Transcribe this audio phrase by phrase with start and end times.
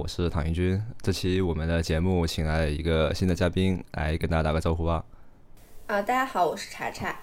[0.00, 5.04] 我是唐云军，这期我们的节目请来了一个新的嘉宾，来跟大家打个招呼吧。
[5.88, 7.14] 啊，大家好，我是查查。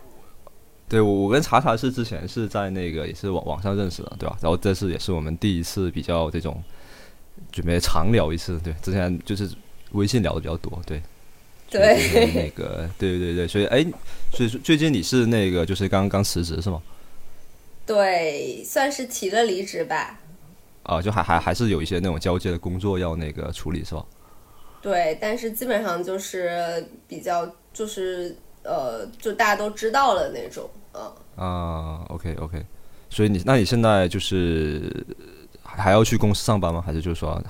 [0.87, 4.37] 对，我我跟查查是之前是在那个也是网网上认识的，对吧？
[4.43, 6.63] 然后这次也是我们第一次比较这种
[7.51, 9.49] 准备长聊一次，对，之前就是
[9.93, 11.01] 微信聊的比较多，对。
[11.71, 12.31] 对。
[12.31, 13.83] 那个，对对对，所以哎，
[14.31, 16.79] 所以最近你是那个就是刚刚辞职是吗？
[17.87, 20.19] 对，算是提了离职吧。
[20.87, 24.03] 啊，就还还还是有一些那种交接的工作要那个处理，是吧？
[24.81, 31.11] 对，但是基本上就是比较就是呃，就大家都知道了那种，嗯。
[31.35, 32.65] 啊，OK OK，
[33.09, 35.05] 所以你那你现在就是
[35.61, 36.81] 还要去公司上班吗？
[36.81, 37.41] 还是就是说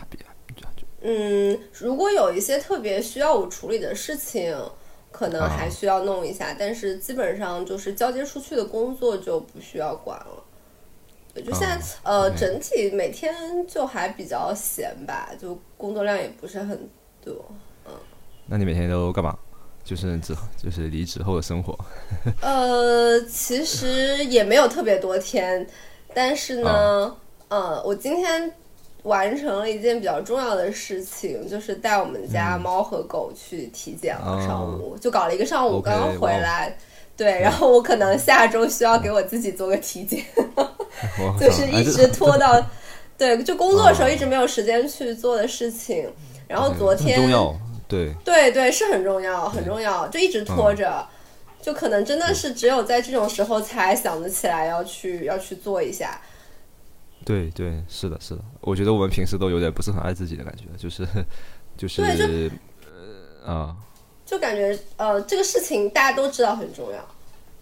[1.01, 4.57] 嗯，如果有一些特别需要我处理的事情，
[5.11, 10.43] 可能还需要弄一下，但是基本上就是交接出去的工作就不需要管了。
[11.41, 13.33] 就现在，呃，整体每天
[13.67, 16.89] 就还比较闲吧，就工作量也不是很
[17.23, 17.33] 多，
[17.85, 17.93] 嗯。
[18.45, 19.37] 那你每天都干嘛？
[19.83, 21.77] 就是之就是离职后的生活。
[22.41, 25.65] 呃，其实也没有特别多天，
[26.13, 27.15] 但是呢，
[27.47, 28.51] 呃，我今天
[29.03, 36.77] 完成了一件比较重要的事情，就是带我们家猫和狗去体检了，上午就搞了一个上午，刚刚回来。
[37.15, 40.23] 对，然后我可能下周需要给我自己做个体检，
[41.39, 42.63] 就是一直拖到，
[43.17, 46.09] 对，就工作的时候一直没有时间去做的事情。
[46.47, 47.53] 然后昨天，重要，
[47.87, 51.05] 对，对对，是很重要，很重要，就一直拖着，
[51.61, 56.21] 就可能真的是只有在这种时候才想得起来要去要去做一下。
[57.25, 61.05] 对对，是的，是的，我觉得我们平时都有点不是很爱自己的感觉，就是
[61.75, 62.49] 就是，
[62.85, 63.75] 呃啊。
[64.25, 66.99] 就感觉呃，这个事情大家都知道很重要，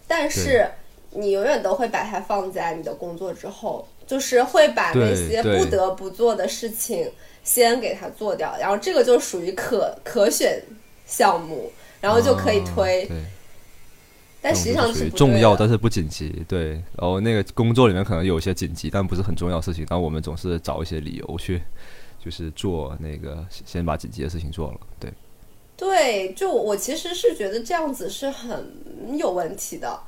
[0.08, 0.68] 但是
[1.16, 7.10] 你永远都会把它放在你的工作之后，就是会把那些不得不做的事情
[7.42, 10.62] 先给它做掉，然后这个就属于可可选
[11.06, 13.08] 项目，然后就可以推。
[14.42, 16.44] 但实际上是重要，但是不紧急。
[16.46, 21.60] 对，然后那个工作里面可能有一些紧急但不是很重要的事情，但我们总是找一些理由去，
[22.24, 24.78] 就是做那个先把紧急的事情做了。
[25.00, 25.12] 对。
[25.76, 30.00] 对，就我其实是觉得这样子是很有问题的，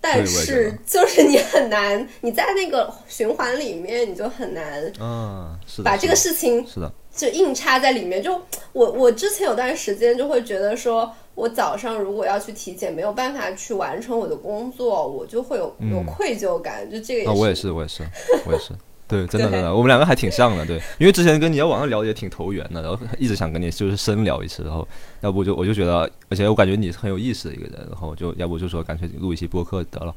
[0.00, 8.22] 但是就是你很难，你在那个循环里面，你就很难，嗯，把这个事情是的，就硬插在里面。
[8.22, 8.40] 就
[8.72, 16.88] 我我之前有段时间就会觉得说，我早上如果要去体检，没有办法去完成我的工作，我就会有有愧疚感。
[16.90, 18.04] 就这个，我也是，我也是，
[18.46, 18.72] 我也是。
[19.08, 24.86] 对，真的真的，我们两个还挺像的，对，因为之前跟你在网上聊也挺投缘的，然后 一直想跟你就是深聊一次，然后
[25.22, 30.12] 要不就我就觉得，而且我感觉你是很有意思的一个人，然后就要不就说干脆录一期播客得了，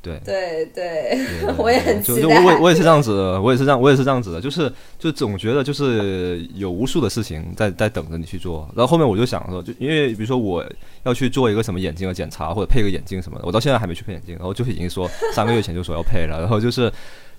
[0.00, 1.18] 对，对对，
[1.58, 10.64] 我也很期待，我我我也是这样子，的，我也是这样，我也是这样子的，就是就总觉得就是有无数的事情在在等着你去做，然后后面我就想说，就因为比如说我
[11.02, 16.90] 要去做一个什么眼镜的检查或者配个眼镜什么的，我到现在还没去配眼镜，然后就已经说三个月前就说要配了，然后就是。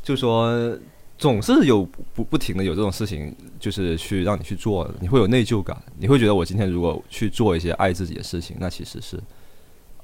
[0.01, 0.77] 就说
[1.17, 9.19] 总是有不不停的有这种事情，就是去让你去做，你会有内疚感，你会觉得我今天如果去做一些爱自己的事情，那其实是，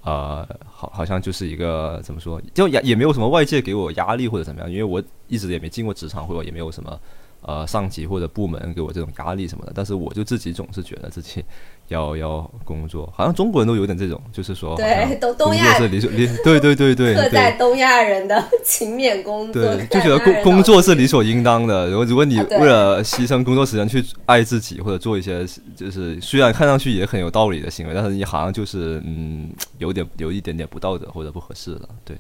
[0.02, 7.00] 呃，好好像就是一个怎么说，就也也没有什么外界给我压力或者怎么样，因为我一直也没进过职场，或者也没有什么。
[7.48, 11.46] 呃，上级或者部门给我这种压力什么的，但是我就自己总是觉得自己
[11.90, 21.88] 要要工作，好像中国人都有点这种，就是说，对，东东亚是理所理，对对对对，刻在东亚人的 勤勉工作，对，就觉得工工作是理所应当的。
[21.88, 25.46] 如果如果你为了牺牲工作时间去爱自己，或者做一些
[25.76, 32.18] 就是虽然看上去也很有道理的行为，但是你好像就是嗯，有点有一点点不道德或者不合适了，对。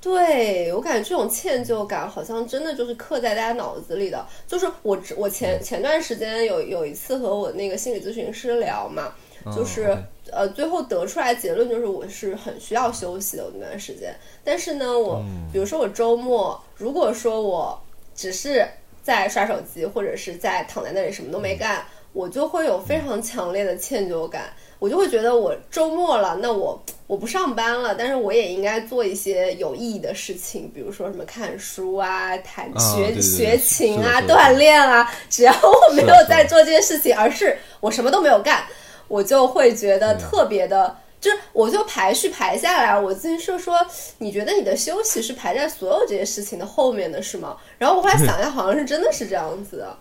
[0.00, 4.24] 对我感觉这种歉疚感好像真的就是刻在大家脑子里的。
[4.46, 9.12] 就是我我前前段时间有有一次和我那个心理咨询师聊嘛，
[9.56, 9.96] 就是
[10.30, 14.14] 呃最后得出来结论就是我是很需要休息的那段时间。
[14.44, 15.20] 但是呢，我
[15.52, 17.80] 比如说我周末如果说我
[18.14, 18.64] 只是
[19.02, 24.52] 在刷手机或者是在躺在那里什么都没干，我就会有非常强烈的歉疚感。
[24.78, 35.10] 我就会觉得我周末了，那我我不上班了，但是我也应该做一些有意义的事情，比如说什么看书啊、弹学学琴啊、锻炼啊。
[35.30, 38.64] 只要我没有在做这件事情，而是我什么都没有干，
[39.08, 43.78] 我就会觉得特别的，就是我就排序排下来，我自己是说，
[44.18, 47.56] 你觉得你的休息是排在所有这些事情的后面的是吗？
[47.78, 49.96] 然后我后来想一下，好像是真的是这样子的。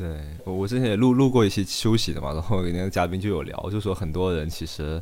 [0.00, 0.08] 对，
[0.44, 4.98] 我我之前也录录过一期休息的嘛，然后那个嘉宾就有聊，就说很多人其实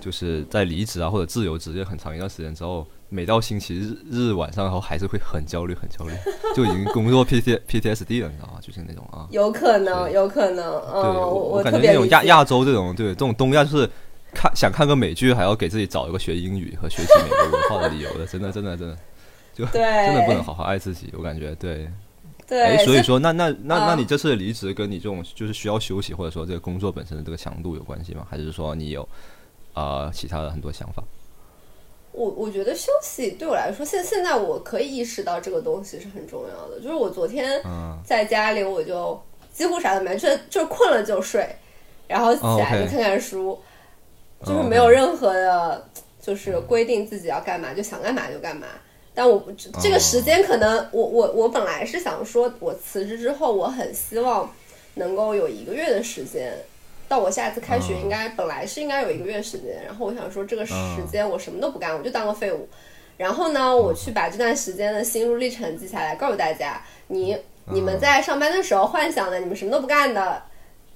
[0.00, 6.12] 就是在离职啊或者自由职业很长一段时间之后，每到星期日日晚上，然后还是会很焦虑，很焦虑，
[6.56, 8.58] 就已经工作 P T P T S D 了，你知道吗？
[8.60, 13.88] 就是那种啊，有可能，有可能，对，我我感觉那种亚亚洲这种，对这种东亚就是
[14.34, 18.98] 看想看个美剧，还要给自己找一个学英语和学习美国文化的理由的，真的，真的，真的，
[19.54, 19.80] 就真
[20.12, 21.88] 的不能好好爱自己，我感觉对。
[22.50, 28.26] 对，哎，所以说，那那那那你这次离职跟你这种就是需要休息，或者说这个工作本身的这个强度有关系吗？
[28.28, 29.08] 还是说你有
[29.72, 31.00] 啊其他的很多想法？
[32.10, 36.80] 我我觉得休息对我来说，现现在我可以意识到这个东西是很重要的。
[36.80, 37.62] 就是我昨天
[38.04, 41.48] 在家里，我就几乎啥都没，就就是困了就睡，
[42.08, 43.56] 然后起来就看看书，
[44.44, 45.88] 就是没有任何的，
[46.20, 48.66] 就是规定自己要干嘛，就想干嘛就干嘛。
[49.12, 49.50] 但我不
[49.82, 54.48] 这个时间可能我我我本来是想说，我辞职之后，我很希望
[54.94, 56.54] 能够有一个月的时间，
[57.08, 60.74] 到我下次开学应该本来是应该有一个月时间，然后我想说这个时
[61.10, 62.68] 间我什么都不干，我就当个废物，
[63.16, 67.36] 然后呢，我去把这段时间的心路历程记下来，告诉大家，你
[67.66, 70.40] 你们在上班的时候幻想的你们什么都不干的，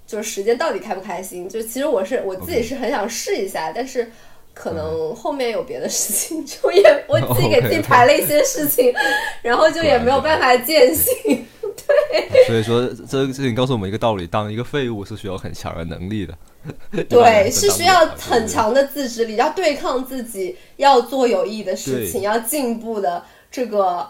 [0.06, 1.49] 就是时间到底开不开心？
[1.49, 4.10] 就其实我是我自己是很想试一下，但是。
[4.55, 8.95] 可能后面有别的事情， 就也我自己给自己排了一些事情，
[9.43, 11.47] 然后就也没有办法践行。
[11.87, 16.33] 对，所以说这个事情告诉我们一个道理：当一个废物是需要很强的能力的。
[17.11, 24.09] 对，是需要很强的自制力，要对抗自己，要做有益的事情，要进步的这个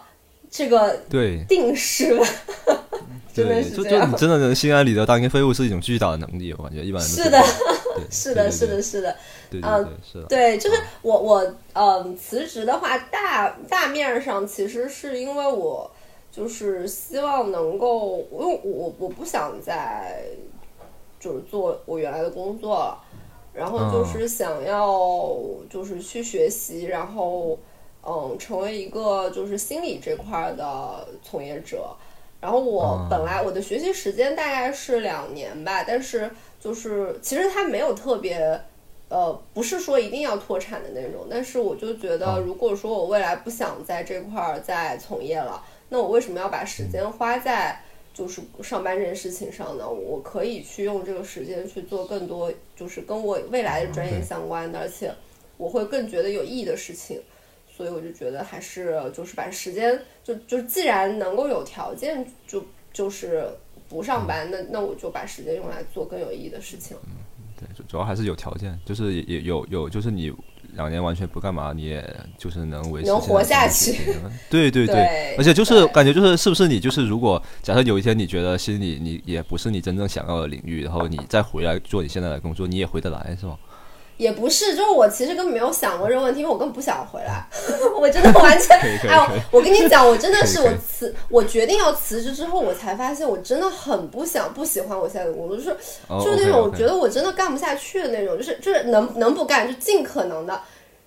[0.51, 2.21] 这个对定势。
[3.35, 7.43] 真的是就就你真的能心安理得当一个废物是一种巨大的能力，我感觉一般人是的，
[8.09, 9.17] 是的，是的，是的。
[9.63, 15.91] 嗯，对，就是我我嗯辞职的话，大大面上其实是因为我
[16.33, 20.25] 就是希望能够，因为我我不想再
[21.21, 22.99] 就是做我原来的工作了，
[23.53, 25.37] 然后就是想要
[25.71, 27.59] 就是去学习，然后
[28.05, 31.95] 嗯成为一个就是心理这块的从业者。
[32.41, 36.31] 然后我本来我的学习时间大概是两年吧，但是
[36.61, 38.61] 就是其实它没有特别。
[39.09, 47.81] 呃，不是说一定要脱产的那种，但是我就觉得，如果说我未来不想在这块儿再从业了，那我为什么要把时间花在
[48.13, 49.89] 就是上班这件事情上呢？
[49.89, 55.13] 我可以去用这个时间去做更多，就是跟我未来的专业相关的，而且
[55.57, 57.21] 我会更觉得有意义的事情。
[57.77, 63.49] 所以我就觉得还是就是把时间就就既然能够有条件就就是
[63.89, 66.97] 不上班，那那我就把时间用来做更有意义的事情。
[67.59, 70.33] 对，主要还是有条件，就是也有有，就是你
[70.75, 72.05] 两年完全不干嘛，你也
[72.37, 73.99] 就是能维持能活下去。
[74.51, 83.57] 对对对，而且就是感觉就是是不是你就是如果假设有一天你觉得心里你也不是你真正想要的领域，然后你再回来做你现在的工作，你也回得来是吗？
[84.17, 87.45] 也不是，就是我其实根本没有想过这个问题，因为我根本不想回来。
[87.99, 88.79] 我真的完全，
[89.09, 95.77] 哎，我跟你讲，我真的是我辞，我决定要辞职之后，我才发现我真的很不想、不喜欢我现在的工作，就是
[96.25, 100.61] 就是那种觉得我真的干不下去的那种，就是就是能能不干就尽可能的，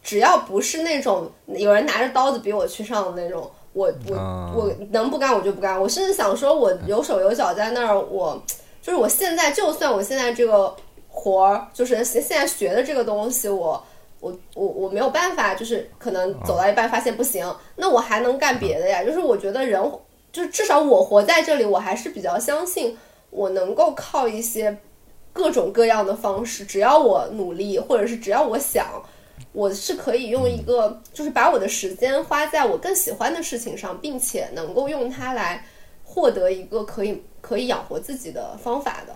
[0.04, 4.16] 只要不是那种有人拿着刀子逼我去上的那种，我我
[4.56, 5.80] 我能不干我就不干。
[5.80, 8.42] 我甚至想说，我有手有脚在那儿，我
[8.82, 10.76] 就是我现在，就算我现在这个。
[11.20, 13.84] 活儿就是现现在学的这个东西，我
[14.20, 19.04] 我我我没有办法，就是可能走到一半发现不行，那我还能干别的呀。
[19.04, 19.82] 就是我觉得人，
[20.32, 22.96] 就是至少我活在这里，我还是比较相信
[23.32, 24.78] 我能够靠一些
[25.34, 29.04] 各种各样的方式，只要我努力，或者是只要我想，
[29.54, 35.66] 我是可以用一个，就是把我的时间花在我更喜欢的事情上，并且能够用它来
[36.04, 39.16] 获得一个可以可以养活自己的方法的。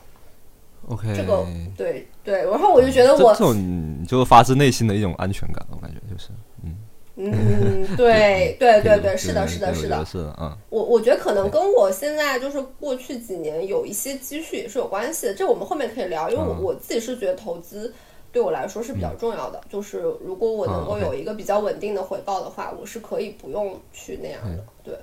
[0.88, 1.46] OK，这个
[1.78, 6.30] 对对，然后我就觉得我这种就发自内心的一种安全感，我感觉就是，
[6.64, 6.76] 嗯。
[7.18, 17.94] 嗯，对 对对对，是的，是的，是的，是的，嗯，我我觉得可能跟我现在就是过去几年有一些积蓄也是有关系的，这我们后面可以聊，因为我我自己是觉得投资
[18.32, 24.96] 对我来说是比较重要的，就是如果我能够有一个比较稳定的回报的话，我是可以不用去那样的，对。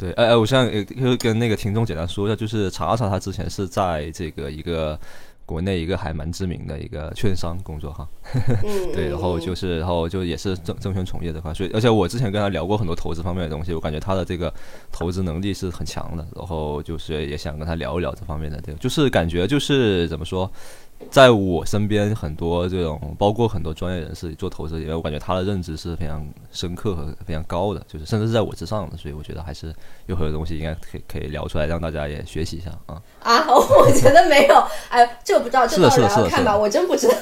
[0.00, 4.98] 对，哎哎，我现在也跟那个听众简单说一下，就是查查他之前是在这个一个
[5.44, 8.08] 国内一个还蛮知名的一个券商工作哈，
[8.94, 14.50] 对，然后就是然后就也是证证券从业这块，所以而且我之前跟他聊过很多投资方面的东西，我感觉他的这个
[14.90, 20.50] 投资能力是很强的，然后就是也想跟他聊一聊这方面的，对，就是感觉就是怎么说，
[21.10, 29.74] 在我身边很多这种，包括很多专业人士做投资因为，我感觉他的认知是非常深刻和非常高的，就是甚至是在我之上的，所以我觉得还是
[30.06, 33.00] 有很多东西应该可以可以聊出来，让大家也学习一下啊。
[33.22, 34.54] 啊，我觉得没有，
[34.88, 37.14] 哎，这个不知道，这到时是的是的候看吧，我真不知道。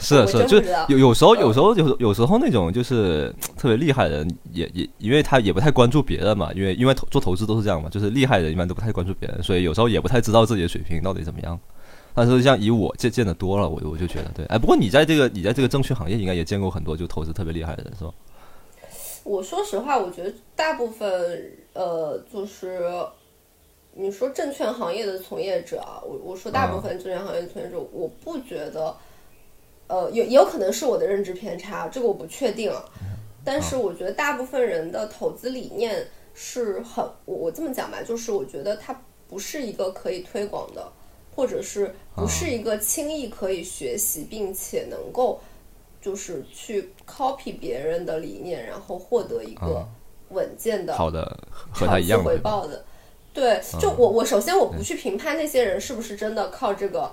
[0.00, 11.56] 是的，是的， 就有有时候有时候有有时候那种就是特别厉害的人，也也因为他也不太关注别人嘛，因为因为投做投资都是这样嘛，就是厉害的人一般都不太关注别人，所以有时候也不太知道自己的水平到底怎么样。
[12.14, 18.12] 但是像以我见见的多了，我我就觉得对，哎，不过你在这个你在这个证券行业应该也见过很多就投资特别厉害的人是吧？
[19.24, 22.90] 我说实话，我觉得大部分呃，就是
[23.94, 28.96] 你说证券行业的从业者，我我说大部分证券行业的从业者，我不觉得，
[29.86, 32.84] 呃，有也有可能是我的认知偏差，这个我不确定啊。
[33.44, 40.90] 但是我觉得大部分人的投资理念是很，我我这么讲吧，就是我觉得它不是一个可以推广的，
[41.34, 45.40] 或者是不是一个轻易可以学习并且能够
[46.00, 49.88] 就是去 copy 别人的理念，然后获得一个
[50.30, 51.38] 稳健的好的
[51.70, 52.84] 和他一样的回报的。
[53.32, 57.10] 对，就我我首先我不去评判那些人是不是真的靠这个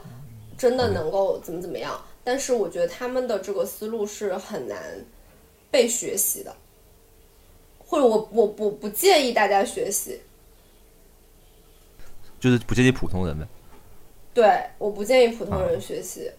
[0.58, 4.78] 真的能够怎么怎么样，但是我觉得他们的这个思路是很难
[5.72, 6.54] 被学习的，
[7.78, 10.20] 或者我我我不建议大家学习。
[12.40, 13.48] 就是不建议普通人呗。
[14.34, 16.32] 对，我不建议普通人学习。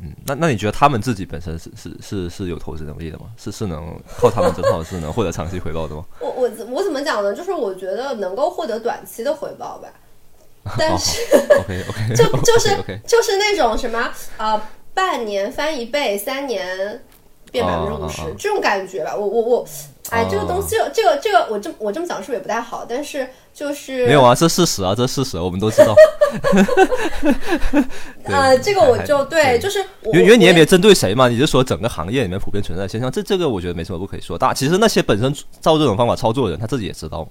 [0.00, 3.26] 嗯，那那你觉得他们自己本身是是是是有投资能力的吗？
[3.36, 6.04] 是是能靠他们这套是能获得长期回报的吗？
[6.20, 7.34] 我我我怎么讲呢？
[7.34, 9.88] 就是我觉得能够获得短期的回报吧，
[10.78, 12.68] 但是 OK OK，就就是
[13.04, 14.60] 就是那种什么呃，
[14.94, 17.02] 半年翻一倍，三年
[17.50, 19.16] 变百分之五十这种感觉吧。
[19.16, 19.66] 我我我，
[20.10, 22.84] 哎，哦这个东西，这个这个，我这我这么讲是不是也不太好？
[22.88, 25.94] 但是就是没有啊，这事实啊，这事实我们都知道。
[28.24, 34.38] 对呃，这个我就对，就是我因为因为你也没有针对谁嘛，你就说整个行业里面普遍存在的现象，这这个我觉得没什么不可以说。
[34.38, 37.26] 大其实那些本身照这种方法操作的人，他自己也知道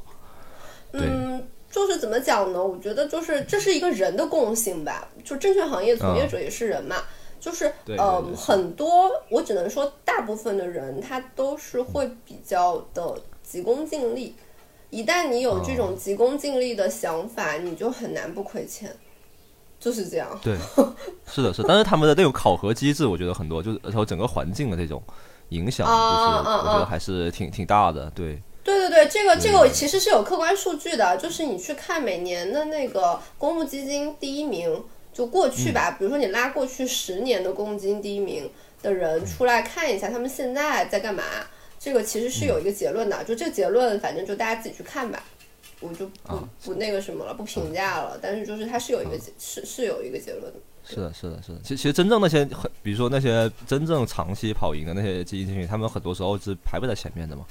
[0.94, 2.64] 嗯，就是怎么讲呢？
[2.64, 6.98] 我觉得就是这是一个人的共性吧，就证券行业从业者也是人嘛，
[7.40, 14.36] 就是呃很多，我只能说大部分的人他都是会比较的急功近利。
[14.90, 18.96] 一旦你有这种急功近利的想法，你就很难不亏钱，
[19.80, 20.40] 就是这样。
[20.42, 20.56] 对，
[21.26, 25.04] 是的，是的，但是他们的那种考核机制，我觉得很多就是然后整个环境的这种
[25.50, 28.10] 影响，就是我觉得还是挺挺大的。
[28.12, 34.82] 对，对对对，这个这个其实是有客观数据的，就是你去看每年的那个公募基金第一名，
[35.18, 38.48] 就过去吧，比如说你拉过去十年的公金第一名
[38.84, 41.24] 的人出来看一下，他们现在在干嘛？
[41.80, 45.24] 这个其实是有一个结论的，就这个结论，反正就大家自己去看吧，
[45.80, 48.20] 我就不、啊不那个什么了，不评价了。
[48.22, 50.60] 但是就是它是有一个结、是是有一个结论的。
[50.88, 51.60] 是的，是的，是的。
[51.64, 57.44] 其实其实真正那些很，比如说那些真正长期跑赢的那些基金经理，他们很多时候是排不在前面的嘛。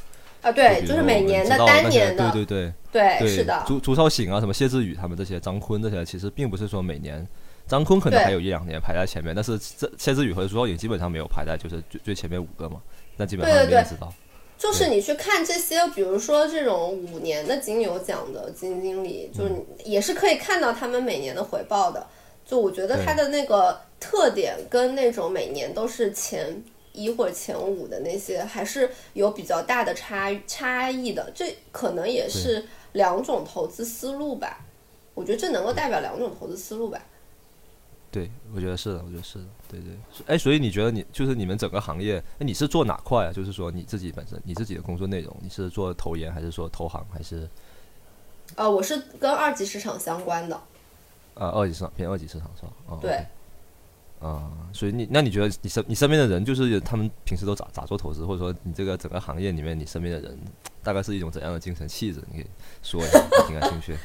[0.43, 2.73] 啊，对，就是每年的单年的，对对对。
[2.93, 7.27] 对对，是的，朱朱少醒啊，什么谢志宇他们这些，张坤这些，其实并不是说每年，
[7.69, 12.81] 张坤可能还有一两年排在前面，但是这谢志宇和朱少醒基本上没有排在就是最最前面五个嘛，
[13.17, 14.13] 那基本上没人知道。
[14.59, 19.53] 就是你去看这些，比如说这种五年的金牛奖的基金经理，就是
[19.85, 22.07] 也是可以看到他们每年的回报的。
[22.47, 31.31] 就我觉得他的那个特点跟那种每年都是前一或者前五的那些，还是有比较大的差差异的。
[31.35, 34.65] 这可能也是两种投资思路吧。
[35.13, 36.99] 我觉得这能够代表两种投资思路吧。
[38.17, 39.91] 对，我觉得是的，我觉得是的，对对。
[40.27, 43.31] 哎，所以你觉得你就是你们整个行业，那，你是做哪块啊？
[43.31, 47.47] 就是说你自己本身你自己的工作内容，你是做投研还是说投行还是
[48.55, 50.59] 呃，我是跟二级市场相关的。
[51.35, 52.73] 呃二级市场偏二级市场是吧？
[52.87, 53.23] 哦，对
[54.19, 60.39] 啊、所以你那你觉得你身你身边的人就是他们平时都咋咋做投资，或者说你这个整个行业里面你身边的人
[60.87, 62.21] 大概是一种怎样的精神气质？
[62.31, 62.47] 你可以
[62.81, 63.97] 说一下，我挺感兴趣。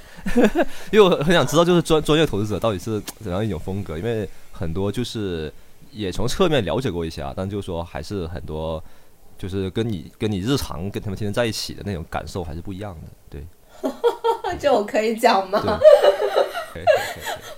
[0.91, 5.53] 因为我很想知道，就是专专业投资者到底是怎样一种风格，因为很多就是
[5.91, 8.83] 也从侧面了解过一下，但就是说还是很多
[9.37, 13.07] 就是跟你跟你日常跟他们天天在一起的那种感受还是不一样的。
[13.29, 13.45] 对，
[14.59, 15.79] 这我可以讲吗？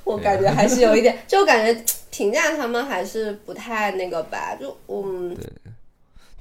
[0.03, 4.55] 我感觉还是有一点， 就我感觉评价他们还是不太那个吧。
[4.59, 5.35] 就嗯，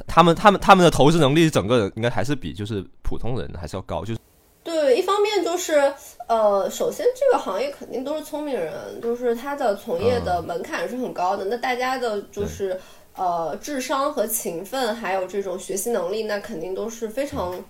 [0.06, 4.20] 他们他们他们的投资能力，整个应该还是比就是普通人还是要高，就是
[4.64, 5.92] 对，一方面就是
[6.28, 8.72] 呃，首先这个行业肯定都是聪明人，
[9.02, 11.44] 就是他的从业的门槛是很高的。
[11.46, 12.78] 那大家的就是
[13.16, 17.62] 呃智商和勤奋，还有这种学习能力，那肯定都是非常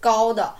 [0.00, 0.54] 高的。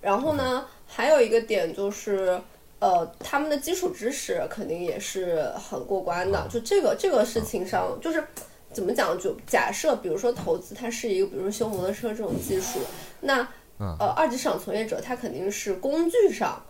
[0.00, 2.40] 然后呢，还有一个点就是，
[2.78, 6.48] 呃，他们的基础知识肯定也是很过关的。
[6.48, 8.24] 就这个这个事情上，就是
[8.72, 9.18] 怎么讲？
[9.18, 12.78] 就假设，比如说投资，它是一个，比如说修摩托车这种技术，
[13.20, 13.48] 那
[13.78, 16.64] 呃，二级市场从业者他肯定是工具上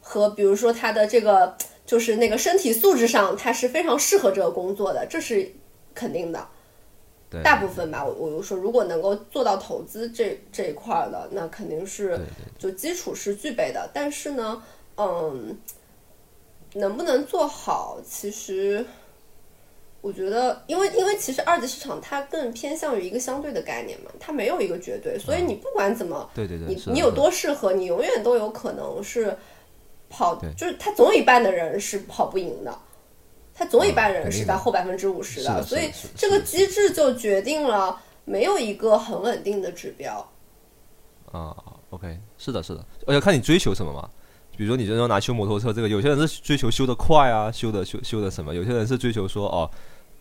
[0.00, 5.52] 和比如说他的这个就是那个身体素质上，他是非常适合这个工作的，这是
[5.94, 6.48] 肯定的。
[7.42, 12.16] 大部分吧，我我就说，如果能够做到投资这这一块的，那肯定是
[12.60, 13.90] 就基础是具备的。
[13.92, 14.62] 但是呢，
[14.96, 15.58] 嗯，
[16.74, 18.86] 能不能做好，其实
[20.04, 29.34] 我觉得，因为因为其实二级市场它更偏向于一个相对的概念嘛，它没有一个绝对，所以你不管怎么，对对对，你你有多适合，你永远都有可能是
[30.10, 32.78] 跑，就是他总有一半的人是跑不赢的。
[33.54, 40.28] 他总一半人是在后百分之五十的，所以这个机制就决定了没有一个很稳定的指标。
[41.32, 41.56] 啊
[41.88, 44.10] ，OK，是的，是的，而且看你追求什么嘛。
[44.56, 48.54] 比如说，你就要拿修摩托车这个，有些人是追求修的快啊，修的修修的什么？
[48.54, 49.68] 有些人是追求说哦，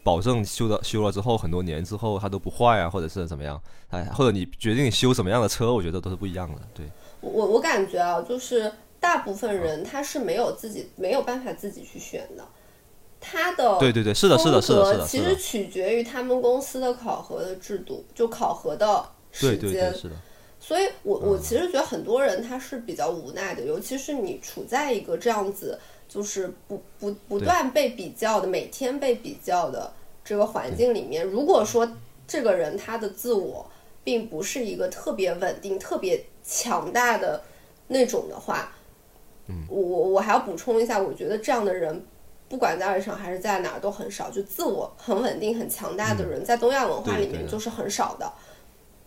[0.04, 3.62] 保证修的修了之后很多年之后它都不坏啊，或者是怎么样？
[3.90, 6.62] 哎，或者你决定修什么样的车，我觉得都是不一样的。
[6.74, 6.86] 对，
[7.22, 12.46] 我我感觉啊，就是大部分人他是没有自己没有办法自己去选的。
[13.26, 19.94] 他的对对对，是的，是的，是的，是的，其实取决于他们公司的考核的制度，就考核的时间。
[19.96, 20.16] 是的。
[20.60, 25.78] 所以我我其实觉得很多人他是比较无奈的，尤其是你处在一个这样子，
[26.14, 29.92] 就是不不不断被比较的，每天被比较的
[30.24, 31.26] 这个环境里面。
[31.26, 31.90] 如果说
[32.28, 33.66] 这个人他的自我
[34.04, 37.42] 并不是一个特别稳定、特别强大的
[37.88, 38.72] 那种的话，
[39.48, 42.06] 嗯，我我我还要补充一下，我觉得这样的人。
[42.50, 48.32] 不管在二级场还是在哪儿都很少，就自我很稳定、很强大的人，在东亚文化里面就是很少的。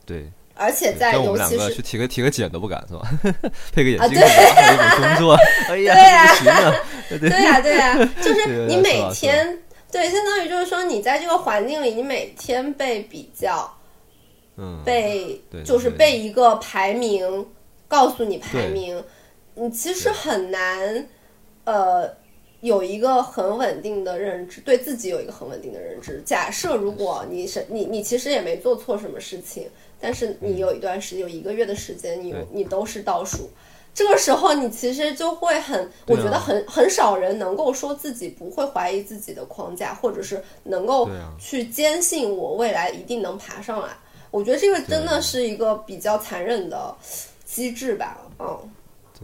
[0.05, 3.03] 对，而且在尤其是去提个提个茧都不敢是吧？
[3.73, 5.37] 配个眼镜， 还有工作，
[5.69, 6.75] 哎呀，对呀啊！
[7.09, 9.59] 对呀，对呀，就是你每天
[9.93, 13.71] 对，相当于就是说你在这个环境里，你每天被比较，
[14.57, 17.47] 嗯，被就是被一个排名
[17.87, 19.03] 告诉你排名，
[19.55, 21.07] 你其实很难，
[21.65, 22.11] 呃。
[22.63, 26.23] 有一个很稳定的认知，对自己有一个很稳定的认知。
[26.25, 29.69] 假设如果你是你，你其实也没做错什么事情，
[30.01, 33.49] 但是你有一段时间，有一个月的时间，你你都是倒数，
[33.95, 43.89] 这个时候你其实就会很，我觉得很很少人能够说自己不会怀疑自己的框架，或者是能够去坚信我未来一定能爬上来。
[44.31, 46.95] 我觉得这个真的是一个比较残忍的
[47.45, 48.71] 机制吧，嗯。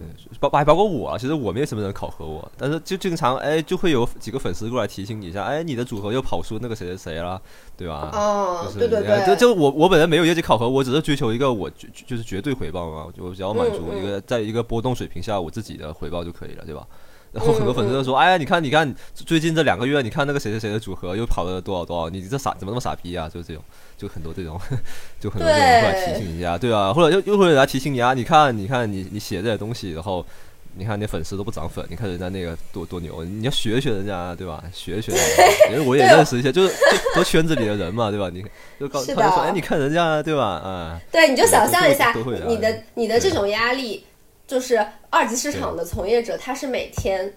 [0.03, 7.41] 对，包还包括我啊，其实我没有什么人考核我，但是就经常哎，就会有几个粉丝过来提醒你一下，哎，你的组合又跑出那个谁谁谁了，
[7.77, 8.11] 对吧？
[8.12, 11.71] 哦，对对对，就就我我本人没有业绩考核，我只是追求一个我
[12.07, 16.87] 就是绝对回报嘛，就只要满足一个在一个波动水平下我自己的回报就可以了，对吧？
[17.33, 23.27] 然后很多粉丝都说，哎呀，你看你看，最近这两个月，你看那个谁谁谁的组合又跑了多少多少，你这傻怎么那么傻逼啊？
[23.27, 23.65] 就是这种。
[24.03, 24.61] 就很多这种，
[25.21, 30.27] 就很多人过来提醒你一下，对啊，或者又又或者人家提醒你啊，你看，你看，你你写这些东西，然后
[30.75, 34.61] 你看你粉丝都不涨粉，你看人家那个多多牛，你要学学人家，对吧？
[34.73, 35.12] 学学，
[35.71, 36.75] 因为我也认识一些，就是
[37.15, 38.29] 都圈子里的人嘛，对吧？
[38.33, 38.45] 你
[38.81, 40.43] 就告他就说，哎，你看人家，对吧？
[40.43, 42.12] 啊，对，你就想象一下，
[42.49, 44.05] 你的你的这种压力，
[44.49, 47.33] 就是二级市场的从业者，他是每天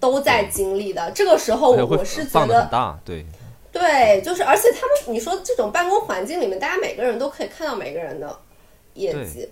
[0.00, 1.10] 都在经历的。
[1.10, 3.26] 这个时候，我是觉得很大，对。
[3.78, 8.38] 对，就是，而且他们，你说这种办公环境里面，大家每个人都可以看到每个人的
[8.94, 9.48] 业绩。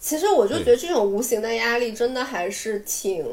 [0.00, 3.24] 其实我就觉得这种无形的压力，真的还是挺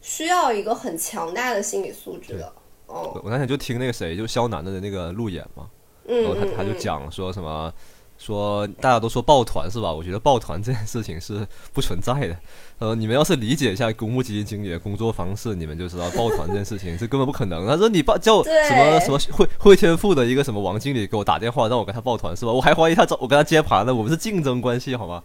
[0.00, 2.52] 需要一个很强大的心理素质的。
[2.86, 5.68] 哦，我那天就听那个谁，就肖楠的那个路演嘛，
[6.06, 7.72] 然后他他就讲说什么。
[8.20, 9.90] 说大家都说抱团是吧？
[9.90, 12.36] 我觉得抱团这件事情是不存在的。
[12.78, 17.66] 呃，你们要是理解一下公募基金经理的工作方式，你们就知道抱团这件事情是根本不可能。
[17.66, 22.52] 他说你抱叫什么什么会会天赋的一个什么王经理给我打电话让我跟他抱团是吧？
[22.52, 23.94] 我还怀疑他找我跟他接盘呢。
[23.94, 25.22] 我们是竞争关系好吗？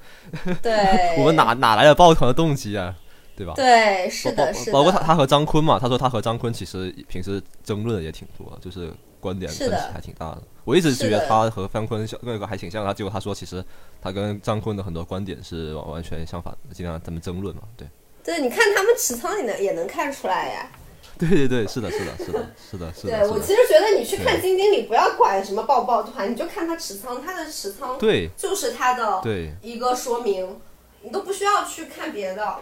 [0.64, 0.74] 对，
[1.20, 2.96] 我们哪哪来的抱团的动机啊？
[3.38, 3.52] 对吧？
[3.54, 4.72] 对，是的，是的。
[4.72, 8.90] 包括他他和张坤嘛，他说他和张坤其实平时争论的也挺多，就是
[9.26, 10.44] 观点分歧还挺大的。
[10.64, 13.64] 我一直觉得他和范坤那个还挺像，他结果他说其实
[14.00, 17.88] 他跟张坤的很多观点是完全相反的，经常他们争论嘛，对。
[18.24, 20.70] 对，你看他们持仓也能也能看出来呀。
[21.18, 23.20] 对对对，是的，是的，是的，是的，是的。
[23.20, 30.60] 对我其实觉得你去看基金经理，不要管什么抱不抱团，你就看他持仓，他的持仓对就是他的对一个说明，
[31.02, 32.56] 你都不需要去看别的。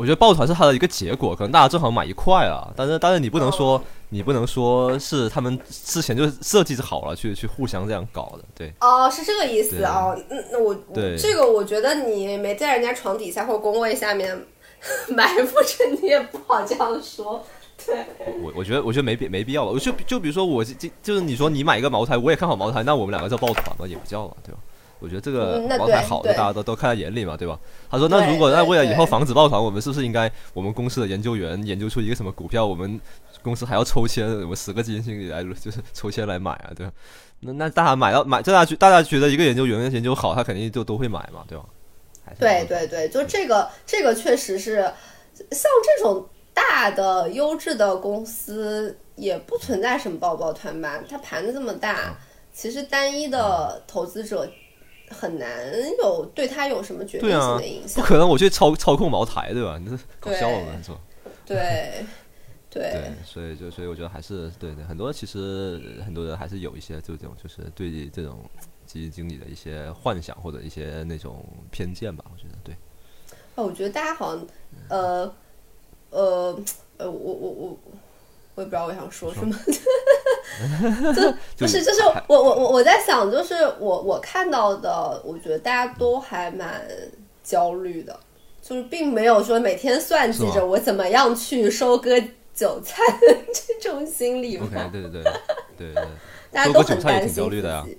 [0.00, 8.72] 我觉得抱团是他的一个结果，可能大家正好买一块啊，但是但是你不能说你不能说是他们之前就设计好了去去互相这样搞的，对。
[8.80, 14.46] 哦，是这个意思哦，嗯，那我对这个我觉得你没在人家床底下或工位下面
[15.14, 17.44] 埋伏着你也不好这样说。
[17.84, 18.06] 对，
[18.42, 19.70] 我我觉得我觉得没必没必要吧。
[19.70, 24.58] 我就就比如说我就就是你说你买一个茅台，我也看好茅台，那我们两个叫抱团嘛，也不叫了，对吧？
[25.00, 27.58] 我觉得这个茅台好的大家都都看在眼里嘛，对吧？
[27.90, 33.00] 他说那如果那为了以后防止抱团，我们是不是应该我们公司的研究员研究出一个什么股票，我们
[33.42, 36.92] 公司还要抽签，我们十个基金经理来就是抽签来买啊，对吧？
[37.40, 41.64] 那那大家买到买，大家大家觉得一个研究员研究好，他肯定就都会买嘛，对吧？
[42.38, 44.82] 对对对，就这个这个确实是
[45.50, 46.26] 像这种。
[46.52, 51.00] 大的优质的公司也不存在什么抱抱团吧？
[51.08, 52.14] 它盘子这么大，
[52.52, 54.46] 其实单一的投资者
[55.10, 58.02] 很难有对他有什么决定性的影响。
[58.02, 59.78] 不可能，我去操操控茅台，对吧？
[59.78, 60.98] 你这搞笑了，是吧？
[61.44, 62.04] 对
[62.70, 68.38] 对，所以就所以我觉得还是对对，很多其实很多人还是有一些这种就是对这种
[68.86, 72.24] 基金经理的一些幻想或者一些那种偏见吧。
[72.32, 72.74] 我觉得对。
[73.56, 74.46] 哦，我觉得大家好像
[74.88, 75.34] 呃。
[76.12, 76.60] 呃
[76.96, 77.78] 呃，我我我
[78.56, 79.56] 我也不知道我想说什么，
[81.14, 86.82] 就不是就是我我我我在想，就是我我看到的，我觉得大家都还蛮
[87.42, 88.18] 焦虑的，
[88.62, 92.20] 就是并没有说每天算计着我怎么样去收割
[92.54, 93.36] 韭菜的
[93.80, 94.56] 这种心理。
[94.58, 95.22] OK，对对对
[95.76, 96.02] 对对，
[96.52, 97.50] 大家都很担心自
[97.86, 97.98] 己，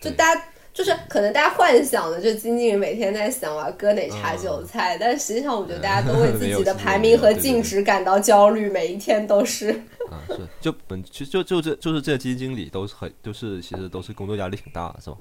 [0.00, 0.42] 就大家。
[0.78, 9.70] 就是可能大家幻想的，就经纪人每天在想我要割哪茬韭菜，但实际上我觉得大家都为自己的排名和净值感到焦虑，每一天都是。
[10.08, 15.16] 啊，是就本其实就就这就是这些基金经理都是很就是其实都是工作压力挺大的，是吧？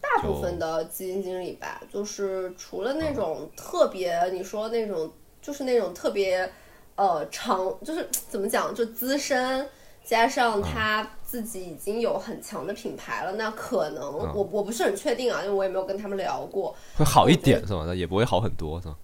[0.00, 6.50] 大部分的基金经理吧，就是除了那种特别你说那种就是那种特别
[6.94, 9.68] 呃长，就是怎么讲就资深。
[10.08, 16.74] 加上他自己已经有很强的品牌了，那可能我我不是很确定啊，因为我也没有跟他们聊过。
[16.96, 17.84] 会好一点是吗？
[17.86, 18.96] 那也不会好很多是吗？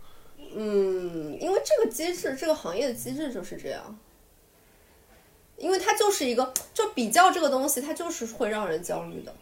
[0.57, 3.99] 嗯，因为这个机制，这个行业的机制就是这样。
[5.59, 9.35] 因为它就是一个，就比较这个东西，它就是会让人焦虑的。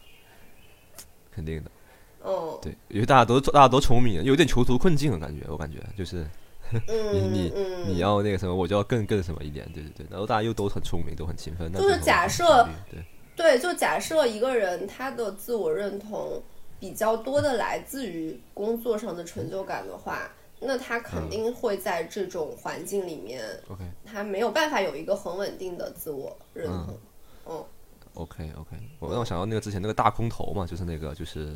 [1.31, 1.71] 肯定的。
[2.25, 2.59] 嗯。
[2.61, 6.27] 对，因为大家都大家都聪明，有点囚徒困境的感觉，我感觉就是。
[7.13, 7.53] 你你
[7.87, 10.05] 你要那个什么，我就要更更什么一点，对对对。
[10.09, 11.71] 然后大家又都很聪明，都很勤奋。
[11.71, 13.03] 就是假设，对
[13.35, 16.41] 对，就假设一个人他的自我认同
[16.79, 26.97] 比较多的来自于工作上的成就感的话，那他肯定会在这种环境里面，OK，他没有办法有一个很稳定的自我认同。
[27.47, 27.65] 嗯
[28.13, 31.55] ，OK OK，我让我想到那个之前那个大空头嘛，就是那个就是。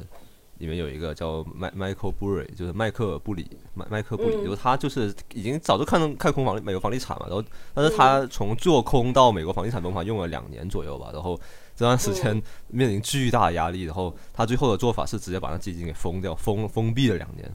[0.60, 7.43] 里面有一个叫麦麦克布瑞，就是麦克布里麦麦克布里，就是他就是已经早就看看空房美国房地产嘛，然后
[7.74, 11.39] 但是他从做空到美国房地产崩盘用了两年左右吧，然后
[11.76, 17.50] 这段时间面临巨大压力，然后他最后的做法是直接把那基金给封掉，封封闭了两年。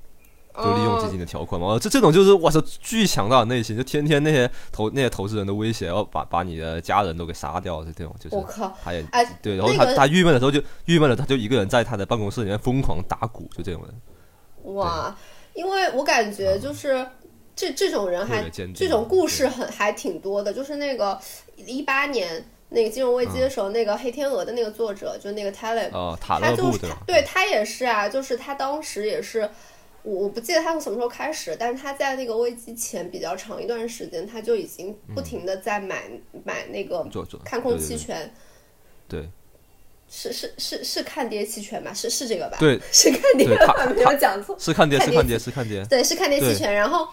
[0.55, 8.37] 就利用基金的条款嘛，这这种就是我操巨强大的内心，就天天那些投那些投资人的威胁，要把把你的家人都给杀掉，这种就是。
[8.37, 8.71] 我靠！
[8.85, 14.75] 他也哎，对，然后他他郁闷的时候就郁闷了，他就一个人在他的办公室里面疯狂打鼓，就这种人。
[14.75, 15.17] 哇，
[15.55, 17.07] 因为我感觉就是
[17.57, 21.19] 这这种人还这种故事很还挺多的，就是那个
[21.57, 29.49] 一八年那个金融危机的时候，那个黑天鹅的那个作者就那个 Taleb，他就是对他也是啊，就是他当时也是。
[30.03, 36.11] 我我不记得他从什么时候开始，但是他在那个危机前比较长一段时间，他就已经不停的在买
[36.45, 37.07] 买那个
[37.45, 38.35] 看空期权，
[39.07, 39.29] 对，
[40.09, 41.95] 是是是是看跌期权吧？
[41.95, 42.57] 是是这个吧？
[42.59, 43.47] 对，是看跌，
[43.95, 46.75] 没有讲错，是看跌，是看跌，是看跌，对，是看跌期权。
[46.75, 47.09] 然后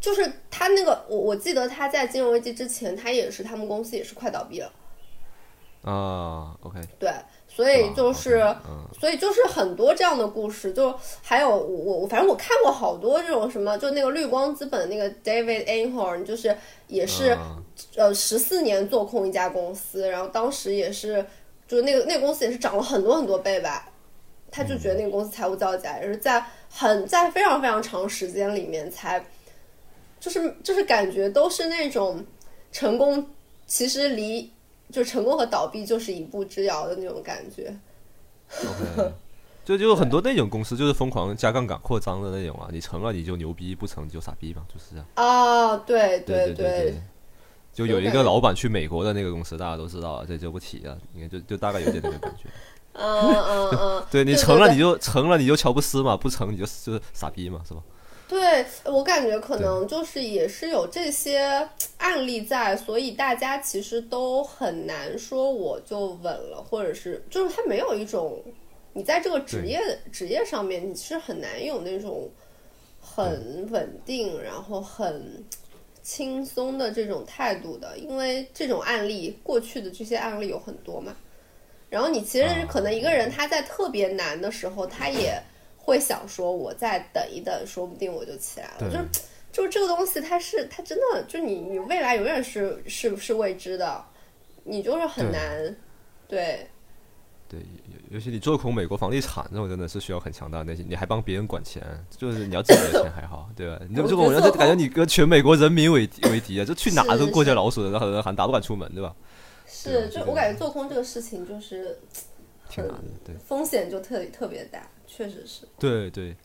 [0.00, 4.72] 就是他那个，我我记得他在金融危机之前，他也是他们公司也是快倒闭了。
[5.82, 7.10] 啊，OK，对。
[7.54, 8.42] 所以就是，
[8.98, 17.36] 所以就是很多这样的故事，就还有我我反正我看过好多这种什么，就那个绿光资本那个 David Einhorn，就是也是
[17.94, 21.24] 呃十四年做空一家公司，然后当时也是，
[21.68, 23.86] 就那个那个公司也是涨了很多很多倍吧，
[24.50, 29.22] 他就觉得那个公司财务造假，也是在很在非常非常长时间里面才，
[30.18, 32.24] 就是就是感觉都是那种
[32.70, 33.26] 成功，
[33.66, 34.51] 其实离。
[34.92, 37.74] 就成功和倒闭就是一步之遥的那种感觉。
[38.60, 39.12] OK，
[39.64, 45.06] 就就很多那种公司就是疯狂加杠杆扩张的那种啊，你成了你就牛逼，不成你就傻逼嘛，就是这样。
[45.14, 47.02] 啊，对对对。
[47.72, 50.98] 就有一个老板去美国的那个公司，大家都知道，这就不提了。
[51.14, 52.46] 应该，就就大概有点那个感觉。
[52.92, 54.04] 嗯嗯嗯。
[54.10, 57.80] 对你成了你就成了你就乔布斯嘛，不成你就就是傻逼嘛，是吧？
[58.32, 61.68] 对我感觉可能就是也是有这些
[61.98, 68.42] 案例在，所以大家其实都很难说我就稳了，或者是就是他没有一种，
[68.94, 69.78] 你在这个职业
[70.10, 72.30] 职业上面你是很难有那种
[72.98, 75.44] 很稳定，然后很
[76.02, 81.14] 轻松的这种态度的，因为这种案例过去的这些案例有很多嘛。
[81.90, 85.38] 然后你其实可能一个人他在特别难的时候，他也
[85.84, 88.90] 会想说，我再等一等，说不定我就起来了。
[88.90, 89.04] 就是
[89.52, 94.04] 就是这个东西，它是它真的，就你你未来永远是是是未知的，
[94.64, 95.76] 你就是很难，
[96.28, 96.68] 对。
[97.48, 97.60] 对，
[98.08, 100.86] 尤其你做空美国房地产这种，真的是需要很强大的内心。
[100.88, 101.82] 你还帮别人管钱，
[102.16, 103.78] 就是你要自己的钱还好，对吧？
[103.90, 106.64] 你这种人就感觉你跟全美国人民为为敌啊！
[106.64, 109.14] 就去哪都过街老鼠的，然后喊打不敢出门，对吧？
[109.66, 111.98] 是，就我感觉做空这个事情就是
[112.70, 115.66] 挺难的，对，风险就特特别大，确实是。
[115.78, 116.36] 对对，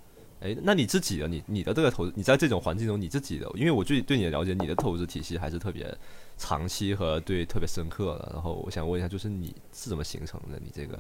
[0.42, 5.96] 哎，那你自己的，你你的这个投，你在这种环境中，你自己的，因为我最对你的了解，你的投资体系还是特别。
[6.40, 10.60] 长期和对特别深刻的，然后我想问一下，就是你是怎么形成的？
[10.64, 11.00] 你这个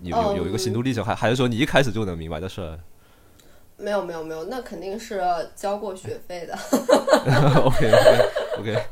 [0.00, 2.80] 有有有一个心路历程，还还是说你一开始就能明白的事儿？
[3.76, 5.22] 没有没有没有，那肯定是
[5.54, 6.56] 交过学费的。
[7.66, 8.82] OK OK OK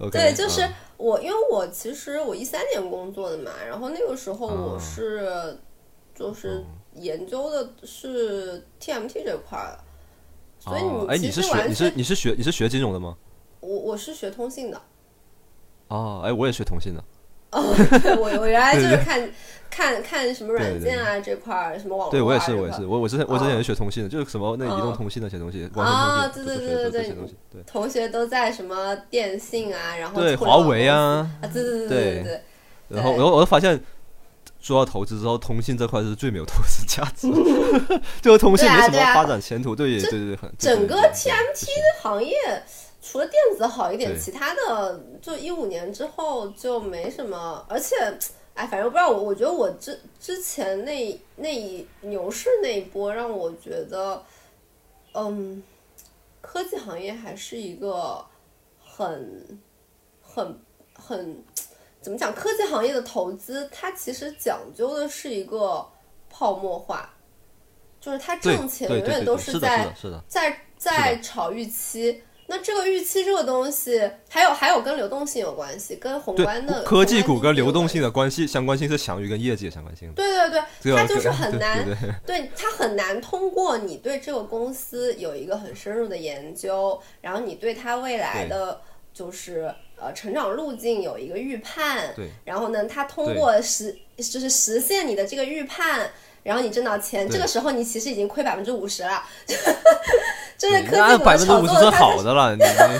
[0.00, 0.10] OK。
[0.10, 5.56] 对，就是我，因为我其实我一三年工作的嘛，然后那个时候我是
[6.14, 6.62] 就是
[6.94, 9.78] 研究的是 TMT 这块的，
[10.60, 13.16] 所以你哎，你是学你是你是学你是学金融的吗？
[13.60, 14.80] 我我是学通信的，
[15.88, 17.02] 哦，哎，我也学通信的。
[17.52, 17.62] 哦，
[18.18, 19.30] 我我原来就是看
[19.70, 22.10] 看看什么软件啊这块儿，什么网络。
[22.10, 27.14] 对我也是，我也是，我我之前我之前也是学通信的，就是什么那移动通信那些东西，啊，对对对对对，
[27.52, 32.42] 对，同学都在什么电信啊，然后对华为啊，啊，对对对对对。
[32.88, 33.78] 然后，然后我就发现，
[34.62, 37.28] 做到投资之后，通信这块是最没有投资价值，
[38.22, 42.62] 就通信没什么发展前途，对对对对，很整个 TMT 的行业。
[43.04, 47.66] 除了电子好一点，其他的就一五年之后就没什么。
[47.68, 47.96] 而且，
[48.54, 54.22] 哎，反正不知道我，我觉得我之之前那那一牛市那一波，让我觉得，
[55.14, 55.60] 嗯，
[56.40, 58.24] 科技行业还是一个
[58.80, 59.58] 很
[60.22, 60.56] 很
[60.94, 61.42] 很
[62.02, 62.34] 怎么讲？
[62.34, 65.86] 科技行业的投资，它其实讲究的是一个
[66.28, 67.08] 泡沫化，
[68.00, 69.94] 就是它挣钱永远都是在
[70.26, 72.22] 在在炒预期。
[72.48, 80.12] 那这个预期这个东西，还有还有跟流动性有关系，跟宏观的科技股跟流动性的关系相关性是强于跟业绩的相关性。
[80.12, 81.86] 对对对，它就是很难，
[82.26, 88.82] 对它很难通过你对这个公司有一个很深入的研究，然后你对它未来的
[89.14, 96.10] 就是呃成长路径有一个预判，对，然后呢，它通过实就是实现你的这个预判。
[96.44, 99.22] 然后你挣到钱，这个时候你其实已经亏百分之五十了，
[100.58, 102.90] 就是科技股的炒作，好的了， 对吧？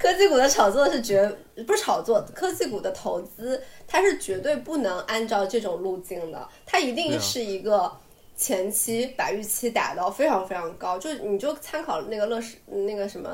[0.00, 1.30] 科技股的炒作是绝
[1.66, 7.92] 不是炒作，科技股的投资它是绝对不能按照这种路径的，它一定是一个
[8.34, 13.28] 前期把预期打到非常非常高，就你就参考那个乐视那个什么。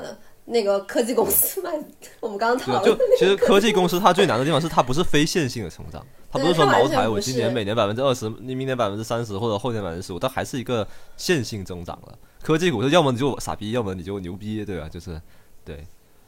[0.45, 1.71] 那个科技公司卖，
[2.19, 2.97] 我们刚刚讨论。
[2.97, 12.17] 就其实科技公司它最难的地方是它不是非线性的成长，它不是说茅台我今年每年百分之二十，你明年百分之三十或者后年百分之十五，它还是一个线性增长的。
[12.43, 14.87] 科技股是要么你就傻逼，要么你就牛逼，对吧？
[14.87, 15.19] 就是
[15.63, 15.85] 对。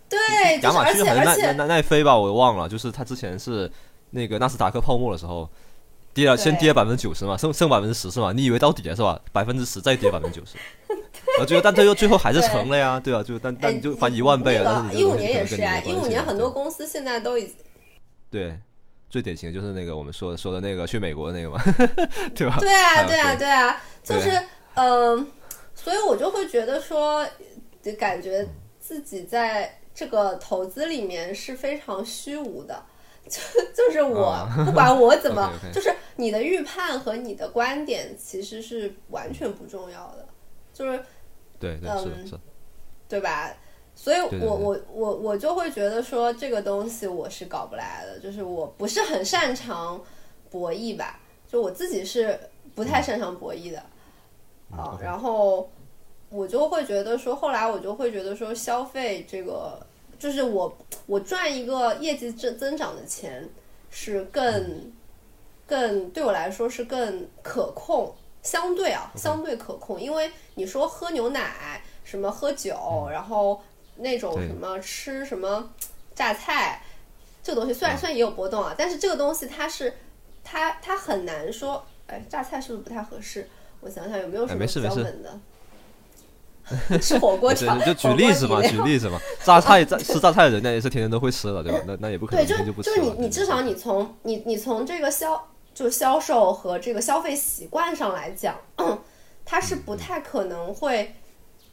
[0.10, 3.70] 对，亚马逊还是奈奈奈飞吧，我忘了，就是它之前是
[4.10, 5.50] 那个纳斯达克泡沫的时候。
[6.18, 8.34] 跌了，先跌百分之九十嘛，剩剩百分之十是吧？
[8.34, 9.22] 你以为到底了是吧？
[9.32, 10.58] 百分之十再跌百分之九十，
[11.40, 14.90] 啊，最后但最后最后还是成了呀，对啊，就但但你就翻一万倍了。
[14.92, 17.54] 一五年也是啊，一五年很多公司现在都已经
[18.32, 18.58] 对，
[19.12, 21.62] 最典型的就是那个我们说说的那个去美国的那个嘛，
[22.34, 22.58] 对吧？
[22.60, 24.32] 对啊，对啊，对啊，就是
[24.74, 25.28] 嗯，
[25.76, 27.24] 所以我就会觉得说，
[27.84, 28.48] 就感觉
[28.80, 32.84] 自己在这个投资里面是非常虚无的。
[33.28, 33.40] 就
[33.76, 40.26] 就是我不管我怎么， 就是你的预判和你的观点其实是完全不重要的，
[40.74, 41.04] 就是
[41.60, 42.40] 对对是是，
[43.08, 43.52] 对吧？
[43.96, 50.00] 所以我我我我就会觉得说这个东西我是搞不来的，就是我不是很擅长
[50.52, 52.40] 博弈吧，就我自己是
[52.76, 53.80] 不太擅长博弈的
[54.72, 54.98] 啊。
[55.02, 55.70] 然后
[56.30, 59.87] 我就会觉得说，后来我就会觉得说消费这个。
[60.20, 63.48] 就是我，我赚一个业绩增增长的钱，
[63.90, 64.92] 是更
[65.66, 70.02] 更对我来说是更可控，相对啊，相对可控。
[70.02, 73.62] 因为你说喝牛奶，什么喝酒，然后
[73.98, 75.72] 那种什么吃什么
[76.16, 76.82] 榨菜，
[77.44, 79.94] 这个东西虽然虽然也有波动啊，但是这个东西它是
[80.44, 83.48] 它它很难说，哎，榨菜是不是不太合适？
[83.82, 85.40] 我想想有没有什么比较稳的。
[87.02, 91.80] 吃火锅 就就举例子嘛，举例子嘛，榨菜榨吃榨菜的人家也是天天都会吃的，对吧？
[91.88, 92.90] 那那也不可能天天就不吃。
[92.90, 98.56] 就是你你至少你从你你从这个销就销售和这个消费习惯上来讲，
[99.46, 101.16] 它是不太可能会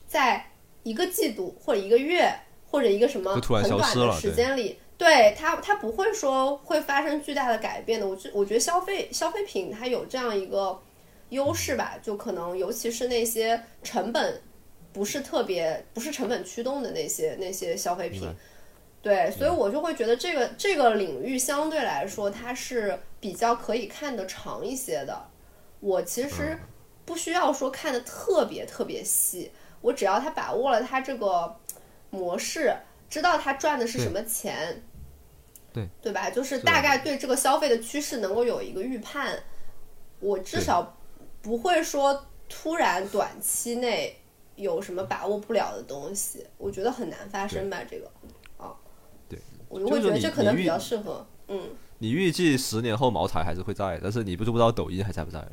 [0.07, 0.50] 在
[0.83, 2.33] 一个季度或者一个月
[2.70, 8.07] 或者一个什么就突然很短的消失了时间里，对它它不会说会发生巨大的改变的。
[8.07, 10.78] 我觉我觉得消费消费品它有这样一个
[11.30, 14.40] 优势吧，就可能尤其是那些成本
[14.94, 18.26] 不是特别不是成本驱动的那些那些消费品。
[19.02, 25.28] 对，所以我就会觉得这个这个领域相对来说它是比较可以看得长一些的。
[25.80, 26.59] 我其实
[27.04, 29.50] 不需要说看的特别特别细，
[29.83, 31.54] 我只要他把握了他这个
[32.09, 32.74] 模式，
[33.11, 34.83] 知道他赚的是什么钱，
[35.74, 36.30] 对对吧？
[36.30, 39.38] 就是大概对这个消费的趋势能够有一个预判，
[40.20, 40.96] 我至少
[41.42, 44.18] 不会说突然短期内
[44.56, 47.78] 有什么把握不了的东西，我觉得很难发生吧？
[47.88, 48.10] 这个
[48.56, 48.74] 啊，
[49.28, 49.38] 对，
[49.68, 51.70] 我就会觉得这可能比较适合，嗯。
[51.98, 55.52] 你预计十年后茅台还是会在，但是你不就不知道抖音还在不在了。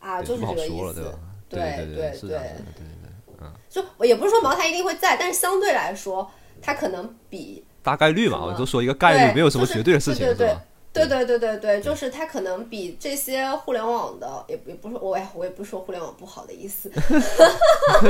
[0.00, 1.18] 啊，就是不好这个意思，说了，对吧？
[1.48, 6.28] 对对对是的，对对对，嗯，就我也不是说茅台一定会在，但是相对来说，
[6.60, 10.64] 它可能比大概率嘛，我就说一个概率，没有什么绝对的事情，对对是吧？
[10.92, 16.90] 对对对对对，就是它可能比这些互联网的，也也不是我，我也不是说互联网不好的意思，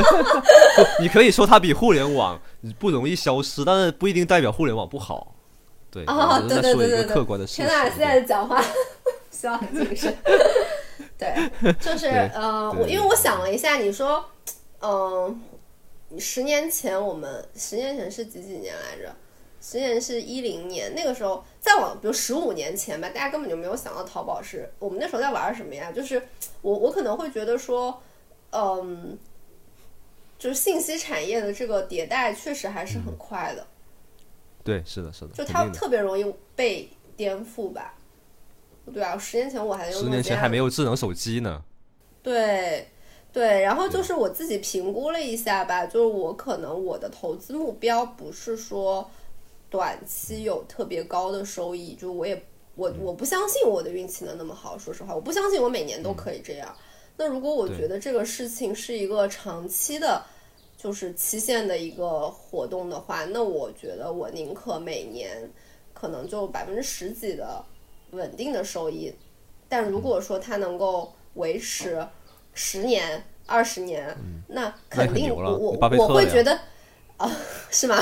[1.00, 2.40] 你可以说它比互联网
[2.78, 5.34] 不容易消失，但是不一定代表互联网不好。
[5.90, 8.60] 对，啊我只是在说一个对对对对对客观的现在的讲话
[9.30, 10.12] 需要很谨慎。
[11.16, 14.24] 对， 就是对呃，我因为我想了一下，你说，
[14.80, 15.40] 嗯、
[16.18, 19.14] 十年前我们十年前是几几年来着？
[19.64, 25.92] 十年是一零年，那个时候再往，比如十五年前吧，大家根本就没有想到淘宝是我们那时候在玩什么呀？
[25.92, 26.20] 就是
[26.62, 28.02] 我我可能会觉得说，
[28.50, 29.16] 嗯，
[30.36, 33.64] 就是信息产业的这个迭代确实还是很快的。
[34.64, 37.94] 对，是的，是的，就它特别容易被颠覆吧。
[38.92, 41.62] 对啊，十年前我还用十年前还没有有智能手机呢。
[42.20, 42.88] 对
[43.32, 49.08] 对，然后就是我自己评估了一下吧，就是我可能我的投资目标不是说
[49.72, 52.40] 短期有特别高的收益，就我也
[52.74, 56.76] 我我不相信我的运气能那么好，说实话，我不相信我每年都可以这样。
[57.16, 60.22] 那如果我觉得这个事情是一个长期的，
[60.76, 65.50] 就是期限的一个活动的话，那我觉得我宁可每年
[65.94, 67.64] 可能就百分之十几的
[68.10, 69.10] 稳定的收益，
[69.70, 72.06] 但如果说它能够维持
[72.52, 74.14] 十年、二十年，
[74.48, 76.58] 那那肯定我我会觉得
[77.30, 77.30] 啊，
[77.70, 77.96] 是吗？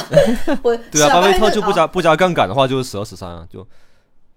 [0.62, 3.66] 我对啊，巴菲特就不啊加不加杠杆的话，就是十二十三啊，就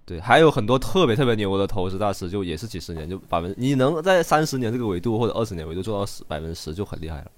[0.04, 7.30] 对，还有很多特别特别牛的投资大师，就也是几十年就百分，你能在三十年这个维度或者二十年维度做到十百分之十就很厉害了。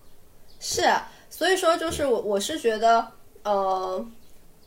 [0.59, 0.83] 是，
[1.31, 3.07] 所以说就是我我是觉得，
[3.45, 4.05] 呃，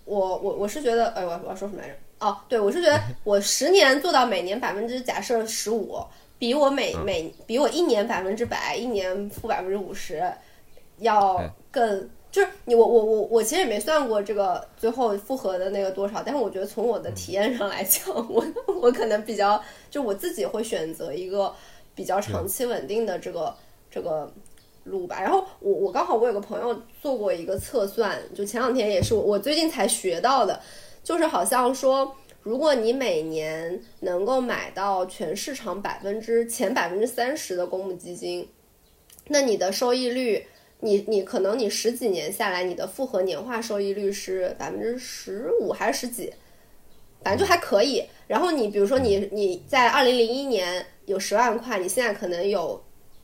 [0.05, 1.95] 我我我是觉得，哎，我我要说什么来着？
[2.19, 6.01] 哦，对，我是觉得 我十年做到每年百分之假设十五，
[6.37, 10.23] 比我每嗯每比我一年百分之百，一年负百分之五十
[10.99, 12.09] 要哎更。
[12.31, 18.45] 就是你我我我我其实也没算过这个最后复合的那个多少，但是我觉得从我的体验上来讲，我
[18.79, 21.51] 我可能比较就我自己会选择一个
[21.95, 23.55] 比较长期稳定的这个
[23.89, 24.31] 这个
[24.83, 25.19] 路吧。
[25.19, 30.61] 然后我我刚好我有个朋友做过一个测算，就前两天也是我我最近才学到的，
[31.03, 38.47] 就是好像说，如果你每年能够买到全市场百分之前百分之三十的公募基金，
[39.29, 40.45] 那你的收益率。
[40.81, 46.33] 你你可能你十几年下来，你的复合年化收益率是百分之十五还是十几，
[47.21, 48.03] 反正就还可以。
[48.27, 52.81] 然后你比如说你你在二零零一年有十万块，你现在可能有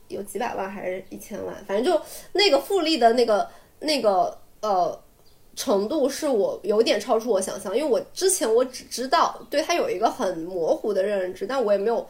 [0.10, 2.02] 有几百万还是一千万，反正就
[2.34, 3.48] 那个复利的那个
[3.80, 5.00] 那个呃
[5.56, 12.06] 程度是我有点超出我想象，因为我之前我只知道对它有一个很模糊的认知，但我也没有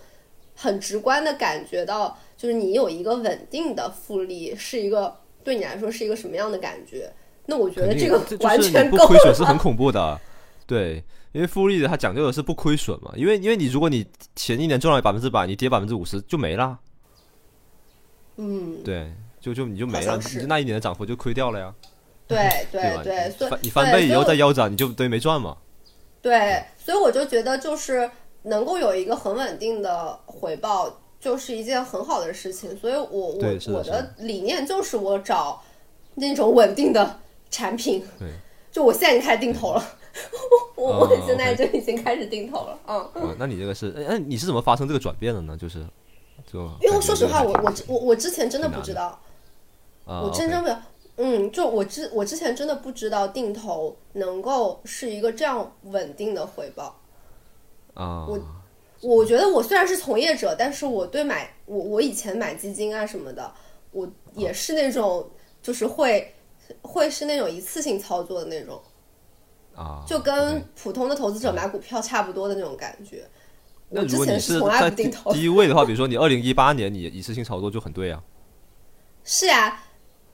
[0.55, 7.09] 很直观的感觉到，就是你有一个稳定的复利是一个对你来说是一个什么样的感觉。
[7.45, 10.19] 那我觉得这个完全不亏损是很恐怖的。
[10.65, 14.03] 对，因为复利的它讲究的是不亏损嘛，因为因为你如果你
[14.35, 16.79] 前一年赚了百分之百，你跌百分之五十就没了。
[18.37, 21.73] 嗯，对，就就你就没了，就那一年的涨幅就亏掉了呀，
[22.27, 22.81] 对对？
[23.03, 25.55] 对，所以你翻你翻倍以后再腰斩，你就等于没赚嘛。
[26.21, 28.09] 对，所以我就觉得就是
[28.41, 32.77] 能够有一个很稳定的回报，就是一件很好的事情。
[32.77, 35.59] 所以我我的我的的理念就是我找
[36.13, 38.05] 那种稳定的产品。
[38.19, 38.29] 对，
[38.71, 39.83] 就我现在已经开始定投了，
[40.77, 42.97] 我哦我现在就已经开始定投了，嗯。
[43.13, 45.57] 哦，那你这个是，哎，哎你是怎么发生这个转变的呢？
[45.57, 45.83] 就是，
[46.45, 49.19] 就因为说实话，我我我我之前真的不知道，
[50.05, 50.69] 啊我真真不，
[51.17, 56.99] 嗯，就我之我之前真的不知道定投能够是一个这样稳定的回报。
[57.95, 58.37] 啊，我
[59.05, 63.53] 我觉得我虽然是从业者，但是我对买我我以前买基金啊什么的，
[63.91, 65.29] 我也是那种
[65.61, 66.33] 就是会
[66.81, 68.81] 会是那种一次性操作的那种，
[69.75, 73.23] 啊，就跟普通的投资者买股票差不多的那种感觉。
[73.89, 78.23] 那我之前如果你是从来在低不定投，低位的话，比如说你二零一八年你一次性操作就很对啊，
[79.23, 79.83] 是啊，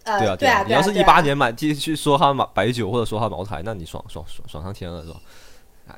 [0.04, 5.20] 呃，对啊对啊，你要是一八年买继续说它买白酒或者说它茅台，那你爽爽爽爽上天了是吧？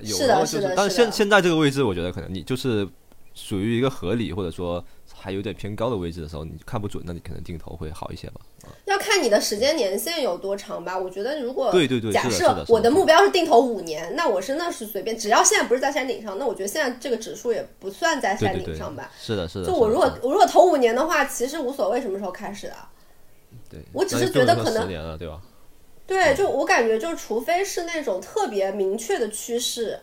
[0.04, 2.88] 是的时候就是的但是现现在这个位置，我觉得可能你就是
[3.34, 4.84] 属于一个合理或者说
[5.14, 8.42] 还有点偏高的位置的时候，你看不准，那你可能定投会好一些吧。
[8.86, 10.98] 要看你的时间年限有多长吧。
[10.98, 19.66] 我觉得如果对对对假设我的目标是定投五年，那我真的是随便，只要现在不是在山顶上，那我觉得现在这个指数也不算在山对对对顶上吧。，是的，是的。
[19.68, 22.76] 就我如果我如果投五年的话，其实无所谓什么时候开始的。
[23.70, 24.88] 对，我只是觉得可能？
[26.06, 30.00] 对，就我感觉，就除非是那种特别明确的趋势，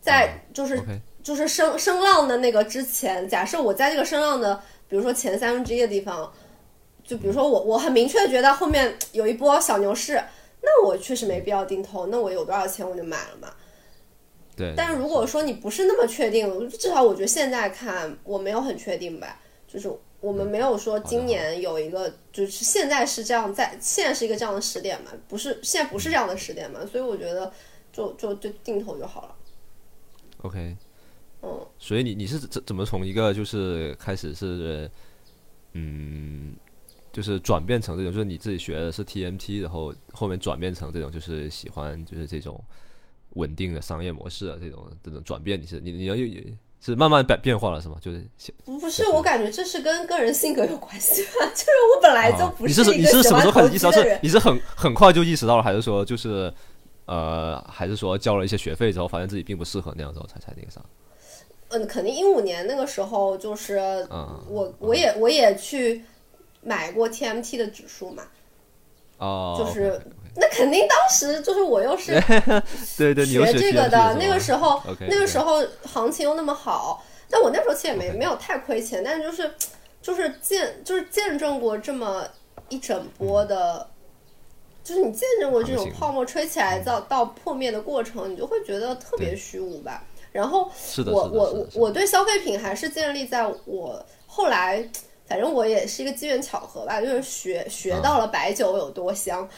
[0.00, 0.80] 在就是、
[1.22, 6.32] 就是声声浪的那个之前，假设我在这个声浪的，比如说前三分之一的地方，
[7.02, 10.22] 就比如说我我很明确的觉得后面有一波小牛市，
[10.62, 13.52] 那我确实没必要定投，那我有多少钱我就买了嘛。
[14.54, 14.72] 对。
[14.76, 19.90] 但如果说你不是那么确定，至少我觉得现在看我没有很确定吧，就是
[20.24, 27.52] 我们没有说今年有一个，就是现在是这样在，现在是一个这样的时点嘛，不是现在不是这样的时点嘛，所以我觉得
[27.92, 29.36] 就就就定投就好了。
[30.38, 30.74] OK，
[31.42, 34.90] 嗯，所以你你是怎怎么从一个就是开始是，
[35.72, 36.56] 嗯，
[37.12, 42.58] 就是转变成这种，就是你自己学的是 TMT，然后后面转变成这种就是喜欢就是这种
[43.34, 46.24] 稳定的商业模式啊，这种这种转变，你是你你要有
[46.84, 47.96] 是慢慢变变化了是吗？
[48.00, 48.22] 就是
[48.64, 54.18] 不不是，我感觉这是跟个人性格有关系吧， 就是我本来就啊不你是你是什么时候开始意识到是。
[54.22, 56.52] 你是很很快就意识到了，还是说就是
[57.06, 60.80] 呃，还是说交了一些学费之后，发现自己并不适合那样之后才才那个啥？
[61.68, 63.78] 嗯，肯定一五年那个时候就是
[64.10, 66.04] 嗯我我也我也去
[66.62, 68.24] 买过 TMT 的指数嘛，
[69.18, 70.00] 哦，就是
[70.36, 72.12] 那肯定当时就是我又是
[72.96, 74.82] 对 对，学这个的，那个时候？
[75.00, 79.54] 那个时候行情又那么好，但我那时候其实也没没有太亏钱，但是就是
[80.02, 82.26] 就是见就是见证过这么
[82.68, 83.88] 一整波的。
[84.82, 90.04] 就是你见证过这种泡沫吹起来到到破灭的过程，你就会觉得特别虚无吧。
[90.30, 90.70] 然后，
[91.06, 94.86] 我我我我对消费品还是建立在我后来，
[95.26, 99.48] 反正我也是一个机缘巧合吧，就是学学啊到了白酒有多香。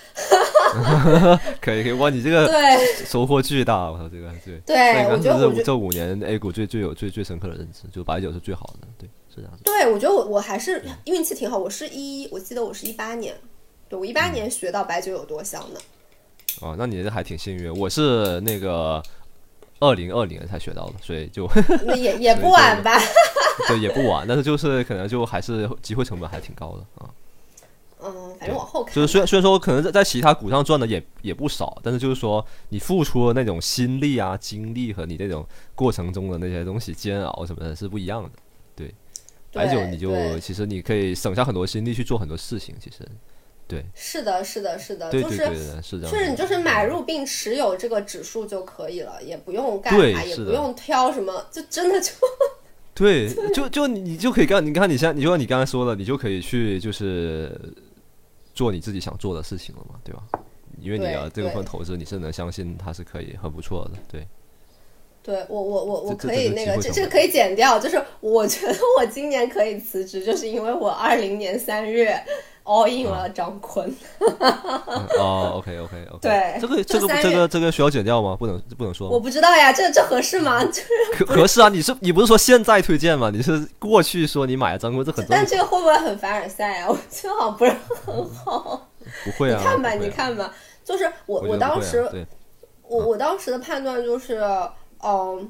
[1.60, 4.58] 可以可以，哇，你这个对收获巨大，我操，这个对。
[4.64, 9.64] 对，这我觉得这这五年 A 股最最有最最深刻的认知，就白酒是最好的，对，是这样子。
[9.64, 11.58] 对，我觉得我我还是运气挺好。
[11.58, 13.34] 我是一，我记得我是一八年，
[13.88, 15.80] 对我一嗯八年学到白酒有多香的。
[16.60, 19.02] 哦，那你这还挺幸运，我是那个
[19.80, 21.48] 二零二零才学到的，所以就
[21.96, 22.98] 也 也不晚吧？
[23.68, 27.10] 对也不晚，但是就是可能就还是机会成本还挺高的啊。
[28.02, 38.30] 嗯，反正往后看，就是虽然虽然说可能在在其他股上赚的也也不少，但是就是说你付出的那种心力啊、精力和你那种过程中的那些东西煎熬什么的是不一样的。
[38.74, 38.94] 对，
[39.52, 42.98] 白酒你就其实你可以省下很多心力去做很多事情，其实
[43.68, 45.36] 对是的，是的，是的，就是
[45.82, 46.16] 是这样子。
[46.16, 52.10] 是你就是买入并持有这个指数就可以了，也不用干对嘛，也不用挑什么，就真的就
[52.94, 57.50] 对，就就你你就可以干，你看你像，你就像你刚才说的，你就可以去就是
[58.54, 60.22] 做你自己想做的事情了嘛，对吧？
[60.80, 64.26] 因为你的这对部分投资，你是能相信它是可以很不错的，对。
[65.22, 72.16] 对我我我我可以那个这这个可以减掉，就是我觉得我今年可以辞职，就是因为我二零年三月
[72.66, 73.88] all in 啊了张坤。
[74.18, 74.28] 嗯
[75.18, 78.36] 哦，OK OK OK， 对这个这个这个这个需要剪掉吗？
[78.38, 79.18] 不能不能说我？
[79.18, 80.62] 不知道呀，这这合适吗？
[80.66, 81.68] 就是合合适啊！
[81.70, 83.30] 你是你不是说现在推荐吗？
[83.32, 85.46] 你是过去说你买了张坤，这很正但。
[85.46, 86.88] 这个会不会很凡尔赛啊？
[86.90, 87.72] 我觉得好像不是
[88.04, 88.88] 很好。
[89.24, 90.52] 不会啊，你看吧，你，看吧，
[90.84, 92.04] 就是我我当时
[92.82, 94.40] 我我当时的判断就是，
[95.04, 95.48] 嗯，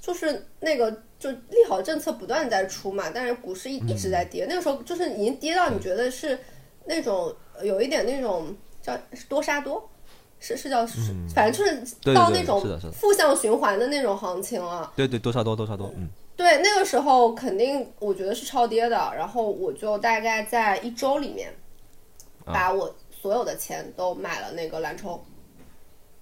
[0.00, 0.92] 就是那个
[1.24, 6.38] 就利好政策不断在出嘛，但是股市一一直嗯在跌，那个时候就是已经跌到你觉得是
[6.84, 8.96] 那种有一点那种叫
[9.28, 9.88] 多杀多。
[10.40, 10.86] 是是叫，
[11.34, 12.60] 反正就是到那种
[12.92, 14.92] 负向循环的那种行情了。
[14.94, 16.06] 对对，多杀多多杀多，嗯，
[16.36, 21.48] 对，那个时候肯定我觉得是超跌的，然后我就大概在一周里面，
[22.44, 25.24] 啊把我所有的钱都买了那个蓝筹，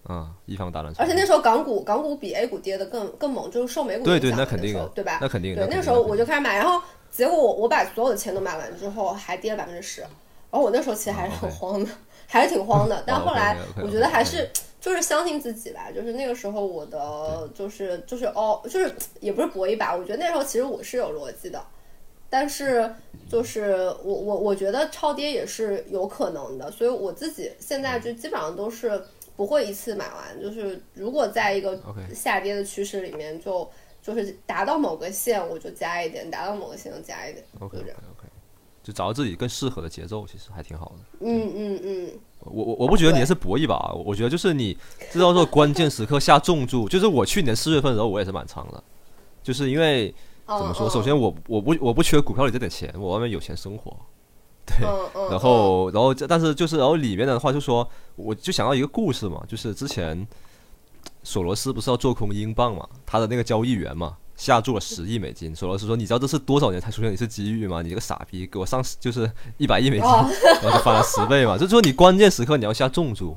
[0.04, 0.92] 啊，一方大乱。
[0.98, 5.18] 而且那时候港股港股比 A 股跌的更更猛，就是受美股对对影响的那肯定对吧？
[5.20, 10.10] 那肯定对，那时候我就开始买，然后结果我我把所有的钱都买完之后，还跌了百分之十，然
[10.52, 11.90] 后我那时候其实还是很慌的，
[12.26, 14.50] 还是挺慌的， 但哦后来我觉得还是
[14.80, 21.62] 就是相信自己吧，就是那个时候我的就是就是哦，就是也不是搏一把，我觉得那时候其实我是有逻辑的。
[22.34, 22.90] 但是
[23.30, 29.04] 就是我我我觉得超跌也是有可能的，所以我自己现在就基本上都是
[29.36, 31.80] 不会一次买完，就是如果在一个
[32.14, 33.70] 下跌的趋势里面就。
[34.04, 37.92] 就是达到某个线我就加一点，达到某个线就加一点，OK 就 OK。
[37.92, 38.28] OK，
[38.82, 41.04] 就找到自己更适合的节奏，其实还挺好的。
[41.20, 42.10] 嗯嗯嗯，
[42.40, 44.76] 我我我不觉得你是搏一把，我觉得就是你
[45.12, 48.82] 知道说关键时刻下重注，就是我去年四月份的时候我也是满仓的，
[49.40, 50.12] 就是因为
[50.46, 50.88] 嗯怎么说？
[50.88, 53.96] 嗯首先我我不我不缺股票里这点钱，我外面有钱生活。
[54.78, 60.26] 对，嗯嗯，然后然后这但是就是然后里面的话就说，我就想到一个故事嘛，就是之前
[61.22, 64.16] 索罗斯不是要做空英镑嘛，他的那个交易员嘛。
[64.34, 67.80] 下注了十亿美金，索罗斯说：“你知道这是多少年才出现一次机遇吗？
[67.80, 70.28] 你这个傻逼，给我上就是一百亿美金，哦
[70.60, 71.56] 然后就翻了十倍嘛。
[71.58, 73.36] 就是说你关键时刻你要下重注，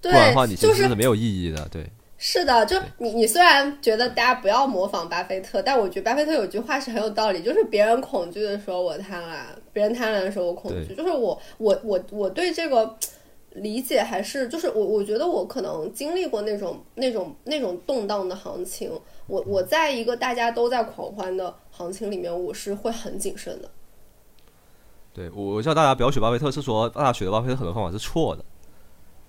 [0.00, 1.68] 不然的话你其实是没有意义的。
[1.68, 1.90] 对，
[2.22, 9.38] 是的，就你你虽然觉得大家不要模仿巴菲特，但我觉得巴菲特有句话是很有道理，就是别人恐惧的时候我贪婪，
[9.72, 10.94] 别人贪婪的时候我恐惧。
[10.94, 12.94] 就是我我我我对这个
[13.52, 18.92] 理解还是就是我我觉得我可能经历过那种那种那种动荡的行情，
[19.26, 23.70] 我我在一个大家都在狂欢的行情里面，我是会很谨慎的。
[25.14, 28.44] 对我我叫大家不要学巴菲特，是说大家学的巴菲特很多方法是错的。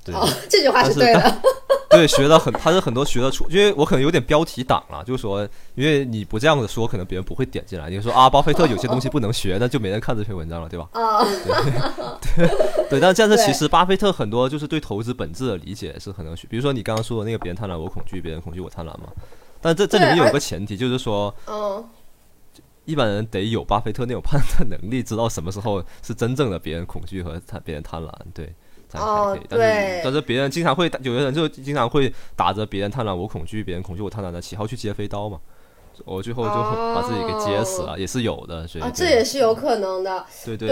[0.03, 1.41] 对，哦，这句话是对的。
[1.91, 7.89] 对，学的很，他是很多学的出，因为我可能有点标题党了，就是说，因为你不这样子说，可能别人不会点进来。
[7.89, 10.87] 你说啊，巴菲特有些东西不能学，那就没人看这篇文章了，对吧？
[10.93, 11.23] 啊，
[12.89, 19.09] 对， 但这样子其实巴菲特很多就是对投资本质的理解是很能学，比如说你刚刚说的那个别人贪婪我恐惧，别人恐惧我贪婪嘛。
[19.61, 21.83] 但这这里面有个前提，就是说嗯，
[22.85, 28.51] 一般人得有巴菲特那种判断能力，知道什么时候是真正的别人恐惧和他别人贪婪，对，
[28.99, 35.39] 哦对是但是别人经常会，有的人就经常会打着别人贪婪我恐惧，别人恐惧我贪婪的旗号去接飞刀嘛。
[36.03, 36.49] 我最后就
[36.95, 40.25] 把自己给接死了，也是有的，所以啊，这也是有可能的。
[40.43, 40.67] 对对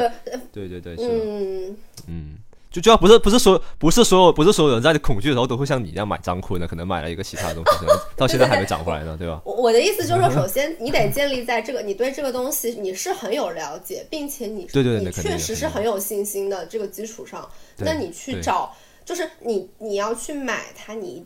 [0.52, 1.76] 对，对对对，是。
[2.08, 2.38] 嗯，
[2.72, 9.42] 就就要不是不是所有不是所有不是所有人在恐惧的时候都会像你一样买张坤的，可能买了一个其他的东西，到现在还没涨回来呢，对吧？
[9.44, 18.72] 我我的意思就是说，首先你得建立在这个你对这个东西你是很有了解，并且你对你确实是很有信心的这个基础上，那你去找，
[19.04, 21.26] 就是你你要去买它，你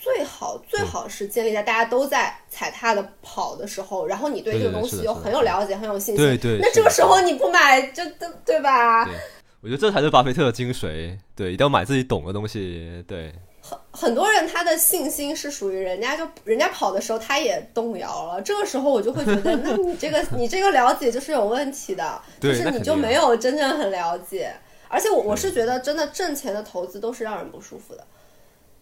[0.00, 9.04] 最好最好是建立在大家都在踩踏的跑的时候，然后你对这个东西又很有了解，很有信心，对对那这个时候你不买就对对吧？
[9.04, 9.14] 对，
[9.62, 13.30] 我觉得这才是巴菲特的精髓，对，一定要买自己懂的东西，对，
[13.60, 24.50] 很很多人他的信心是属于人家就人家跑的时候他也动摇了，这个时候我就会觉得，那你这个 你这个了解就是有问题的，就是你就没有真正很了解。
[24.88, 28.04] 而且我我是觉得真的挣钱的投资都是让人不舒服的，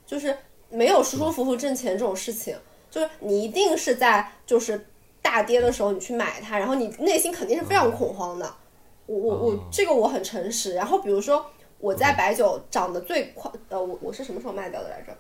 [0.07, 0.35] 就是
[0.71, 2.57] 没有舒舒服服挣钱这种事情，
[2.89, 4.87] 就是你一定是在就是
[5.21, 8.55] 大跌的时候你去买它，然后你内心肯定是非常恐慌的。
[9.09, 10.75] 我我我哦这个我很诚实。
[10.75, 11.45] 然后比如说
[11.79, 15.17] 我在白酒涨得最快，呃，我我是什么时候卖掉的来着？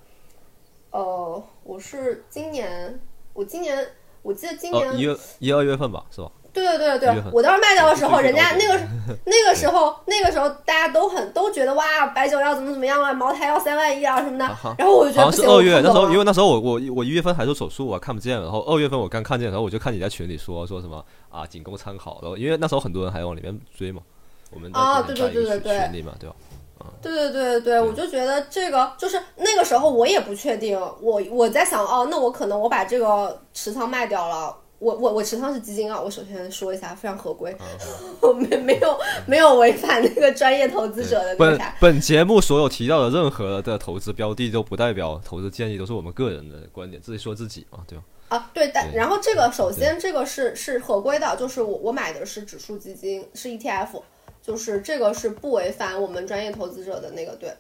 [0.91, 3.01] 呃，我是今年，
[3.33, 3.87] 我今年
[4.23, 6.31] 我记得今年、哦，一月一二月份吧，是吧？
[6.53, 7.23] 对对对对。
[7.33, 8.81] 我当时卖掉的时候，人家那个
[9.25, 14.45] 那个时 候那个时候大家都很都觉得哇，白酒要怎么怎么样啊，茅台要三万一啊什么的。
[14.77, 24.03] 然后我就觉得好，像是二月，那时候因为为那时候我我我一月份还做手术，我看不见，然后二月份我刚看见，然后我就看你在群里说说什么啊，仅供参考，然后因为那时候很多人还往里面追嘛，
[24.51, 25.79] 我们在啊对对对对对。
[25.81, 26.35] 群里嘛，对吧？
[27.03, 34.57] 对对对对，我就觉得这个就是那个时候我也不确定，我我在想哦，那我可能我把这个持仓卖掉了。
[34.79, 37.57] 我我我持仓是基金啊，我首先说一下非常合规，
[38.23, 48.05] 我没没有没有违反那个专业投资者的那个本节目所有提到的任何的投资标的都不代表投资建议，都是我们个人的观点，自己说自己嘛，对吧？
[48.29, 54.03] 啊，对，但然后这个首先这个是是合规的，就是我我买的是指数基金，是 ETF，
[54.43, 57.57] 就是这个是不违反我们专业投资者的那个对，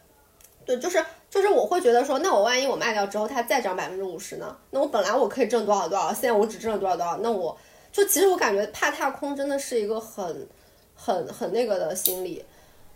[0.66, 4.56] 对，就是就是我会觉得说，那我万一我卖掉之后它再涨百分之五十呢？
[4.70, 7.56] 那我本来我可以挣多少多少，现在我只挣了多少多少，那我
[7.92, 10.48] 就其实我感觉怕踏空真的是一个很
[10.94, 12.44] 很很那个的心理，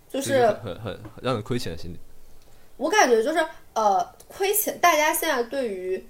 [0.09, 1.99] 就就是是很很很很让人亏钱的心理。
[2.79, 6.05] 我感觉就是呃，亏钱，大家现在对于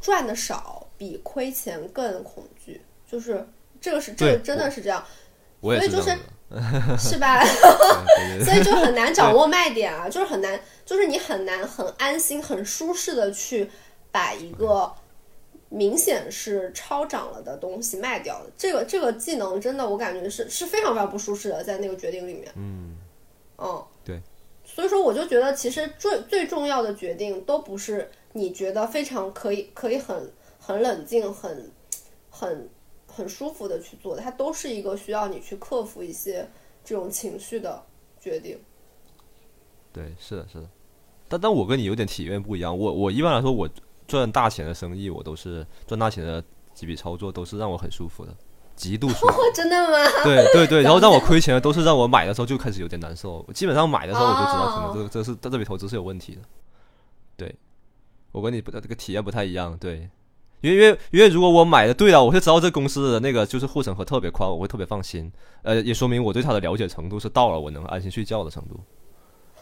[0.00, 3.46] 赚的少比亏钱更恐惧，就是
[3.80, 5.02] 这个是这个真的是这样，
[5.62, 6.10] 所以就是
[6.98, 7.42] 是吧？
[8.44, 13.70] 所以就很难掌握卖点啊，就是很难，就是你很难很安心、很舒适的去
[14.10, 14.90] 把一个
[15.68, 18.50] 明显是超涨了的东西卖掉的。
[18.56, 22.50] 这个这个技能真的，我感觉是是非常非常不舒适的，在那个决定里面。
[22.56, 22.96] 嗯，
[23.58, 24.18] 嗯，对。
[24.64, 31.70] 所以说，我就觉得其实最最重要的决定都不是你觉得非常可以可以很很冷静、很
[32.30, 32.66] 很
[33.06, 36.48] 很舒服的去做的，它都是一个需要你去克服一些
[36.82, 37.84] 这种情绪的
[38.18, 38.58] 决定。
[39.92, 40.68] 对，是的，是的。
[41.28, 43.68] 但但我跟你有点体验不一样，我我一般来说我
[44.06, 48.34] 赚大钱的生意，我都是赚大钱的几笔操作都是让我很舒服的，
[48.74, 49.40] 极度舒服。
[49.54, 49.98] 真的吗？
[50.24, 53.46] 对对对， 然后让我亏钱的都是让我买的时候就开始有点难受。
[53.52, 56.40] 基本上买的时候我就知道，可能这这是这笔投资是有问题的。
[57.36, 57.54] 对，
[58.32, 59.76] 我跟你不这个体验不太一样。
[59.78, 60.08] 对，
[60.62, 65.30] 因为因为因为如果我买的对了，我会知道这公司的那个就是护城河特别宽，我会特别放心。
[65.62, 68.80] 呃，也说明我对它的了解程度是到了我能安心睡觉的程度。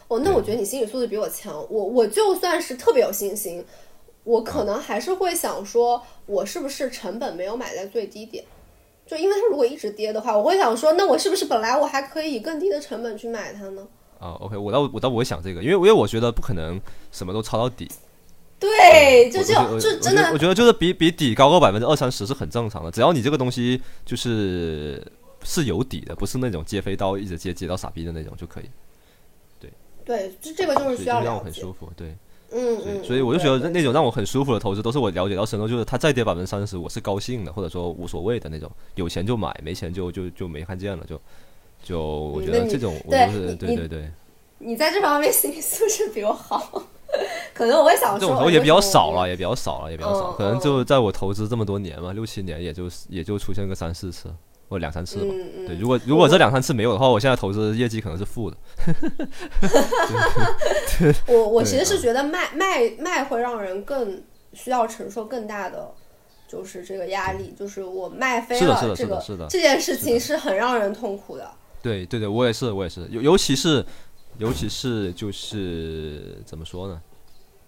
[0.08, 1.54] 哦，那我觉得你心理素质比我强。
[1.68, 3.64] 我我就算是特别有信心，
[4.24, 8.44] 我可能还是会想说，我是不是成本没有买在最低点？
[9.06, 13.86] 就因为它如果一直跌的话，我会想说，那我是不是本来我还可以以更低的成本去买它呢？
[14.18, 16.80] 啊，OK，我倒我倒不会想这个，因为因为我觉得不可能
[17.12, 17.88] 什么都抄到底。
[18.58, 25.00] 对，就这样，就真的，我觉得就是比比底高个百分之二三十是很正常的，只要你这个东西就是
[25.44, 28.64] 是有底的，不是那种接飞刀一直接接到傻逼的那种就可以。
[30.06, 32.16] 对，这这个就是需要让我很舒服，对，
[32.52, 41.20] 嗯嗯，所以我就觉得那种让我很舒服的投资，都是我了解到深度，就是它再跌百分之三十，我是高兴的，或者说无所谓的那种，有钱就买，没钱就就就没看见了，就
[41.82, 44.08] 就我觉得这种我就是对对对。
[44.58, 46.82] 你在这方面心理素质比我好，
[47.52, 54.32] 可能我也想说，这种投也比较少了，也比较少了，也比较少，可能就在我投资这么多年嘛，六七年，也就也就出现个三四次。
[54.68, 55.32] 或两三次吧，
[55.66, 58.56] 对，如果如果这两三次没有的话，我现在投资业绩可能是负的。
[61.28, 64.20] 我我其实是觉得卖卖卖会让人更
[64.52, 65.92] 需要承受更大的，
[66.48, 71.48] 就是这个压力，就是我卖飞了，这个这件事情是很让人痛苦的。
[71.80, 73.84] 对对对，我也是我也是，尤尤其是
[74.38, 77.00] 尤其是就是怎么说呢？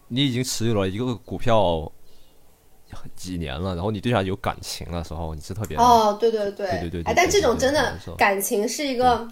[0.08, 1.92] 你已经持有了一个股票。
[3.16, 6.66] 几年了，然后你对他有感情的时候，你是特别哦，对对对。
[6.66, 9.28] 对对对，哎，但这种真的感情是一个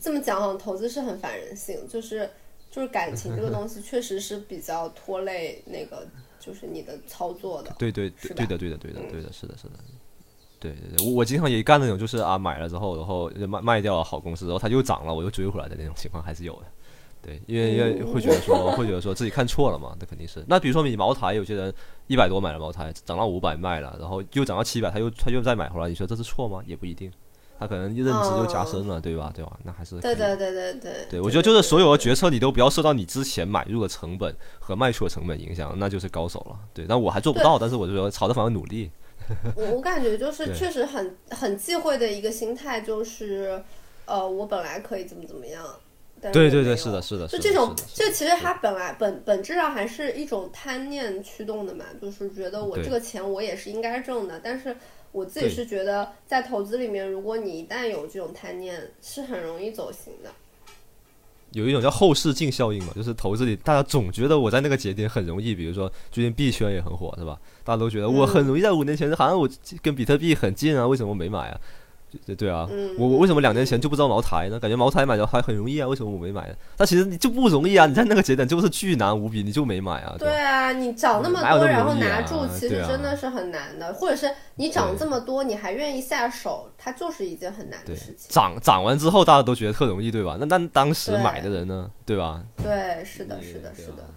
[0.00, 2.30] 这么讲，好像投资是很反人性，就是
[2.70, 6.06] 就是感情这个东西确实是比较拖累那个
[6.38, 9.74] 就是你的操作的，对对对对的对的对的对的是的是的，
[10.60, 16.62] 对对对，我我经常也干那种，就是啊买了之后，然后卖卖掉了好公司，然后它又涨了，我又追回来的那种情况还是有的。
[17.26, 20.44] 对，因为因为会觉得说，会觉得说自己看错了嘛，那肯定是。
[20.46, 21.74] 那比如说你茅台，有些人
[22.06, 26.62] 一百多买了茅台，涨到五百卖了，然后又涨到七百，他又他又再买回来，你说这是错吗？
[26.64, 27.10] 也不一定，
[27.58, 29.32] 他可能认知又加深了，对吧？
[29.34, 29.58] 对吧？
[29.64, 30.92] 那还是对对对对对。
[31.10, 36.56] 对，我觉得就是所有的决策，你都不要受到你之前买入的成本和卖出的成本影响，那就是高手了。
[36.72, 38.88] 对，但我还做不到，但是我就说朝着方向努力。
[39.56, 43.60] 我我感觉就是确实很很忌讳的一个心态，就是
[44.04, 45.64] 呃，我本来可以怎么怎么样。
[46.32, 54.76] 对对对，是的，是的，就这种，这其实它本来本本质上还是一种贪念驱动的嘛，就是觉得我这个钱我也是应该挣的，但是
[55.12, 60.30] 我自己是觉得在投资里面，如果你一旦有这种贪念，是很容易走形的。
[61.52, 67.38] 有一种叫后视镜效应嘛，就是投资里大家总觉得我在那个节点很容易，比如说最近币圈也很火，是吧？
[67.64, 69.48] 大家都觉得我很容易在五年前好像我
[69.80, 71.60] 跟比特币很近啊，为什么没买啊？
[72.24, 74.58] 对对啊，我我为什么两年前就不知道茅台呢？
[74.58, 76.54] 感觉茅台买的还很容易啊，为什么我没买呢？
[76.76, 77.84] 但其实你就不容易啊！
[77.86, 80.14] 你在那个节点就是巨难无比，你就没买啊。
[80.18, 83.92] 对啊，你涨那么多然后拿住，其实真的是很难的。
[83.92, 88.30] 或者是你涨这么多，你还愿意下手，它就是一件很难的事情。
[88.30, 90.36] 涨涨完之后，大家都觉得特容易，对吧？
[90.40, 92.42] 那但当时买的人呢，对吧？
[92.56, 94.08] 对，是的，是的，是的。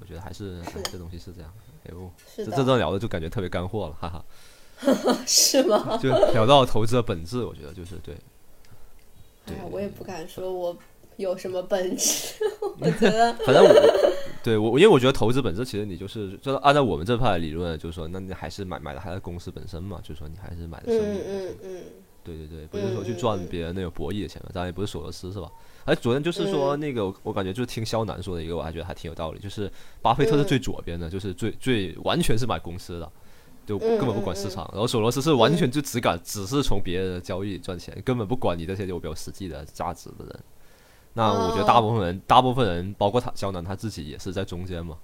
[0.00, 0.60] 我觉得还是
[0.90, 1.52] 这东西是这样。
[1.84, 4.24] 哎呦，这这聊的就感觉特别干货了，哈哈。
[5.26, 5.98] 是吗？
[6.02, 8.14] 就聊到投资的本质，我觉得就是对。
[9.46, 10.76] 对，我也不敢说我
[11.16, 12.34] 有什么本质，
[12.80, 13.34] 我觉得。
[13.44, 13.74] 反正我
[14.42, 21.18] 对我，因为我觉得投资本质其实你就是就是按照我们这派的理论，就是说，那你还是买买的还是公司本身嘛，就是说你还是买的生意。
[21.18, 21.82] 嗯嗯嗯。
[22.22, 25.50] 对对对，不是说去赚别人那个博弈的钱嘛，当然也不是索罗斯是吧？
[25.86, 29.72] 哎，昨天就是说那个，我感觉就是听肖楠说的一个，我还觉得还挺有道理，就是
[30.02, 33.10] 巴菲特是最左边的，就是最最完全是买公司的。
[33.78, 40.40] 就根本不管市场，然后索罗斯是完全就只敢只是从别人的交易赚钱，根本不管你这些有没有实际的价值的人。
[41.12, 44.98] 那我觉得大部分人，大部分人包括他肖楠他自己也是在中间嘛，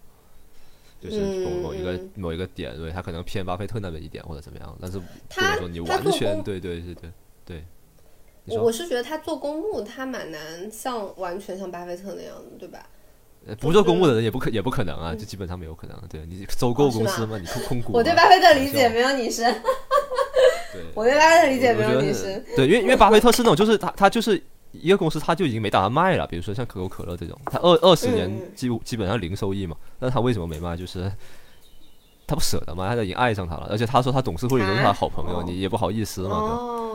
[1.00, 7.12] 就是某某一个某一个点，对他可能偏巴菲特那边一点或者怎么样，但是不能说你完全对对对对
[7.44, 7.64] 对。
[8.46, 12.88] 我我是觉得他做公募，他蛮难像完全像巴菲特那样的，对吧？
[13.60, 15.96] 不做公募的人也不可也不可能啊，就基本上没有可能。
[16.08, 17.92] 对你收购公司嘛，你控控股。
[17.92, 19.52] 我对巴菲特理解没有你深。
[20.72, 22.44] 对，我对巴菲特理解没有你深。
[22.56, 24.42] 对，因为因为巴菲特是那种，就是他他就是
[24.72, 26.26] 一个公司，他就已经没打算卖了。
[26.26, 30.76] 比如说像可口可乐这种，他二二十年基基本上零收益嘛，那他为什么没卖？
[30.76, 31.10] 就是
[32.26, 36.36] 他不舍得嘛，他已经爱上他了，而且他说他董事会都是他的好朋友，啊你也不好意思嘛？
[36.36, 36.85] 哦，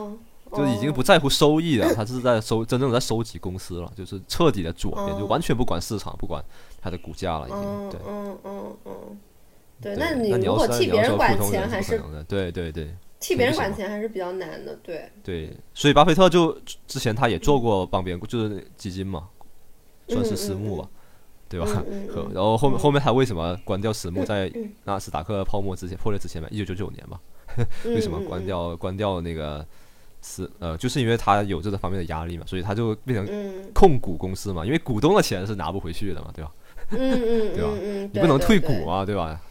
[0.54, 6.44] 就已经不在乎收益了，他是在收真正在收集公司了，就是彻底的左边，哦就完全不管市场，不管
[6.82, 8.00] 它的股价了，已经对。
[8.08, 9.20] 嗯嗯嗯嗯，
[9.82, 19.30] 对，那你那如果替别人管钱还是对对对替别人管钱还是比较难的，对，对，所以巴菲特就之前他也做过帮别人就是基金嘛，
[20.08, 20.90] 算是私募吧，
[21.48, 21.84] 对吧？
[22.34, 27.20] 然后后面后面他为什么关掉私募，在嗯纳斯达克泡沫之前破裂之前嘛，一九九九年嘛，
[27.86, 29.64] 嗯 为什么关掉关掉那个
[30.22, 36.52] 私呃，就是因为他有这个方面的压力嘛，所以他就变成嗯控股公司嘛，因为股东的钱是拿不回去的嘛，对吧？
[36.92, 39.26] 嗯嗯对吧你不能退股对嘛，对吧？
[39.34, 39.42] 吧？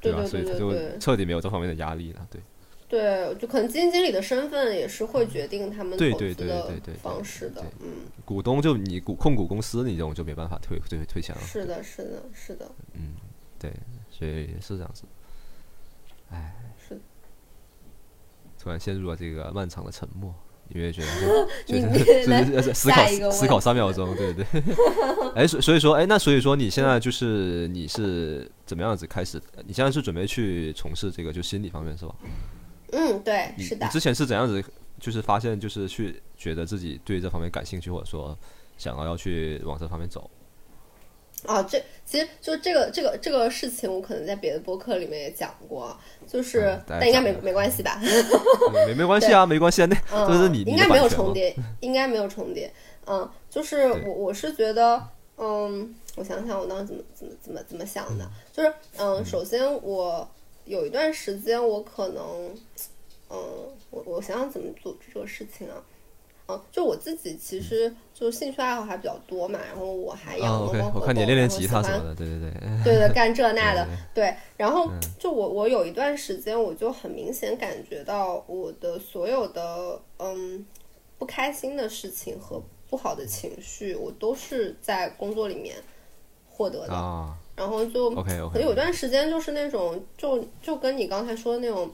[0.00, 2.40] 对对所以他就彻底没有这方面的压力了，对。
[2.88, 7.88] 对，就可能基金经理的身份也是会决定他们投对对对资的对对对方式的对，嗯，
[8.22, 11.40] 股东就你股控股公司，你这种就没办法退退退钱了。
[11.40, 13.14] 是的，是的，是的，嗯
[13.58, 13.72] 对，
[14.10, 15.04] 所以是这样子。
[16.28, 16.61] 唉，是的
[18.62, 20.32] 突然陷入了这个漫长的沉默，
[20.68, 24.46] 因为觉得就你觉得就是思考思考三秒钟，对对。
[25.34, 29.42] 哎，所所以说，哎，那所以说你现在就是你是怎么样子开始？
[29.66, 32.14] 你现在是准备去从事这个就心理方面是吧？
[32.92, 34.62] 嗯，对，是的你，之前是怎样子？
[35.00, 38.38] 就是发现就是去觉得自己对这方面感兴趣，或者说
[38.78, 40.30] 想要要去往这方面走。
[41.46, 47.98] 啊，这其实就这个这个这个事情，我可能在别的播客里面也讲过，就是、嗯但应该没没关系吧？
[48.00, 51.34] 对没没关系啊，没关系啊，那嗯，这是你应该没有重重。
[51.34, 52.72] 叠， 应该没有重叠。
[53.06, 55.02] 嗯，就是我我是觉得，
[55.36, 60.28] 嗯，我想想我当时怎么怎么怎么怎么想的，就是嗯，首先我
[60.64, 62.54] 有一段时间我可能，
[63.30, 63.38] 嗯，
[63.90, 65.82] 我我想想怎么组织这个事情啊。
[66.54, 72.50] 嗯，就我自己其实就兴趣爱好还比较多嘛，然后我还养啊，OK，猫猫狗狗，我看你练练吉他什么的，对对对。
[72.84, 74.36] 对对，干这 那的对，对。
[74.56, 80.64] 然后嗯就我我有一段时间，我就很明显感觉到我的所有的嗯
[81.18, 85.76] 不开心的事情和不好的情绪，我都是在工作里面
[86.50, 86.92] 获得的。
[86.94, 91.88] 啊然后就，OK 可能 OK，有段时间就是那种，就就跟你刚才说的那种，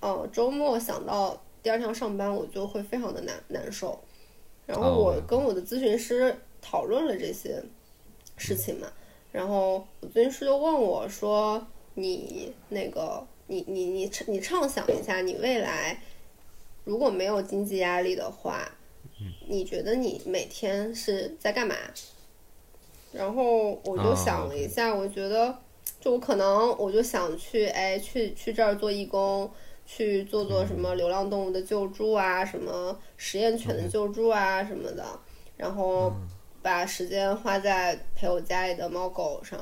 [0.00, 3.98] 呃，周末想到第二天要上班，我就会非常的难难受。
[4.66, 7.62] 然后哦我跟我的咨询师讨论了这些
[8.36, 8.86] 事情嘛，
[9.32, 16.00] 然后我咨询师就问我说：“你那个，你你你你畅想一下，你未来
[16.84, 18.70] 如果没有经济压力的话，
[19.48, 21.74] 你觉得你每天是在干嘛？”
[23.12, 25.58] 然后我就哦想了一下，我觉得
[26.00, 29.50] 就我可能我就想去哎去去这儿做义工，
[29.92, 35.04] 去做做什么流浪动物的救助啊，什么实验犬的救助啊什么的，
[35.56, 36.12] 然后
[36.62, 39.58] 把时间花在陪我家里的猫狗上。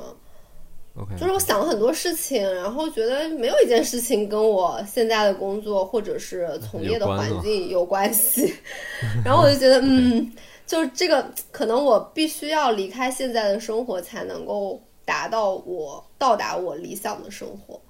[0.95, 8.53] OK，就是我想了很多事情，然后觉得没有一件事情跟我现在的工作或者是从业的环境有关系，
[9.24, 10.31] 然后我就觉得，嗯，
[10.66, 17.81] 就是这个可能我必须要离开现在的生活，才能够达到我到达我理想的生活。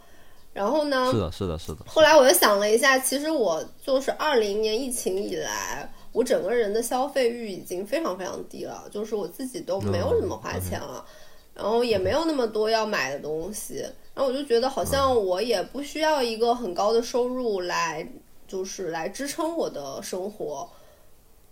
[0.53, 11.05] 然后呢，是的，是的，是的，后来我又想了一下，其实我就是二零年疫情以来，我整个人的消费欲已经非常非常低了，就是我自己都没有怎么花钱了，
[11.55, 13.85] 然后也没有那么多要买的东西，
[14.15, 18.09] 然后我就觉得好像我也不需要一个很高的收入来，
[18.49, 20.69] 就是来支撑我的生活。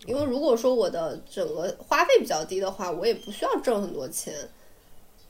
[0.05, 4.35] 因为如果说我的整个花费比较低的话，我也不需要挣很多钱。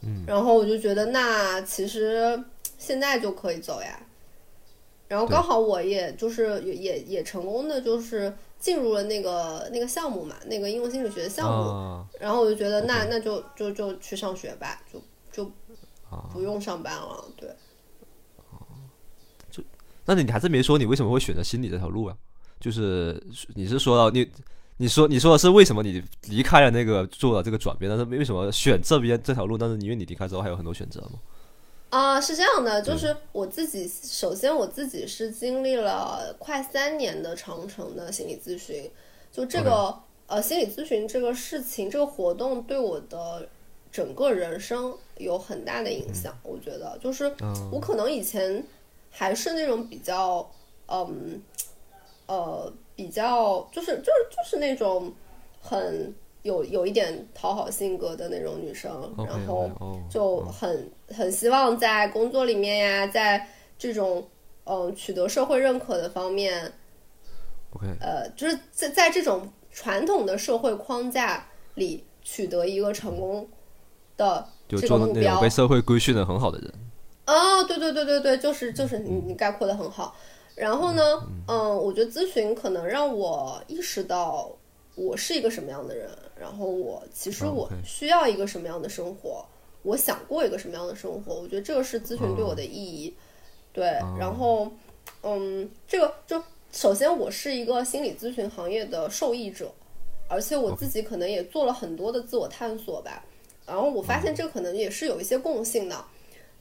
[0.02, 2.38] 嗯，然后我就觉得那其实
[2.78, 4.00] 现在就可以走呀。
[5.08, 11.70] 然后刚好我也就是也也也成功的就是进入了那个那个项目嘛，那个应用心理学的项目。
[11.70, 15.00] 啊然后我就觉得那那就就就去上学吧，就
[15.30, 15.44] 就
[16.10, 17.24] 啊，不用上班了。
[17.36, 17.48] 对，
[19.50, 19.62] 就
[20.04, 22.16] 那你还是没说你为什么会选择心理这条路啊？
[22.58, 23.22] 就是
[23.54, 24.28] 你是说到你，
[24.78, 29.56] 你说你说的是为什么你离开了那个做了这个转变，但是为什么选这边这条路？
[29.56, 31.18] 但是因为你离开之后还有很多选择嘛。
[31.96, 38.90] 啊、是这样的，就是我自己，首先我自己是经历了快三年的长城的心理咨询，
[39.32, 43.48] 就这个呃心理咨询这个事情，这个活动对我的
[43.90, 46.36] 整个人生有很大的影响。
[46.42, 48.62] 我觉得，就是嗯我可能以前
[49.10, 50.46] 还是那种比较
[50.88, 51.40] 嗯
[52.26, 55.10] 呃比较就是就是就是那种
[55.62, 56.14] 很
[56.46, 59.68] 有有一点讨好性格的那种女生然后
[60.08, 64.26] 就很很希望在工作里面呀，在这种
[64.64, 66.72] 嗯、呃取得社会认可的方面
[67.74, 73.46] ，OK，呃，就是在在这种传统的社会框架里取得一个成功
[74.16, 75.40] 的这个目标。
[75.40, 76.72] 被，社会规训的很好的人。
[77.26, 80.16] 哦，对对对对对，就是就是你你概括的很好。
[80.54, 81.02] 然后呢，
[81.48, 84.50] 嗯，我觉得咨询可能让我意识到
[84.96, 89.44] 我是一个什么样的人，然后我其实我需要一个什么样的生活，
[89.82, 91.34] 我想过一个什么样的生活。
[91.34, 93.14] 我觉得这个是咨询对我的意义。
[93.72, 93.84] 对，
[94.18, 94.72] 然后，
[95.22, 96.42] 嗯，这个就
[96.72, 99.70] 首先我是一个心理咨询行业的受益者，
[100.28, 103.22] 而且我自己可能也做了很多的自我探索吧。
[103.66, 106.04] 然后我发现这可能也是有一些共性的。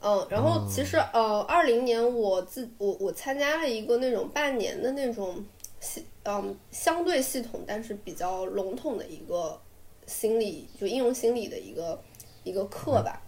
[0.02, 5.42] 嗯，然后其实呃，二零年我自我我参加了一个那种半年的那种
[5.80, 9.60] 系嗯相对系统，但是比较笼统的一个
[10.06, 12.02] 心理就应用心理的一个
[12.44, 13.22] 一个课吧。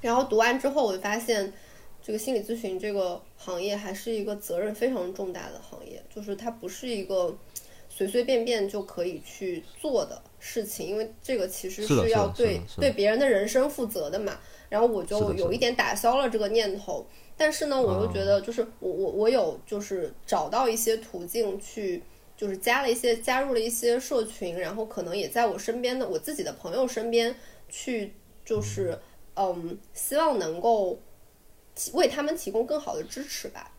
[0.00, 1.52] 然后读完之后，我就发现
[2.02, 7.36] 这个心理咨询这个行业还是一个责任非常重大的行业，就是它不是一个
[7.88, 14.38] 随随便便就可以去做的事情，因为这个其实是要对对别人的人生负责的嘛。
[14.70, 17.04] 然后我就有一点打消了这个念头，
[17.36, 22.00] 但是呢，我又觉得就是我我我有就是找到一些途径去，
[22.40, 27.34] 就是加了一些加入了一些社群，然后可能也在我身边的我自己的朋友身边
[27.68, 28.14] 去，
[28.46, 28.98] 就是
[29.34, 30.98] 嗯，希望能够
[31.92, 33.70] 为他们提供更好的支持吧，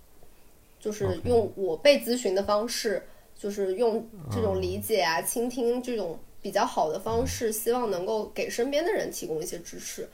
[0.79, 3.01] 就是用我被咨询的方式，
[3.35, 10.07] 就是用这种理解啊、倾听这种比较好的方式，希望能够给身边的人提供一些支持。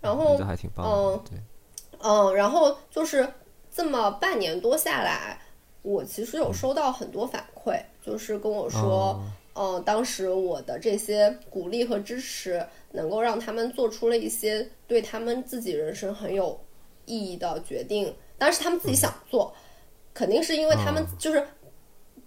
[0.00, 0.36] 然后，
[0.86, 1.40] 嗯，对，
[1.98, 3.28] 嗯，然后就是
[3.74, 5.40] 这么半年多下来，
[5.82, 9.20] 我其实有收到很多反馈，就是跟我说，
[9.54, 16.58] 嗯，当时我的这些鼓励和支持，能够让他们做出了一些对他们自己人生很有
[17.06, 18.14] 意义的决定。
[18.36, 19.52] 但是他们自己想做，
[20.14, 21.44] 肯定是因为他们就是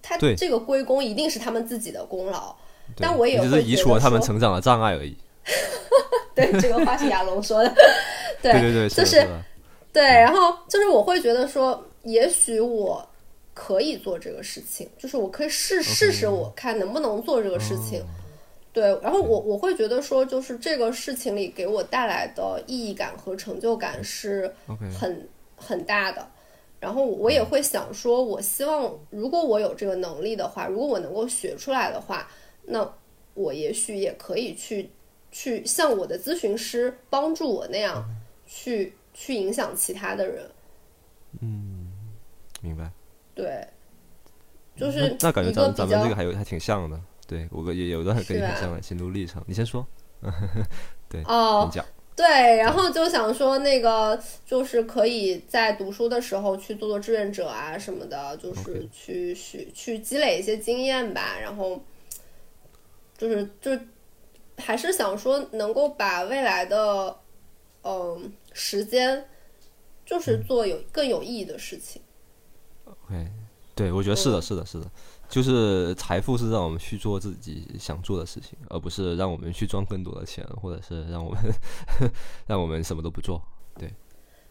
[0.02, 2.56] 他这个归功一定是他们自己的功劳。
[2.98, 5.16] 但我也只是移除了他们成长的障碍而已。
[6.36, 7.74] 对，这个话是亚龙说的。
[8.42, 9.26] 对对对，就是
[9.94, 13.08] 对，然后就是我会觉得说，也许我
[13.64, 18.04] 可以做这个事情，就是我可以试试试，我看能不能做这个事情。
[18.74, 24.52] 对，然后我我会觉得说，就是这个事情里给我带来的意义感和成就感是
[25.00, 26.28] 很很大的。
[26.80, 32.28] 然后我也会想说，我希望如果我有这个能力的话，如果我能够学出来的话，
[32.64, 32.92] 那
[33.36, 34.90] 我也许也可以去。
[35.34, 38.04] 去像我的咨询师帮助我那样，
[38.46, 40.44] 去去影响其他的人。
[41.40, 41.90] 嗯，
[42.62, 42.92] 明白。
[43.34, 43.68] 对，
[44.76, 47.00] 就是那感觉咱咱们这个还有还挺像的。
[47.28, 49.44] 对我也有的跟你很像的心路历程。
[49.48, 49.86] 你先说。
[51.10, 51.86] 对哦，你讲。
[52.16, 61.38] 对，然后就想说那个，就是可以在读书的时候去做做志愿者啊什么的，就是去去去积累一些经验吧。
[61.42, 61.82] 然后
[63.18, 63.72] 就是就。
[64.58, 67.18] 还是想说能够把未来的，
[67.84, 69.26] 嗯，时间，
[70.06, 72.00] 就是做有更有意义的事情。
[73.12, 73.28] OK，
[73.76, 74.90] 对，我觉得是的，是的，是的，
[75.28, 81.40] 就是财富是让我们去做自己想做的事情，而不是让我们去赚更多的钱，或者是让我们
[82.48, 83.42] 让我们什么都不做。
[83.78, 83.92] 对，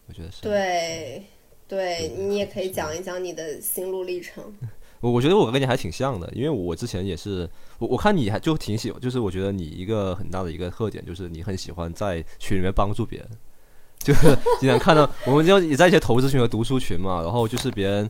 [0.07, 0.41] 我觉得是。
[0.43, 1.25] 对，
[1.67, 4.43] 对你也可以讲一讲你的心路历程。
[5.01, 7.49] 我我觉得我跟你还挺像的，因为我之前也是，
[7.79, 13.29] 我我看你还就挺喜，就是我觉得你一个很大的一个特点就是你很喜欢在群里面帮助别人，
[13.97, 18.07] 就是经常看到我们就也在一些投资群和读书群嘛，然后就是别人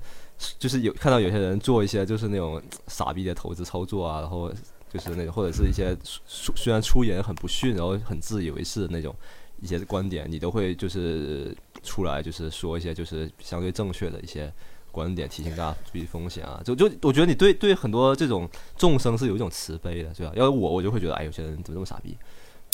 [0.59, 4.51] 就是有看到有些人做一些就是那种傻逼的投资操作啊，然后
[4.91, 9.15] 就是那种或者是一些虽然出言很不逊，然后很自以为是的那种
[9.61, 14.51] 一些观点，你都会就是出来就是说一些就是相对正确的一些。
[14.93, 16.61] 观点提醒大家注意风险啊！
[16.65, 20.33] 就就我觉得你对对很多这种众生是有一种慈悲的，对吧？
[20.35, 22.17] 要是我，我就会觉得，哎，有些人怎么这么傻逼？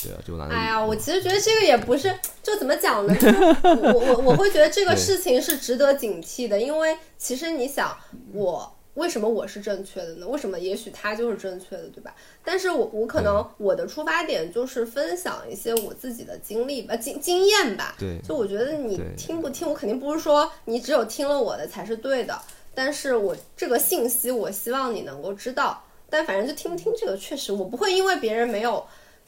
[0.04, 0.48] 对啊，就拿。
[0.50, 3.14] 哎呀，我其实觉得这个也不是，就怎么讲呢？
[3.64, 7.98] 我我我会觉得这个事情是值得警惕的，因为其实你想
[8.34, 8.74] 我。
[8.98, 10.28] 为什么我是正确的呢？
[10.28, 12.16] 为什么也许他就是正确的，对吧？
[12.44, 17.94] 但是我我可能我的出发点就是分享一些我自己的经历吧，经经验吧。
[18.00, 22.42] 对，就我觉得你听不听，我肯定不是说你只有听了我的才是对的。
[22.74, 25.80] 但是我这个信息，我希望你能够知道。
[26.10, 28.84] 但反正就听不听这个，确实我不会因为别人没有，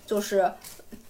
[0.10, 0.52] 就是。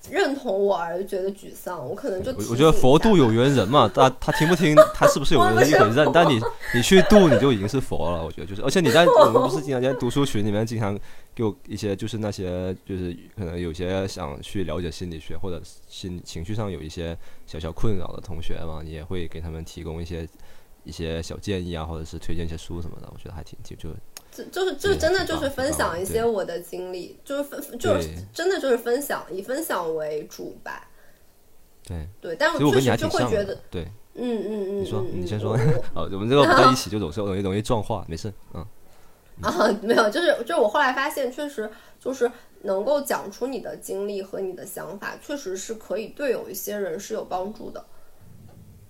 [0.09, 6.09] 认同我而觉得沮丧，我可能就我觉得佛度有缘人嘛，他他听不听， 他是不是有缘人一回事。
[6.11, 6.41] 但你
[6.73, 8.25] 你去度，你就已经是佛了。
[8.25, 10.97] 我觉得就是，而且你在 我们不是经常在读书群里面经常
[11.35, 20.27] 给我一些，就是那些就是可能有些想去了解心理学或者心情绪上有一些小小困扰的同学嘛，你也会给他们提供一些
[20.83, 23.07] 一些小建议啊，或者是推荐一些书什么的。
[23.13, 23.89] 我觉得还挺挺就。
[24.51, 30.87] 就是就真的就是分享一些我的经历，就是分就是真的就是分享，以分享为主吧。
[31.83, 32.07] 对。
[32.21, 33.83] 对，但我确实就会觉得，对。
[34.21, 35.53] 嗯嗯嗯，你说，嗯你先说。
[35.53, 35.57] 我
[36.01, 38.65] 哦， 我们这个不在一起 就有时候容易容易撞话，没事，嗯，
[39.41, 41.69] 啊，没有，就是就是我后来发现，确实
[41.99, 42.29] 就是
[42.63, 47.85] 能够讲出你的经历和你的想法，确实是可以对有一些人是有帮助的。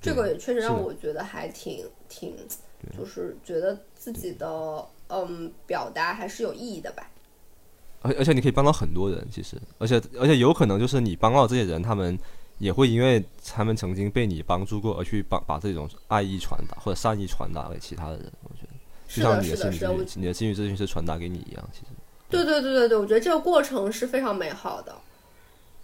[0.02, 2.36] 这个也确实让我觉得还挺挺，
[2.98, 7.10] 就是觉得自己的嗯表达还是有意义的吧。
[8.02, 12.18] 而而且你可以帮到很多人，其实，而且而且有可能就是你帮到这些人，他们
[12.58, 18.32] 也会因为他们曾经被你帮助过，而去帮把这种爱意传达或者善意传达给其他的人。
[18.44, 18.70] 我觉得，
[19.08, 21.88] 就像你是的，心理咨询，你的心理咨询师传达给你一样，其实。
[22.30, 24.96] 对对对对对，我觉得这个过程是非常美好的。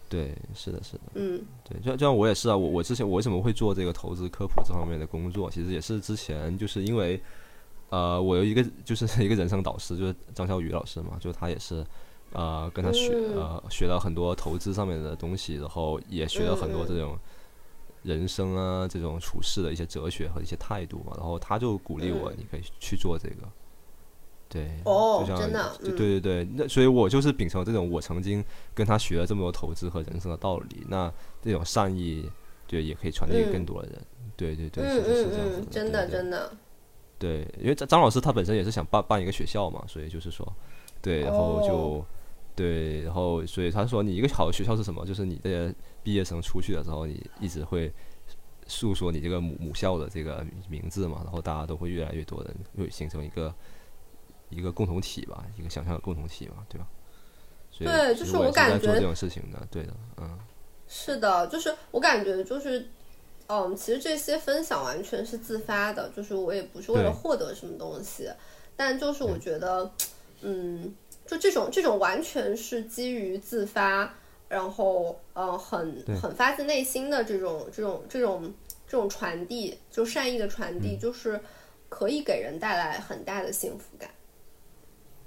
[0.07, 7.19] 对，是的，是的，嗯对，就就像我也是啊，我我之前我为什么会做这个投资科普这方面的工作，其实也是之前就是因为，
[7.95, 11.85] 呃，我有一个就是 一个人生导师，就是张小雨老师嘛，就他也是，
[12.33, 17.17] 呃，跟他学嗯呃学了很多投资上面的东西，然后也学了很多这种
[18.03, 23.47] 人生啊这种处事的一些哲学和一些态度嘛，然后他就鼓励我，嗯你可以去做这个。
[24.49, 28.43] 对，哦就像真的对嗯对对对，那所以我就是秉承这种我曾经
[28.73, 32.29] 跟他学了这么多投资和人生的道理，那这种善意，
[32.67, 34.01] 对，也可以传递给更多的人。
[34.37, 36.51] 对对对，嗯是是这样子嗯，真的真的。
[37.17, 40.45] 对，因为张张老师他本身也是想办办一个学校嘛，所以就是说，
[41.01, 42.05] 对，然后就、哦
[42.55, 45.05] 对，然后所以他说你一个好的学校是什么？
[45.05, 47.91] 就是你这些毕业生出去的时候，你一直会
[48.67, 53.53] 诉说你这个母母校的这个名字嘛，然后大家都会越来越多人会形成一个
[54.49, 56.87] 一个共同体吧，一个想象的共同体嘛，对吧？
[57.71, 60.39] 所以对就是我感觉做这种事情的，对的，嗯，
[60.87, 62.87] 是的，就是我感觉就是，
[63.47, 68.27] 嗯，其实这些分享完全是自发的，就是我也不是为了获得什么东西，
[68.75, 69.91] 但就是我觉得，
[70.41, 70.93] 嗯，
[71.27, 74.13] 就这种这种完全是基于自发，
[74.49, 78.53] 然后呃很很发自内心的这种这种这种
[78.87, 81.39] 这种传递，就善意的传嗯递，就是
[81.87, 84.09] 可以给人带来很大的幸福感。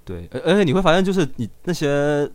[0.03, 2.29] 对，而而且你会发现，就是你那些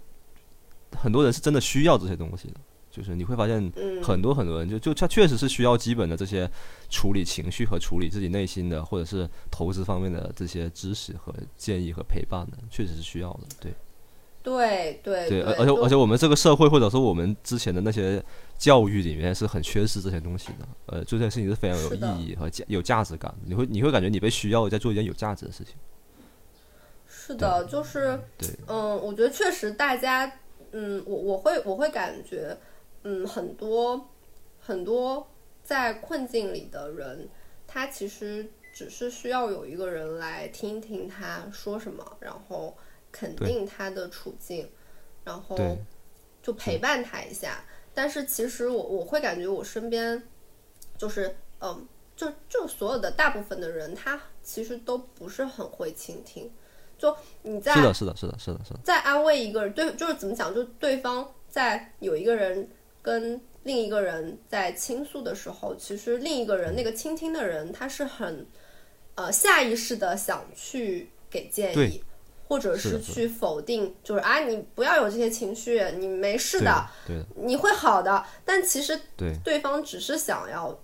[0.96, 2.54] 很多人是真的需要这些东西的，
[2.94, 6.48] 就是你会发现嗯很多很多人就就他确实是需要基本的这些
[6.88, 13.40] 处理情绪和处理自己内心的，或者是投资方面的这些知识和建议和陪伴的，确实是需要的。
[13.60, 13.72] 对
[14.44, 18.22] 对对对，而而且而且我们这个社会或者说我们之前的那些
[18.58, 20.68] 教育里面是很缺失这些东西的。
[20.86, 25.74] 呃，做这件事情是非常有意义和价有价值感，你会你会感觉你被需要在做一件有价值的事情。
[27.08, 30.30] 是的，就是对嗯，我觉得确实大家，
[30.72, 32.54] 嗯，我我会我会感觉，
[33.04, 34.08] 嗯，很多
[34.58, 35.26] 很多
[35.62, 37.28] 在困境里的人，
[37.66, 42.76] 他其实只是需要有一个人来听听他说什么，然后
[43.12, 44.68] 肯定他的处境，
[45.22, 45.56] 然后
[46.42, 47.64] 就陪伴他一下。
[47.94, 50.20] 但是其实我我会感觉我身边
[50.98, 51.86] 就是嗯，
[52.16, 56.50] 就就所有的大部分的人，他其实都不是很会倾听。
[56.96, 58.80] 就你在是的，是的，是的，是的，是的。
[58.82, 62.68] 在安慰一个人，对，就是怎么讲，就对方在有一个人
[63.04, 68.46] 跟另一个人在倾诉的时候，其实另一个人那个倾听的人，他是很
[69.14, 72.02] 呃下意识的想去给建议，
[72.48, 76.88] 或者是去否定，就是啊，你不要有这些情绪，你没事的，
[77.36, 78.24] 你会好的。
[78.42, 79.34] 但其实对。
[79.44, 80.78] 对方只是想要，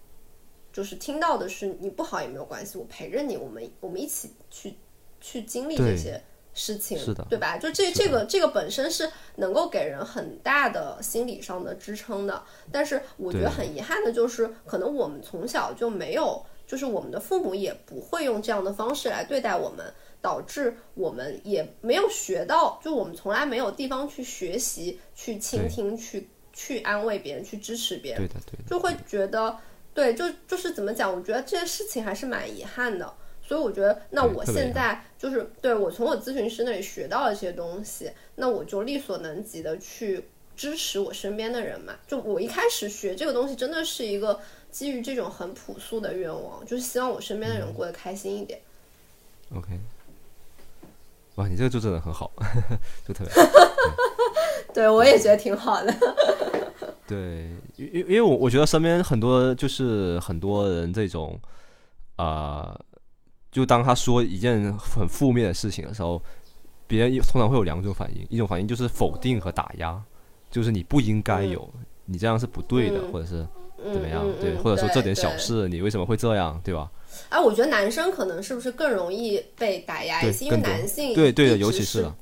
[0.70, 4.74] 就是听到的是你不好也没有关系，我陪着你，我们我们一起去
[5.22, 6.22] 去经历这些
[6.60, 7.56] 事情，是的对吧？
[7.56, 19.92] 就这这个这个本身是能够给人很大的心理上的支撑的，但是我觉得很遗憾的就是，可能我们从小就没有，就是我们的父母也不会用这样的方式来对待我们。
[20.22, 28.20] 导致我们也没有学到，就我们从来没有地方去学习、去倾听、去去安慰别人、去支持别人。
[28.20, 28.64] 对的，对的。
[28.68, 29.56] 就会觉得，
[29.94, 31.10] 对，就就是怎么讲？
[31.10, 33.10] 我觉得这件事情还是蛮遗憾的。
[33.50, 40.26] 所以我觉得，那我现在就是对我从我咨询师那里学到了这些东西，那我就力所能及的去
[40.56, 41.94] 支持我身边的人嘛。
[42.06, 44.38] 就我一开始学这个东西，真的是一个
[44.70, 48.60] 基于这种很朴素的愿望，就是希望我身边的嗯人过得开心一点。
[49.52, 49.80] OK，
[51.34, 52.30] 哇，你这个就真的很好，
[53.04, 53.32] 就特别
[54.72, 55.92] 对我也觉得挺好的。
[57.08, 61.36] 对，因因因为我我觉得身边很多就是很多人这种
[62.14, 62.78] 啊、
[63.50, 66.22] 就当他说一件很负面的事情的时候，
[66.86, 70.00] 别人通常会有两种反应，一种反应就是否定和打压，
[70.50, 71.68] 就是你不应该有，
[72.04, 73.12] 你这样是不对的，嗯。
[73.12, 73.46] 或者是
[73.82, 76.90] 嗯怎么样，嗯对，嗯或者说这点小事你为什么会这样，对吧？
[77.28, 82.16] 哎，我觉得男生可能是不是更容易被打压一些，因为更男性对对的，尤其是了，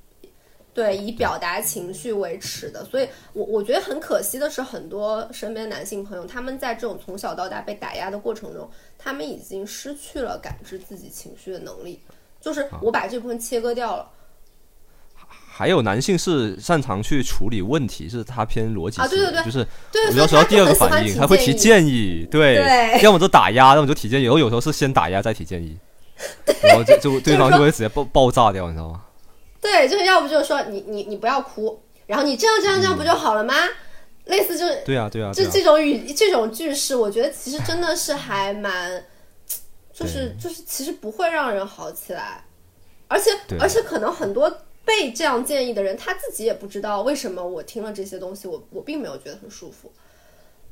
[0.79, 11.99] 对，以表达情绪为耻的，所以我我觉得很可惜的是，很多身边男性朋友，他们在这种从小到大被打压的过程中，他们已经失去了感知自己情绪的能力，
[12.41, 14.09] 就是我把这部分切割掉了。
[15.27, 25.77] 还有男性是擅长去处理问题，是他偏逻辑啊，对对对，就是对，有时候第二个反应，他会提建议，对，要么就打压，要么就提建议，然后有时候是先打压再提建议，
[26.63, 29.03] 然后就就对方就会直接爆爆炸掉，你知道吗？
[29.61, 33.55] 对，就是要不就是说你你你不要哭，然后你这样这样这样不就好了吗？
[34.27, 39.03] 类似就是对啊对啊，就这种语这种句式，我觉得其实真的是还蛮，
[39.93, 42.45] 就是就是其实不会让人好起来，
[43.09, 44.51] 而且而且可能很多
[44.85, 49.91] 被这样建议的人，他自己也不知道为什么我听了这些东西，我我并没有觉得很舒服。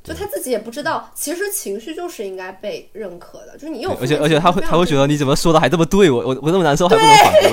[0.06, 3.54] 就他自己也不知道，其实情绪就是应该被认可的。
[3.54, 7.50] 就是你有，而且而且他会他会觉得你怎么说的还这么对我我我那么难受还不能反驳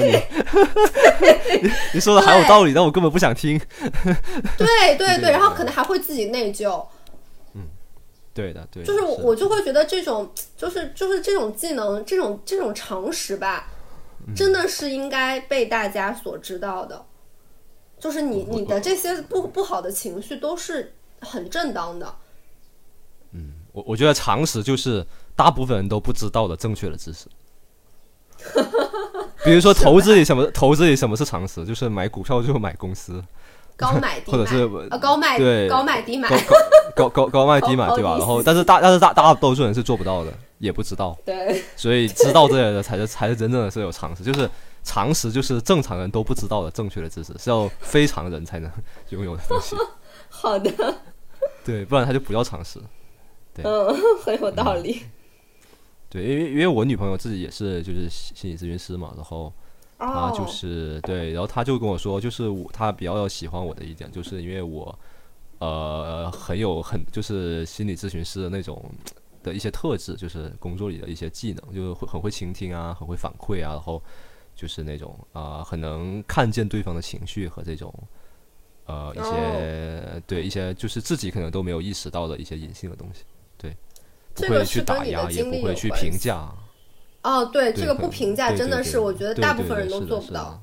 [1.60, 3.60] 你， 你说的还有道理，但我根本不想听。
[4.56, 6.86] 对对对，然后可能还会自己内疚。
[7.56, 7.64] 嗯，
[8.36, 8.84] 对的对。
[8.84, 13.68] 就是我我就会觉得这种就是就是这种技能这种这种常识吧，
[14.36, 17.04] 真的是应该被大家所知道的。
[18.00, 22.14] 就是你你的这些不不好的情绪都是很正当的。
[23.74, 25.06] 我我觉得常识就是
[25.36, 27.26] 大部分人都不知道的正确的知识，
[29.44, 33.22] 比如说投资里什么投资里什么是常识，就是买股票就买公司，
[33.76, 34.68] 高买低或者是
[35.00, 36.30] 高卖对高买低买
[36.96, 38.18] 高高高卖低买对吧？
[38.20, 44.48] 然后但是大但是大大多数人是做不到的，也不知道，对，所以知道这些的才是才是真正的是有常识，就是
[44.84, 48.72] 常识就是正常人都不知道的正确的知识，是要非常人才能
[49.10, 49.76] 拥有的东西。
[50.30, 50.72] 好的，
[51.66, 52.80] 对，不然他就不叫常识。
[53.62, 53.94] 嗯，
[54.26, 55.04] 很有道理。
[56.10, 59.52] 对，因为因为我女朋友自己也是就是心理咨询师嘛，然后
[59.98, 64.98] 她就是对，然后她就跟我说，就是我她比较喜欢我的一点，就是因为我
[65.60, 68.84] 呃很有很就是心理咨询师的那种
[69.42, 74.00] 的一些特质，就是工作里的一些技能，就是会很会倾听啊，很会反馈啊，然后
[74.56, 77.92] 就是那种啊很能看见对方的情绪和这种
[78.86, 83.24] 呃一些对一些就是自己可能都没有意识到的一些隐性的东西。
[84.36, 86.50] 不会去打压，也不会去评价。
[87.22, 90.62] 哦，对，这个不评价真的是，我觉得大部分人都做不到。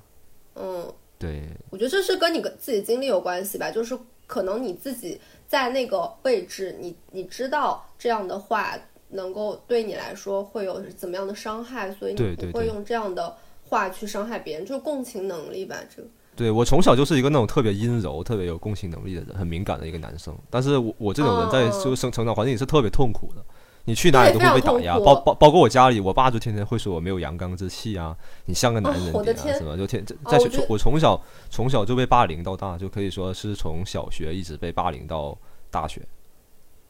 [0.57, 3.97] 嗯，对，我觉得这是跟你自己经历有关系吧，就是
[4.27, 5.19] 可能你自己
[5.49, 8.77] 在那个位置，你你知道这样的话
[9.09, 13.35] 能够对你来说会有怎么样的伤害，所以你不会用这样的
[13.69, 16.09] 话去伤害别人，就是共情能力吧，这个。
[16.37, 20.35] 对我从小就是一个那种特别阴柔、特别有共情能力的人，很敏感的一个男生。
[20.49, 23.45] 但是我我这种人在就生成长环境里是特别痛苦的。
[23.87, 28.15] 你去哪里都会被打压，包包包括我家里，我爸就天天会说我没有阳刚之气啊，
[28.45, 35.37] 你像个男人点啊什么，就天在我从小从小就被霸凌到大，就可以说是从小学一直被霸凌到
[35.71, 36.03] 大学。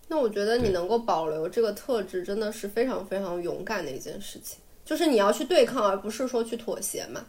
[0.08, 7.24] 那我觉得你能够保留这个特质，真的是非常非常勇敢的一件事情，就是你要去对抗，而不是说去妥协嘛。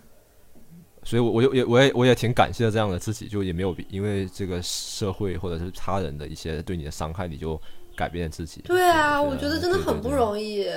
[1.04, 7.62] 所以，我我也我也我也挺感谢这样的自己，就也没有因为这个社会或者是他人的一些对你的伤害，你就。
[8.02, 10.68] 改变自己，对啊，我觉得真的很不容易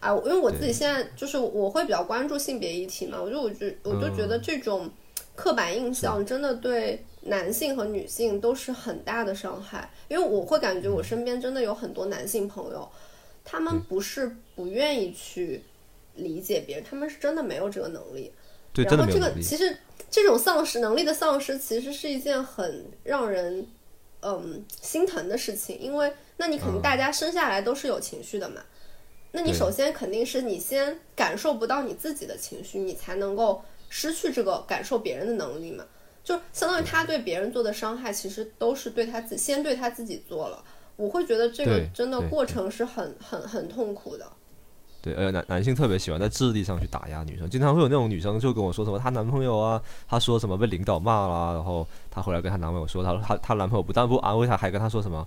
[0.00, 0.12] 啊！
[0.24, 4.90] 因为我自己现在就是我会比较关注性别议题嘛，我就我就我就觉得这种
[5.36, 9.88] 刻板印象真的对男性和女性都是很大的伤害。
[10.08, 12.88] 因为我会感觉我身边真的有很多男性朋友，
[13.44, 15.62] 他们不是不愿意去
[16.16, 18.32] 理解别人，他们是真的没有这个能力。
[18.72, 19.78] 对，然后这个其实
[20.10, 23.64] 这种丧失能力的丧失，其实是一件很让人
[24.22, 26.12] 嗯心疼的事情，因为。
[26.38, 28.60] 那你肯定大家生下来都是有情绪的嘛？
[29.32, 35.84] 那你首先肯定是你先感受不到你自己的情绪，你才能够失去这个感受别人的能力嘛？
[36.24, 40.64] 就相当于他对别人做的伤害，其实都是对他自先对他自己做了。
[40.96, 44.26] 我会觉得这个真的过程是很很很痛苦的。
[45.02, 55.26] 对，呃，男男性特别喜欢在智力上去打压女生，经常会有那种女生就跟我说什么她男朋友啊，她说什么被领导骂啦，然后她回来跟她男朋友说，她说她她男朋友不但不安慰她，还跟她说什么。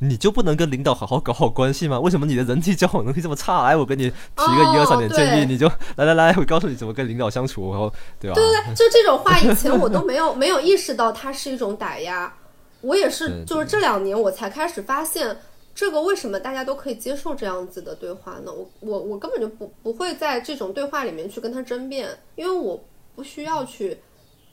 [0.00, 1.98] 你就不能跟领导好好搞好关系吗？
[1.98, 3.64] 为什么你的人际交往能力这么差？
[3.64, 5.66] 来，我给你提个一二三点建议，你就
[5.96, 8.34] 来来来，我告诉你怎么跟领导相处，然后对吧？
[8.34, 12.32] 对对对，就这种话，以前我都没有没有意识到它是一种打压。
[12.80, 15.36] 我也是，就是这两年我才开始发现，
[15.74, 18.52] 这个为什么大家都可以接受这样子的对话呢？
[18.52, 22.80] 我我我根本就不不会在这种对话里面去跟他争辩，因为我
[23.16, 23.98] 不需要去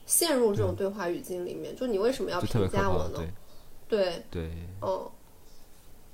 [0.06, 1.76] 陷入这种对话语境里面。
[1.76, 3.20] 就你为什么要评价我呢？
[3.88, 4.50] 对对，
[4.82, 5.08] 嗯。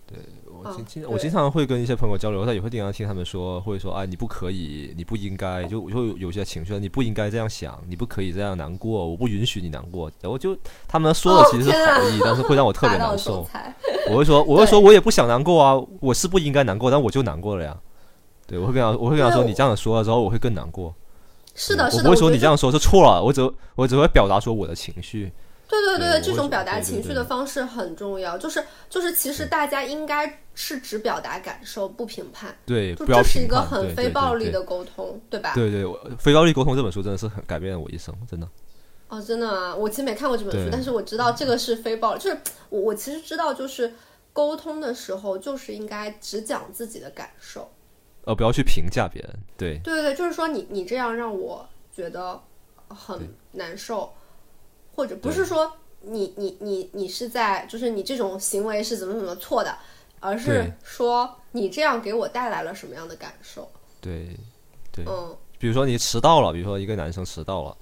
[0.06, 10.10] 对我嗯经经对我经常会跟一些朋友交流，他也会经常听他们说，会说哎你不可以，你不应该，就就有些情绪，你不应该这样想，你不可以这样难过，我不允许你难过。
[10.20, 10.56] 然后就
[10.86, 13.46] 他们说的哦其实是好意，但是会让我 特别难受。
[14.10, 17.76] 我会说， 我会说，我也不想难过啊，我是不应该难过，但我就难过了呀。
[18.46, 20.94] 对，我会跟他，我会跟他说，你这样说了之后，我会更难过。
[21.54, 23.40] 是的，是的，我不会说你这样说是错了，我只
[23.76, 25.32] 我只会表达说我的情绪。
[25.80, 35.52] 对对对这种表达情绪的方式很重要，就是就是其实大家应该是只表达感受，不评判，对，就不要这是一个很非暴力的沟通，对吧？
[35.54, 38.48] 对对，我非暴力沟通这本书真的是很改变了我一生，真的。
[39.08, 42.38] 哦，真的啊，我其实没看过这本书，但是我知道这个是非暴力，就是
[42.70, 43.92] 我我其实知道，就是
[44.32, 47.70] 沟通的时候就是应该只讲自己的感受，
[48.24, 49.38] 呃，不要去评价别人。
[49.56, 49.78] 对。
[49.84, 52.40] 对对对，就是说你你这样让我觉得
[52.88, 54.10] 很难受，
[54.94, 59.76] 或者不是说你你你你是在就是你这种行为是怎么怎么错的，
[60.20, 63.70] 而是说你这样给我带来了什么样的感受，
[64.00, 64.36] 对
[64.90, 67.76] 对，嗯，比如说你迟到了，比如说一个男生迟到了，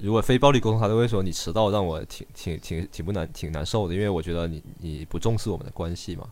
[0.00, 6.28] 如果非暴力沟通，他都会说你迟到让我挺挺挺挺不难挺难受的，因为我觉得你你不重视我们的关系嘛，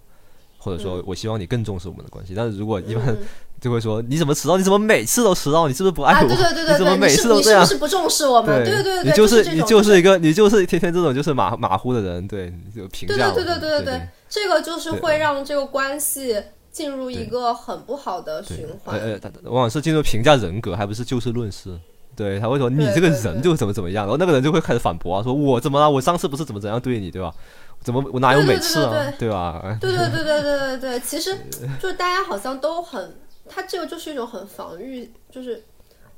[0.58, 2.34] 或者说我希望你更重视我们的关系。
[2.34, 3.18] 但是如果一般嗯
[3.60, 4.56] 就会说你怎么迟到？
[4.56, 5.66] 你怎么每次都迟到？
[5.68, 6.28] 你是不是不爱啊，我？
[6.28, 7.86] 对对对对 对，你怎么每次都这样你是不？
[7.86, 8.64] 是不重视我们？
[8.64, 16.36] 对对对对，你就是你就是一个你就是天天这种就是马马虎的人，对，你就评价对对我对对对对，这个就是会让这个关系
[16.70, 18.98] 进入一个很不好的循环。
[18.98, 21.78] 呃呃，他往往是进入评价人格，还不是就事论事。
[22.14, 25.88] 对，他会说你这个人就怎么怎么样，然后那个人就会开始反驳啊，说我怎么了？
[25.88, 27.32] 我上次不是怎么怎样对你，对吧？
[27.80, 29.62] 怎么我哪有每次啊，对吧？
[29.80, 31.32] 对对对对对对对，其实
[31.80, 33.14] 就是大家好像都很，
[33.48, 35.62] 他这个就是一种很防御，就是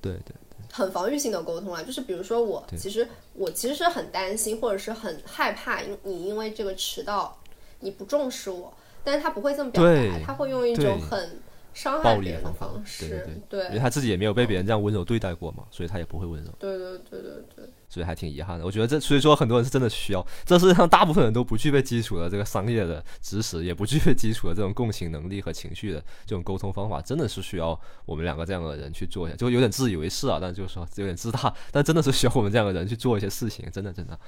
[0.01, 0.35] 对对
[0.73, 1.83] 很防御性的沟通啊。
[1.83, 7.41] 就是比如说我，其实我其实是很担心或者是很害怕，因你因为这个迟到，
[7.81, 11.41] 你不重视我，但是他不会这么表达，他会用一种很
[11.73, 13.09] 伤害别人的方式，
[13.49, 17.65] 对对因为他自己也没有被别人这样温柔对待过嘛，所以他也不会温柔，对对对对对。
[17.91, 18.65] 所以还挺遗憾的。
[18.65, 34.19] 我觉得这，所以说很多人是真的需要，这世界上大部分人都不具备基础的这个商业的知识，也不具备基础的这种共情能力和情绪的这种沟通方法，真的是需要我们两个这样的人去做一下，就有点自以为是啊，但就是说有点自大， 但真的是需要我们这样的人去做一些事情，真的真的。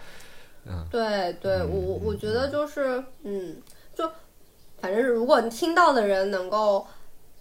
[0.65, 3.57] 嗯对对，我我我觉得就是，嗯，
[3.97, 4.09] 就
[4.81, 6.87] 反正如果你听到的人能够，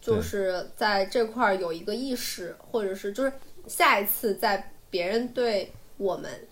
[0.01, 3.31] 就是在这块儿有一个意识，或者是就是
[3.67, 6.47] 下一次在别人对我们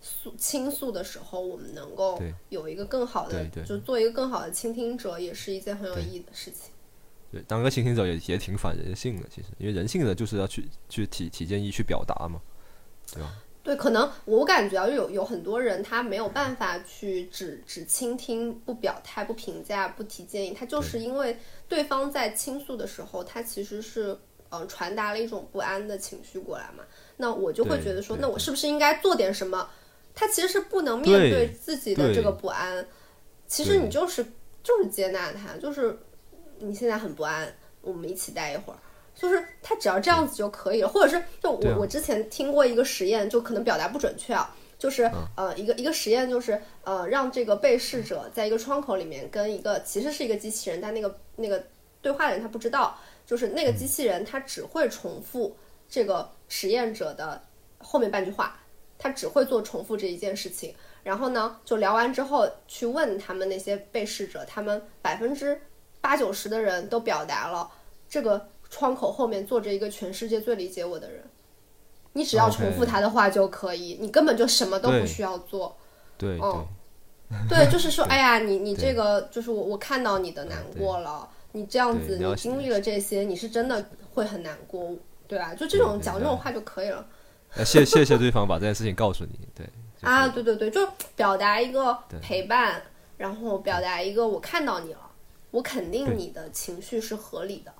[0.00, 6.70] 诉倾诉的时候，我们能够有一个更好的就做一个更好的倾听者，也是一件很有意义的事情。
[7.32, 12.40] 对，当个倾听者也也挺反人性的，其实，因为人性的就是要去去体体现意去表达嘛，
[13.12, 13.34] 对吧？
[13.64, 21.36] 对，可能我感觉啊，有有很多人他没有办法去只只倾听，不表态、不评价、不提建议，他就是因为
[21.66, 24.16] 对方在倾诉的时候，他其实是
[24.50, 26.84] 呃传达了一种不安的情绪过来嘛。
[27.16, 29.68] 那我就会觉得说，那我是不是应该做点什么？
[30.14, 32.86] 他其实是不能面对对自己的这个不安，
[33.46, 34.24] 其实你就是
[34.62, 35.98] 就是接纳他，就是
[36.58, 38.78] 你现在很不安，我们一起待一会儿。
[39.14, 51.64] 就是他只要这样子就可以了，或者是就我、啊我之前听过一个实验，就可能表达不准确啊，就是、呃一个一个实验就是呃让这个被试者在一个窗口里面跟一个其实是一个机器人，但那个那个
[52.02, 55.54] 对话的人他不知道，就是那个机器人它只会重复
[55.88, 57.42] 这个实验者的
[57.78, 58.58] 后面半句话，
[58.98, 60.74] 它只会做重复这一件事情。
[61.02, 65.60] 然后呢，就聊完之后去问他们那些被试者，他们百分之
[66.00, 67.70] 八九十的人都表达了
[68.08, 71.22] 这个窗口后面坐着一个全世界最理解我的人。
[72.12, 75.76] 你只要重复他的话就可以你根本就什么都不需要做。
[76.16, 76.66] 对嗯
[77.48, 84.94] 对对，就是说， 对哎呀，你你这个就是我我看到你的难过了，你这样子你经历了这些，你是真的会很难过，
[85.26, 85.54] 对吧？
[85.54, 87.06] 就这种讲这种话就可以了。
[87.56, 89.66] 那谢谢谢对方把这件事情告诉你，对
[90.02, 92.82] 啊，对对对，就表达一个陪伴，
[93.16, 95.10] 然后表达一个我看到你了，
[95.50, 97.72] 我肯定你的情绪是合理的，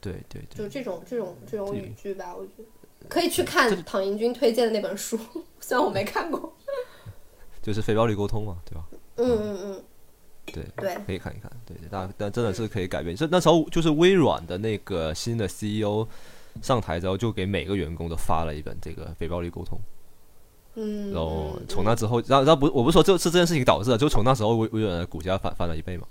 [0.00, 2.64] 对对对，就这种这种这种语句吧，我觉得
[3.08, 5.18] 可以去看唐英军推荐的那本书，
[5.58, 6.52] 虽然我没看过。
[7.62, 8.84] 就是非暴力沟通嘛，对吧？
[9.16, 9.84] 嗯嗯嗯，
[10.52, 13.14] 对对可以看一看，对，但但真的是可以改变。
[13.16, 16.06] 这那时候就是微软的那个新的 CEO
[16.62, 19.78] 上台之后，就给每个员工都发了一本这个非暴力沟通。
[20.74, 26.06] 嗯，然后嗯从那之后，然后然后不，我不是说就是这件事情导致的，就从那时候微微软的股价翻翻了一倍嘛，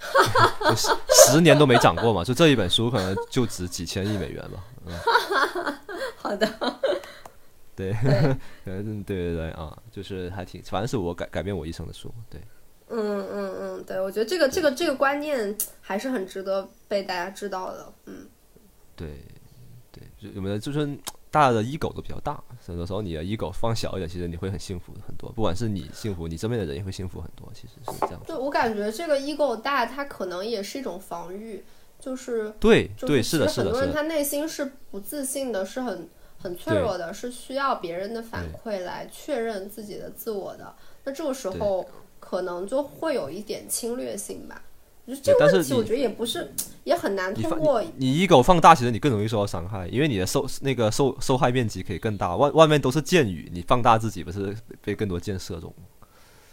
[0.70, 0.88] 就十
[1.32, 4.64] 十年都没涨过嘛，就这一本书可能就值几千亿美元吧。
[4.86, 4.98] 嗯、
[6.16, 6.48] 好的，
[7.76, 12.40] 对，对 对对对啊，就是还挺，反正是我改改变我一生的书，对
[12.92, 17.92] 嗯嗯嗯，对，我觉得这个这个这个观念还是很值得被大家知道的。
[18.06, 18.26] 嗯，
[18.96, 19.08] 对
[19.92, 20.84] 对，就有没有就是
[21.30, 25.30] 大家的 ego 都比较大，很多时候你的 ego 放小一点，其实你会很幸福很多。
[25.30, 27.48] 不管是你幸福，你身边的人也会幸福很多。
[27.54, 28.20] 其实是这样。
[28.26, 31.62] 对我感觉这个 ego 大，它可能也是一种防御，
[32.00, 36.08] 就是对对是的，是的，很多人他内心是不自信的，是很
[36.42, 40.74] 很脆弱的，是需要别人的反馈来确认自己的自我的。
[41.04, 41.88] 那这个时候。
[42.30, 44.62] 可能就会有一点侵略性吧，
[45.04, 46.54] 就这个问题，我觉得也不是，
[46.84, 47.82] 也很难通过。
[47.96, 52.36] 你 ego 放大，其实你更容易受到伤害，因为你的受那个受受害面积可以更大。
[52.36, 55.74] 外外面都是箭雨，你放大自己，不是被更多箭射中？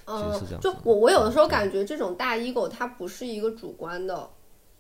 [0.06, 0.60] 嗯，是这样。
[0.60, 4.28] 就我我有的时候感觉这种大 ego 它不是一个主观的，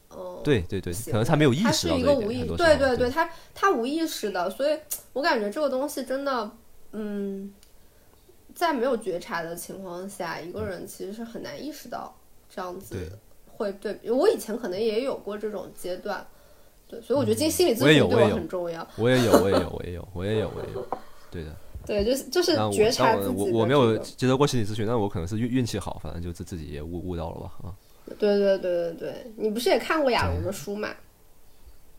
[0.10, 2.57] 嗯，对对对，可能他没有意识到这一点。
[2.57, 4.80] 对对对，他他无意识的，所以
[5.14, 6.49] 我感觉这个东西真的，
[6.94, 7.53] 嗯。
[8.57, 12.11] 在没有觉察的情况下，一个人其实是很难意识到
[12.49, 12.97] 这样子
[13.55, 13.99] 会对。
[14.09, 16.25] 我以前可能也有过这种阶段，
[16.88, 18.85] 对，所以我觉得进心理咨询对我很重要。
[18.97, 20.88] 我也有，我也有，我也有，我也有，我也有，
[21.29, 21.55] 对的。
[21.85, 23.35] 对，就是就是觉察自己。
[23.35, 27.71] 我我没有接受过心理咨询，但我可能是运运气好，反正就自自己也悟悟到了吧啊。
[28.17, 30.89] 对对对对对，你不是也看过亚龙的书嘛？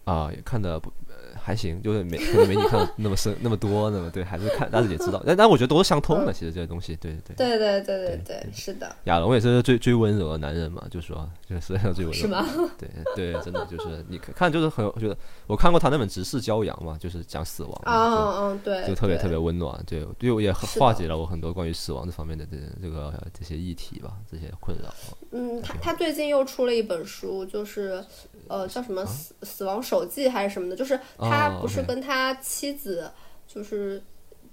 [0.05, 0.93] 啊，也看的不。
[1.35, 8.95] 还行，就是没 可能没你看的那么深那么多，那么对，还是看，但是也知道，但但我觉得都是相通的，其实这些东西，对对对对对对对，是的。
[9.05, 12.45] 亚龙也是最最温柔的男人嘛，就说 就是最温柔，是吗？
[12.79, 24.95] 对对，真的就是你看，就是很觉得我看过他那本《直视骄阳》嘛，就是讲死亡，嗯嗯对，就特别特别温暖，对，就也化解了我很多关于死亡这方面的这这个这些议题吧，这些困扰。
[25.31, 28.05] 嗯，他他最近又出了一本书，就是。
[28.49, 30.77] 呃，叫什么死死亡手记还是什么的？
[30.77, 33.11] 就是他不是跟他妻子，
[33.47, 34.03] 就是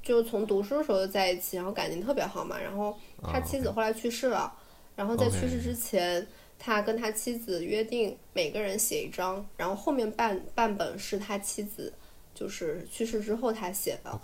[0.04, 2.60] 就从读书的时候就在一起，然后感情特别好嘛。
[2.60, 4.54] 然后他妻子后来去世了，
[4.96, 6.26] 然后在去世之前，
[6.60, 11.94] 他跟他妻子约定每个人写一张，然后后面半半本是他妻子
[12.34, 14.20] 就是去世之后他写的。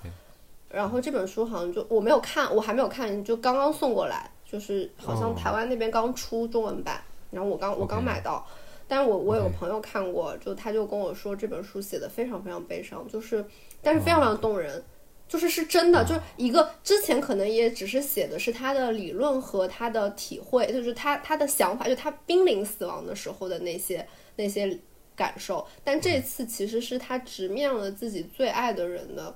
[0.69, 8.45] 然后这本书好像就我没有看，我还没有看，就刚刚送过来，就是好像台湾那边刚出中文版，然后我刚我刚买到。
[8.91, 13.45] 但是我我有个朋友看过，就他就跟我说这本书写的非常非常悲伤，就是
[13.81, 14.83] 但是非常非常动人，
[15.29, 24.05] 就是是真的，就是一个之前可能也只是写的是他的理论和他的体会，就是他他的想法，就他濒临死亡的时候的那些
[24.35, 24.77] 那些
[25.15, 29.33] 感受，但这次其实是他直面了自己最爱的人的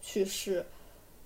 [0.00, 0.66] 去世，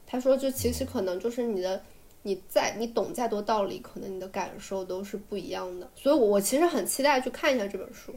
[0.07, 1.83] 他说就其实可能就是你的。
[2.23, 5.91] 你再你懂再多道理，可能你的感受都是不一样的。
[5.95, 8.15] 所以，我我其实很期待去看一下这本书。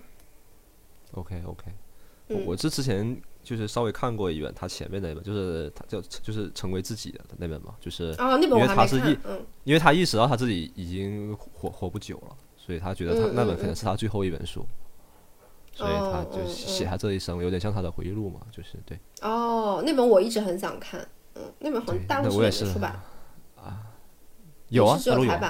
[1.13, 1.71] OK OK，
[2.27, 9.17] 我我这之前就是稍微看过一本，他前面那本就是他叫就是成为自己的那本嘛，就是啊那本我还没看。
[9.25, 14.65] 嗯，因为他意识到他自己已经活活不久了，所以他觉得他那本可能是他最后一本书，
[15.71, 18.99] 所以他就写他这一生，有点像他的回忆录嘛，就是对。
[19.21, 23.05] 哦，那本我一直很想看，嗯，那本好像大陆出的吧？
[24.74, 25.00] 有啊，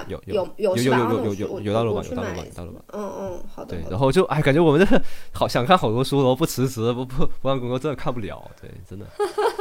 [0.09, 2.83] 有有有有有有有有有有大陆版，有大陆版，大陆版。
[2.91, 3.77] 嗯嗯，好的。
[3.77, 5.01] 对，然后就 哎，感觉我们这
[5.31, 8.43] 好想看好多书，然后不辞职，不不不干工作，真的看不了。
[8.61, 9.05] 对，真的。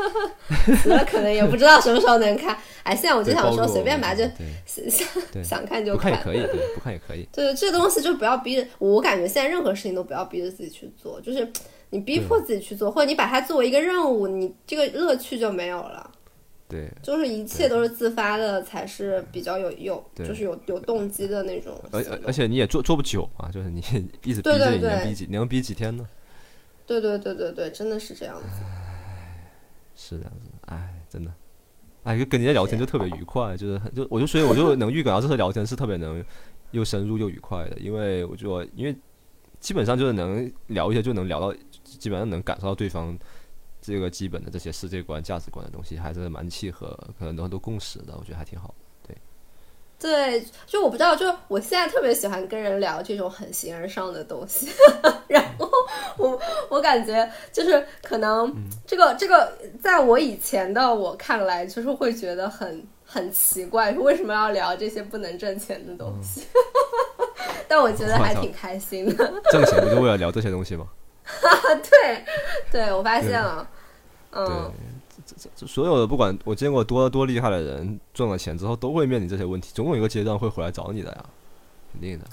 [0.86, 2.58] 那可能也不知道什么时候能看。
[2.82, 4.24] 哎，现在我就想说，随便吧， 就
[4.66, 6.12] 想想看就看。
[6.12, 7.28] 不看也可以，对，不看也可以。
[7.32, 8.66] 对，这东西就不要逼着。
[8.78, 11.48] 我感觉现在任何事情都不要逼着自己去做，就是
[11.90, 16.10] 你逼迫自己去做，或者你把它作为一个任务，你这个乐趣就没有了。
[16.72, 21.78] 对，就是一切都是自发的，才是比较有有，就是有有动机的那种。
[21.90, 23.80] 而而且你也做做不久嘛，就是你
[24.24, 26.08] 一直逼着你能逼几，你能逼几天呢？
[26.86, 28.48] 对对对对对，真的是这样子。
[29.94, 31.30] 是这样子，哎，真的，
[32.04, 36.24] 哎，跟人家聊天就特别愉快，就是就我就所以我就能预感到这次聊天是特别能
[36.70, 38.96] 又深入又愉快的，因为我就因为
[39.60, 41.54] 基本上就是能聊一些就能聊到，
[41.84, 43.14] 基本上能感受到对方。
[43.82, 48.72] 这个基本的这些世界观、价值观的东西还是蛮契合，可能很多共识的，我觉得还挺好。
[49.04, 49.16] 对，
[49.98, 54.68] 对，就我不知道，就我现在特别喜欢跟人聊这种很形而上的东西，
[55.26, 55.68] 然后
[56.16, 56.40] 我
[56.70, 58.54] 我感觉就是可能
[58.86, 59.52] 这个这个
[59.82, 66.46] 在我以前的我看来，就是会觉得很很奇怪，为什么要聊这些不能挣钱的东西？
[67.66, 69.32] 但我觉得还挺开心的。
[69.50, 70.86] 挣钱不就为了聊这些东西吗？
[71.90, 72.24] 对，
[72.70, 73.68] 对我发现了，
[74.32, 74.72] 嗯，
[75.66, 81.24] 所有的不管我见过多多厉害的人，赚了钱之后都会面临这些问题，总有一个阶段会回来找你的呀，
[81.92, 82.24] 肯定的。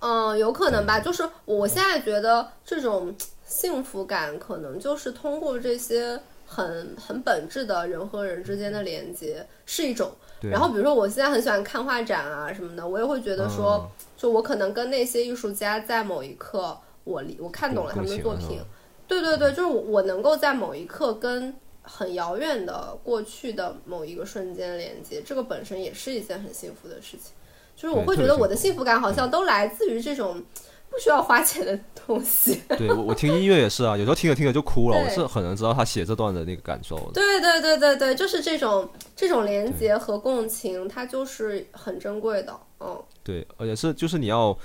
[0.00, 3.14] 嗯，有可能吧，就是我现在觉得这种
[3.44, 10.12] 幸福感，可能就是通过这些很很本质的人和人之间的连接是一种。
[10.40, 16.78] 然后比如说我现在很喜欢看画展啊什么的，我也会觉得说，就我可能跟那些艺术家在某一刻，
[17.08, 18.60] 我理我看懂了他们的作品
[19.06, 27.32] 对对对，就是我我能够在某一刻跟很遥远的过去的某一个瞬间连接，这个本身也是一件很幸福的事情。
[27.74, 30.42] 就是我会觉得我的幸幸福感好像都来自于这种
[30.90, 32.60] 不需要花钱的东西。
[32.76, 37.12] 对我我听音乐也是啊，有时候听着听着就哭了，我是很能知道他写这段的那个感受的。
[37.14, 38.86] 对对对对对，就是这种
[39.16, 42.54] 这种连接和共情，它就是很珍贵的。
[42.80, 44.56] 嗯，对，而且是就是你要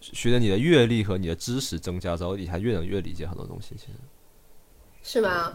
[0.00, 3.74] 随着你的阅历和你的知识增加之后，你才越能越理解很多东西。
[3.76, 3.92] 其实，
[5.02, 5.52] 是吗？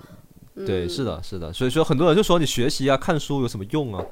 [0.56, 1.52] 对，是的，是的。
[1.52, 4.06] 所以说，很多人就说你学习啊、看书有什么用啊？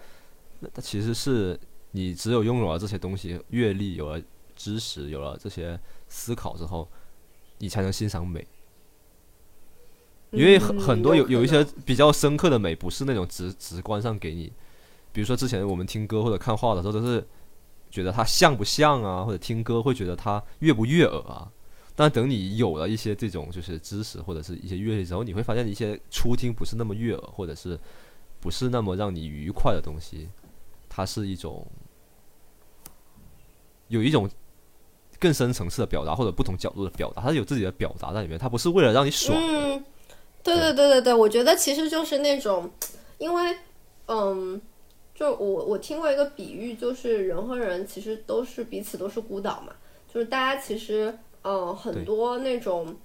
[0.60, 1.58] 那它其实是
[1.92, 4.22] 你只有拥有了这些东西，阅历有了
[4.56, 6.88] 知识，有了这些思考之后，
[7.60, 8.46] 你才能欣赏美。
[10.32, 14.52] 因为很嗯很多有有一些比较深刻的美，不是那种直直观上给你，
[15.12, 17.24] 比如说之前我们听歌或者看画的时候，都是
[17.94, 21.48] 觉得它像不像啊，或者听歌会觉得它悦不悦耳啊。
[21.96, 27.80] 但等你有了一些这种就是知识或者是一些阅历之后，你会发现一些初听不是那么悦耳，或者是
[28.40, 30.28] 不是那么让你愉快的东西，
[30.90, 31.68] 它是一种
[33.90, 34.28] 有一种
[35.20, 39.38] 更深层次的表达或者不同角度的表达，它有自己的表达在里面，它不是为了让你爽。
[39.40, 39.86] 嗯，
[40.42, 42.72] 对对对对对，我觉得其实就是那种，
[43.20, 43.56] 因为
[44.08, 44.60] 嗯，
[45.14, 49.74] 就我我听过一个比喻，就是人和人其实都是彼此都是孤岛嘛，
[50.12, 52.96] 就是大家其实嗯很多那种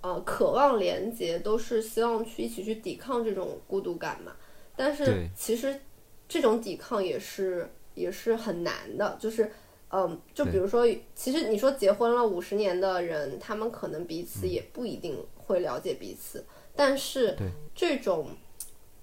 [0.00, 4.32] 呃渴望连接，都是希望去一起去抵抗这种孤独感嘛，
[4.76, 5.80] 但是其实
[6.28, 9.50] 这种抵抗也是也是很难的，就是。
[9.94, 14.24] 嗯，就比如说，其实你说结婚了五十年的人，他们可能彼嗯。
[14.24, 16.42] 此也不一定会了解彼此，
[16.74, 17.36] 但是
[17.74, 18.26] 这种，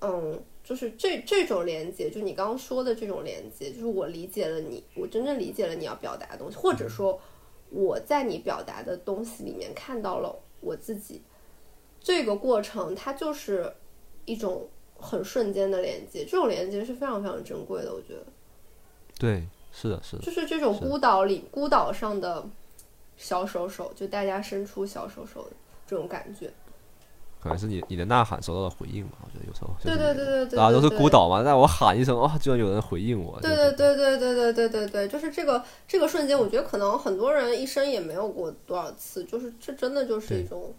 [0.01, 7.19] 嗯，就是这这种连接，就你刚刚说的这种连接，就是我理解了你，我真正理解了你要表达的东西，或者说
[7.71, 11.23] 我在你表达的东西里面看到了我自己，
[11.99, 13.73] 这个过程它就是
[14.25, 18.23] 一种很瞬间的连接，这种连接是非常非常珍贵的，我觉得。
[19.17, 22.47] 对，是的，是的，就是这种孤岛里孤岛上的
[23.17, 25.55] 小手手，就大家伸出小手手的
[25.87, 26.53] 这种感觉。
[27.41, 29.17] 可能是你你的呐喊收到了回应吧？
[29.23, 31.09] 我觉得有时候就对对对对对，大家都是孤。
[31.09, 33.39] 岛嘛，那我喊一声，啊，居然有人回应我。
[33.41, 40.71] 对对对对对对对对对，就是这个这个瞬间，我觉得可能很多人一生也没有过多少次，就是这真的就是一种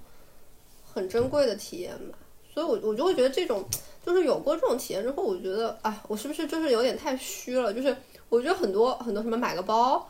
[0.85, 2.17] 很珍贵的体验吧。
[2.55, 3.65] 所以我，我就会觉得这种
[4.07, 7.75] 就是有过这种体验之后，我觉得啊，我是不是就是有点太虚了？
[7.75, 7.97] 就是
[8.29, 10.07] 我觉得很多很多什么买个包，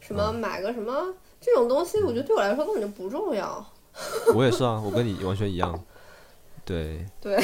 [0.00, 3.64] 什么买个什么这种东西，我觉得对我来说根本就不重要。
[4.34, 5.82] 我也是啊，我跟你完全一样。
[6.64, 7.36] 对对，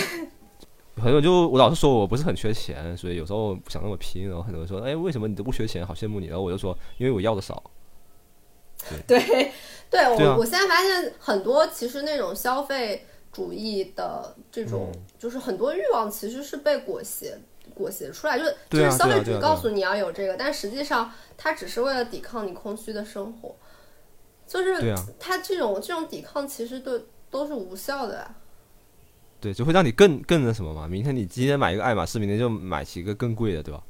[0.96, 4.28] 很多人就我老是说我不是很缺钱，所以有时候不想那么拼。
[4.28, 5.86] 然后很多人说，哎，为什么你都不缺钱？
[5.86, 6.26] 好羡慕你。
[6.26, 7.62] 然后我就说，因为我要的少。
[9.08, 9.18] 对，
[9.90, 17.36] 对我、对啊我现在发现很多其实那种消费主义的这种，嗯就是很多欲望其实是被裹挟
[17.74, 23.56] 裹挟出来，就是、就是消费主义告诉你要有这个，但实际上它只是为了抵抗你空虚的生活，
[24.46, 28.34] 就是它这种这种抵抗其实都都是无效的啊。
[29.40, 30.88] 对，就会让你更更那什么嘛。
[30.88, 33.82] 明天你今天买一个爱马仕，明天就买起一个更贵的，对吧？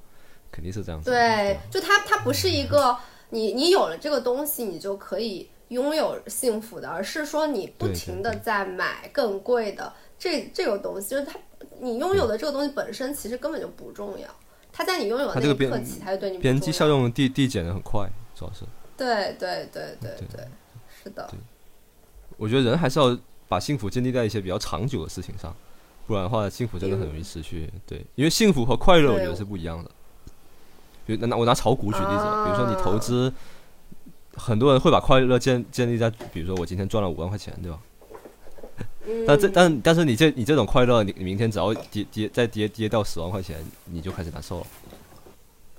[0.51, 1.17] 肯定是这样子的。
[1.17, 2.97] 对，就它它不是一个
[3.31, 11.39] 你你有了这个东西，你就可以拥有幸福的，而是说你不停的在买更贵的这这个东西，就是它
[11.81, 14.29] 你拥有的这个东西本身其实根本就不重要，
[14.73, 16.73] 它在你拥有的那一刻起，它就对你边际。
[16.73, 18.65] 效用递递减的很快，主要是。
[18.97, 20.49] 对对对对对对，
[21.03, 21.31] 是的，
[22.37, 23.17] 我觉得人还是要
[23.49, 25.55] 把幸福建立在一些比较长久的事情上，
[26.07, 27.69] 不然的话，幸福真的很容易失去。
[27.87, 29.91] 对，因为幸福和快乐，我觉得是不一样的。
[31.07, 33.33] 比如拿我拿炒股举例子，比如说你投资，
[34.35, 37.79] 很多人会把快乐建建立在，比如说我今天赚了五万块钱，对吧？
[39.11, 43.57] 嗯但这但但是你这你这种快乐，你你明天只要跌跌再跌跌到十万块钱，
[43.87, 44.67] 你就开始难受了。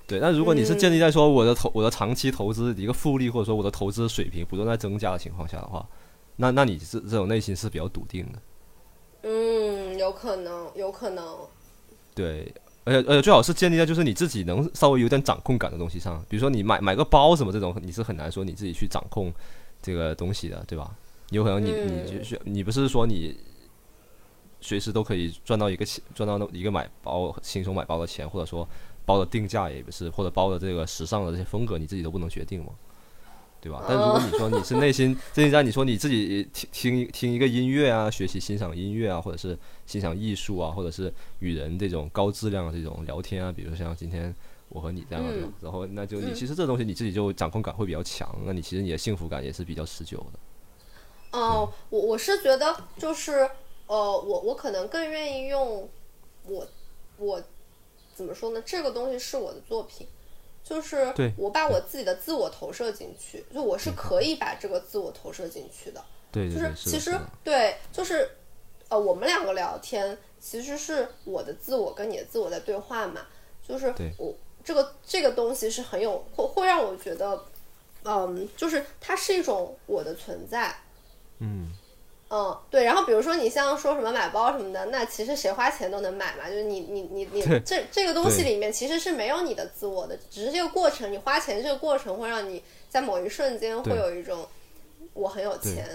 [0.07, 5.85] 对，那如果你是建立在说我的投我的长期投资一个复利，或者说我的投资水平不断在增加的情况下的话，
[6.41, 8.39] 那那你这这种内心是比较笃定的。
[9.23, 11.37] 嗯，有可能，有可能，
[12.15, 12.53] 对，
[12.85, 19.33] 而且而且最好是建立在就是你自己能稍微有点掌控感的东西上，比如说你买买个包什么这种，你是很难说你自己去掌控
[19.81, 20.95] 这个东西的，对吧？
[21.31, 23.37] 有可能你嗯你就是你不是说你
[24.61, 28.65] 随时都可以赚到一个钱，赚到那一个买包轻松买包的钱，或者说
[29.05, 32.71] 包的定价也不是，或者包的这个时尚的这些风格你自己都不能决定嘛。
[33.61, 33.83] 对吧？
[33.87, 44.33] 但如果你说你是内心真心在， 你说你自己听听听一个音乐啊，学习欣赏音乐啊，或者是欣赏艺术啊，或者是与人这种高质量的这种聊天啊，比如像今天
[44.69, 51.37] 我和你这样的，然后那就你其实这东西你自己就掌控感会比较强，那你其实你的幸福感也是比较持久的。
[51.37, 53.49] 哦，我我是觉得就是
[53.87, 55.89] 呃，我我可能更愿意用
[56.45, 56.67] 我
[57.17, 57.43] 我
[58.15, 58.61] 怎么说呢？
[58.65, 60.07] 这个东西是我的作品。
[60.63, 66.03] 就是我把我自己的自我投射进去，就我是可以把这个自我投射进去的。
[66.31, 68.29] 对，就是其实对，就是
[68.87, 73.21] 呃，我们两个聊天，其实是我的自我跟你的自我在对话嘛。
[73.67, 77.45] 就是我这个这个东西是很有会会让我觉得，
[78.03, 80.75] 嗯，就是它是一种我的存在。
[81.39, 81.71] 嗯。
[82.29, 94.47] 嗯，对，然后比如说你像说什么买包什么的，那其实谁花钱都能买嘛，就是你你你你这这个东西里面其实是没有你的自我的，只是这个过程，你花钱这个过程会让你在某一瞬间会有一种
[95.13, 95.89] 我很有钱，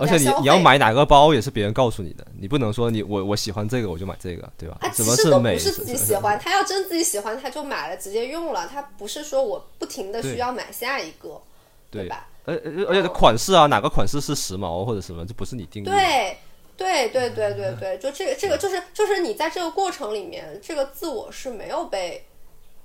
[0.00, 4.78] 而且你你要买哪个包也是别人告诉你的，你不能说你我我喜欢这个我就买这个，对吧？
[4.80, 11.42] 他其实都不是自己喜欢， 他要真自己喜欢他就买了直接用了，他不是说我不停的需要买下一个，
[11.90, 12.28] 对吧？
[12.44, 12.54] 而
[12.88, 15.90] 而且款式啊，哪个款式是时髦或者什么，这不是你定的。
[15.90, 16.36] 对，
[16.76, 22.26] 对，对，对，对，对，就这个，这个就是就是你在这个过程里面，这个自我是没有被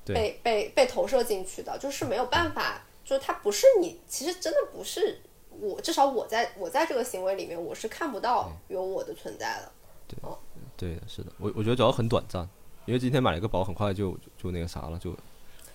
[0.06, 5.20] 被被被投射进去的，就是没有办法，就是它不是你，其实真的不是
[5.60, 9.72] 我，至少我在我在这个行为里面，我是看不到有我的存在的。
[10.08, 10.18] 对，
[10.78, 12.48] 对的，是的，我我觉得主要很短暂，
[12.86, 15.14] 因为今天买了一个包，很快就就那个啥了，就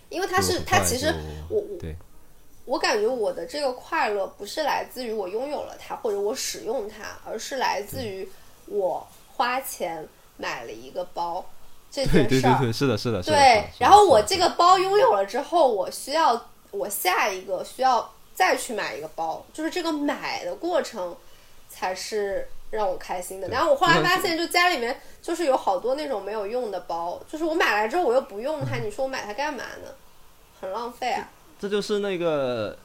[0.08, 1.12] 因为它是它其实
[1.50, 1.94] 我我对。
[2.66, 8.26] 我感觉我的这个快乐不是来自于我拥有了它或者我使用它，而是来自于
[8.66, 10.08] 我花钱
[10.38, 11.44] 买了一个包
[11.90, 12.22] 这件事儿。
[12.28, 13.64] 对对对，是的，是的，对。
[13.78, 21.14] 然后我这个包拥有了之后，我需要我下一个需要再去买一个包，就是这个买的过程
[21.68, 23.48] 才是让我开心的。
[23.48, 29.90] 然后我后来发现，就家里面就是有好多那种没有用的包，就是我买来之后我又不用它，你说我买它干嘛呢？
[30.58, 31.28] 很浪费啊。
[31.64, 32.76] 这就是那个，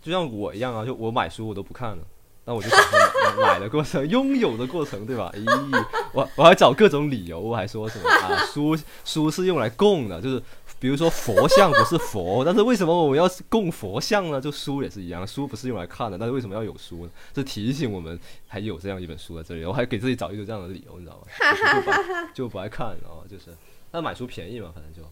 [0.00, 1.98] 就像我一样啊，就我买书我都不看了，
[2.46, 5.30] 那我就享受买的过程、拥有的过程，对吧？
[5.36, 8.46] 咦，我我还找各种理由，我还说什么啊？
[8.46, 8.74] 书
[9.04, 10.42] 书是用来供的，就是
[10.80, 14.40] 比如说佛像不是佛， 但是为什么我们要供佛像呢？
[14.40, 17.10] 就书也是一样，书不是用来看的，但是为什么要有书呢？
[17.34, 22.30] 这提醒我们还有这样一本书在这里，我还给自己找一个这样的理由，你知道吗？
[22.32, 23.54] 就不爱看，然后就是，
[23.90, 25.06] 但买书便宜嘛，反正就。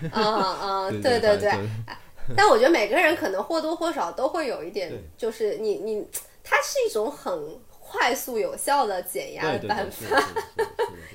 [0.12, 1.52] 嗯嗯，对对对，
[2.36, 6.06] 但我觉得每个人可能或多或少都会有一点，就是你你，
[6.42, 10.22] 它是一种很快速有效的减压的办法，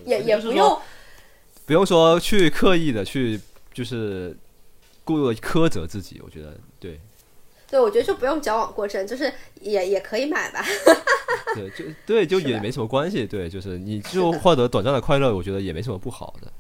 [0.06, 0.80] 也也不用
[1.66, 3.40] 不用说去刻意的去
[3.74, 4.38] 就是
[5.04, 7.00] 故意苛责自己，我觉得对，
[7.70, 9.32] 对我觉得就不用矫枉过正，就是
[9.62, 10.64] 也也可以买吧，
[11.56, 16.52] 对，就对就也没什么关系，对，就是你就获得短暂的快乐，我觉得也没什么不好的。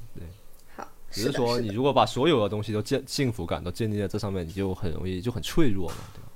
[1.17, 6.27] 只是说，你如果把所有的东西都建幸福感都建立在这上面，你就很容易就很脆弱嘛，对吧？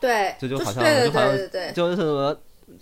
[0.00, 1.36] 对，这就好像就好像
[1.74, 2.38] 就是什么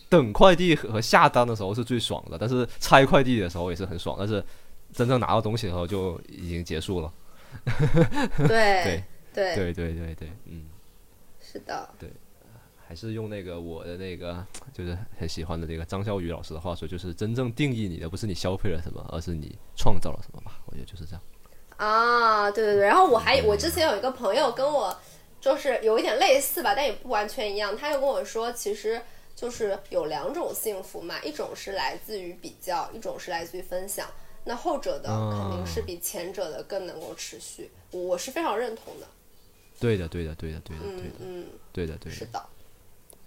[0.08, 4.44] 等快递和下单的时候是最爽的，但是拆快递的时候也是很爽，但是
[4.92, 7.12] 真正拿到东西的时候就已经结束了。
[8.36, 8.46] 对
[8.84, 9.04] 对。
[9.34, 9.54] 对。
[9.54, 10.66] 对对对，嗯，
[11.40, 12.10] 是的，对。
[12.92, 20.60] 还是用那个我的那个 就是很喜欢的这个张小雨老师的话说，就是真正定义你的不是你消费了什么，而是你创造了什么吧。
[20.66, 21.22] 我觉得就是这样。
[21.78, 22.84] 啊，对对对。
[22.84, 24.94] 然后我还我之前有一个朋友跟我
[25.40, 27.74] 就是有一点类似吧，但也不完全一样。
[27.74, 29.00] 他又跟我说，其实
[29.34, 34.06] 就是有两种幸福嘛，一种是来自于比较，一种是来自于分享。
[34.44, 37.70] 那后者的肯定是比前者的更能够持续。
[37.90, 39.06] 我是非常认同的。
[39.80, 42.44] 对的，对的，对的，对的，对的，嗯，对的，对的，是的。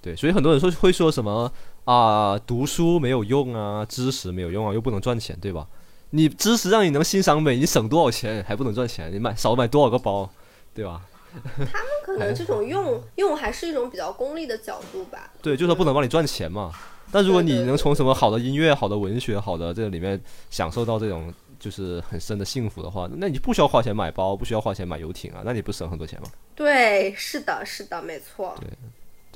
[0.05, 1.51] 对，所以很多人说会说什么
[1.85, 5.65] 啊，读书没有用啊，知识没有用啊，又不能赚钱，对吧？
[6.11, 9.11] 你知识让你能欣赏美，你省多少钱还不能赚钱？
[9.11, 10.29] 你买少买多少个包，
[10.75, 11.01] 对吧？
[11.33, 15.31] 他们可能这种用用还是一种比较功利的角度吧。
[15.41, 16.71] 对，就是说不能帮你赚钱嘛。
[17.11, 20.21] 但如果你能从什么好的音乐、好的文学、好的这个里面
[20.51, 26.29] 享受到这种就是很深的幸福的话，那你不需要花钱买包，不需要花钱买游艇啊，那你不省很多钱吗？
[26.53, 28.55] 对，是的，是的，没错。
[28.61, 28.69] 对。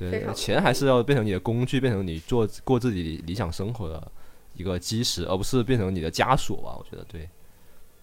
[0.08, 4.10] 对，钱还是要变成你的工具，变成你做过自己理想生活的
[4.54, 6.76] 一个基石，而不是变成你的枷锁吧？
[6.78, 7.28] 我觉得对。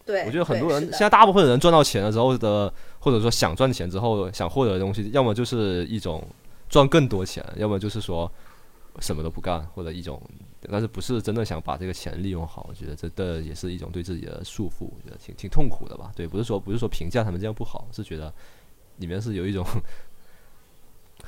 [0.05, 6.25] 对，我觉得很多人现在大部分人赚到钱了之后的，或者说想赚钱之后想获得的东西，要么就是一种
[6.69, 8.31] 赚更多钱，要么就是说
[8.99, 10.21] 什么都不干，或者一种，
[10.71, 12.65] 但是不是真的想把这个钱利用好？
[12.69, 16.09] 我觉得这这也是一种对自己的束缚，我觉得挺挺痛苦的吧？
[16.15, 18.33] 对，不是说不是说评价他们这样不好，是觉得
[18.99, 19.65] 里面是有一种。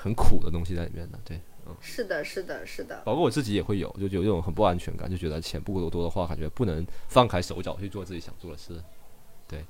[0.02, 1.20] 很苦的东西在里面的。
[1.26, 3.02] 对，嗯，是的，是的，是的。
[3.04, 8.82] 包括我自己也会有，就有这种很不安全感，就觉得钱不够多的话，感觉不能放开手脚去做自己想做的事。
[9.48, 9.66] 对，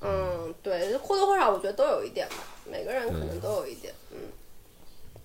[0.00, 2.36] 嗯，对，或多或少我觉得都有一点吧，
[2.70, 4.18] 每个人可能都有一点，嗯。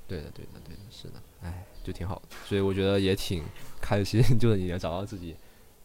[0.08, 3.44] 对的，对的，对的，是的，哎，就挺好的，所以我觉得也挺
[3.82, 5.36] 开心，就是你能找到自己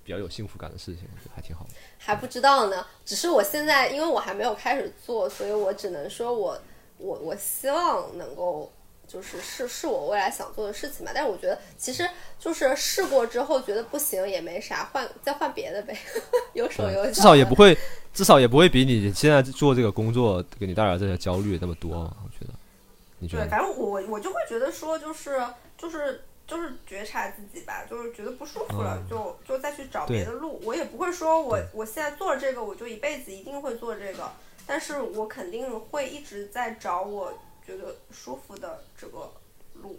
[0.05, 1.71] 比较有幸福感的事情，我觉得还挺好的。
[1.99, 6.57] 还不知道呢，只是我现在因为我还没有开始做，所以我只能说我
[7.03, 8.71] 我我希望能够
[9.07, 11.13] 就是是是我未来想做的事情吧。
[11.15, 12.09] 但是我觉得其实
[12.39, 15.97] 就是试过之后觉得不行也没啥，换再换别的呗，
[16.55, 17.13] 有手有脚。
[17.13, 17.77] 至少也不会，
[18.15, 22.53] 至少也不会比你现在做这个工作给你带来这些焦虑那么多，我觉得。
[23.29, 25.41] 对，反正我我就会觉得说，就是
[25.79, 30.61] 就是就是觉察自己吧，就是觉得不舒服了，就就再去找别的路。
[30.65, 34.29] 我也不会说我我现在做这个，我就一辈子一定会做这个，
[34.67, 37.33] 但是我肯定会一直在找我
[37.67, 39.31] 觉得舒服的这个
[39.83, 39.99] 路。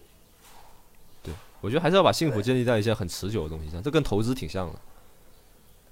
[1.22, 4.80] 对，我觉得还是要把幸福建立在一些很持久的东西上，这跟投资挺像的，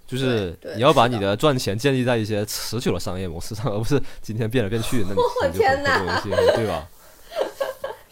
[0.07, 6.88] 就是你要把你的赚钱建立在一些持久的商业模式上，而不是今天变来变去，那你就很多东西，对吧？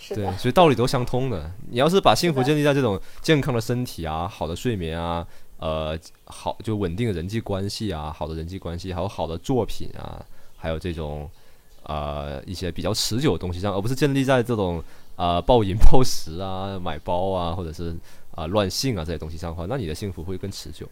[0.10, 1.52] 对，所以道理都相通的。
[1.69, 5.27] 你要是把幸福建立在这种健康的身体啊、好的睡眠啊、
[5.60, 5.95] 呃
[6.26, 10.26] 好就稳定的人际关系啊、好的人际关系，还有好的作品啊，
[10.60, 11.27] 还有这种
[11.84, 14.84] 呃一些比较持久的东西上，而不是建立在这种
[15.15, 17.95] 啊暴饮暴食啊、买包啊，或者是
[18.36, 20.88] 啊乱性啊这些东西上的话，那你的幸福会更持久。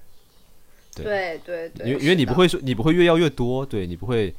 [0.96, 1.40] 对。
[1.46, 4.34] 对对，因为因为你不会说你不会越要越多，对你不会。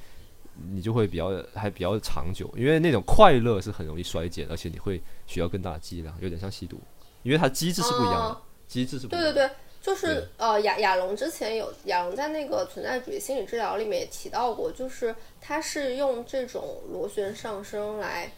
[0.73, 6.81] 你就会比较还比较长久，因为那种快乐是很容易衰减，而且你会需要更大的剂量，有点像吸毒，
[7.23, 9.51] 因为它机制是不一样的，机制是不对对对，
[9.89, 18.31] 就是呃亚亚龙之前有亚龙在那个存在主义心理治疗里面也提到过，就是他是用这种螺旋上升来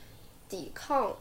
[0.49, 1.17] 抵抗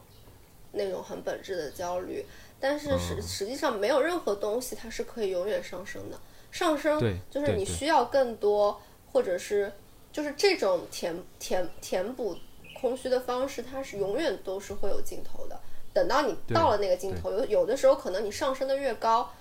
[0.72, 2.24] 那种很本质的焦虑，
[2.60, 6.18] 但是实实际上没有任何东西它是可以永远上升的，
[6.52, 7.00] 上升
[7.30, 8.80] 就是你需要更多
[9.12, 9.72] 或者是。
[10.12, 12.36] 就是这种填填填补
[12.80, 15.56] 空虚的方式，它是永远都是会有尽头的。
[15.92, 19.32] 等到你到了那个尽头，有有的时候可能你上升的越高，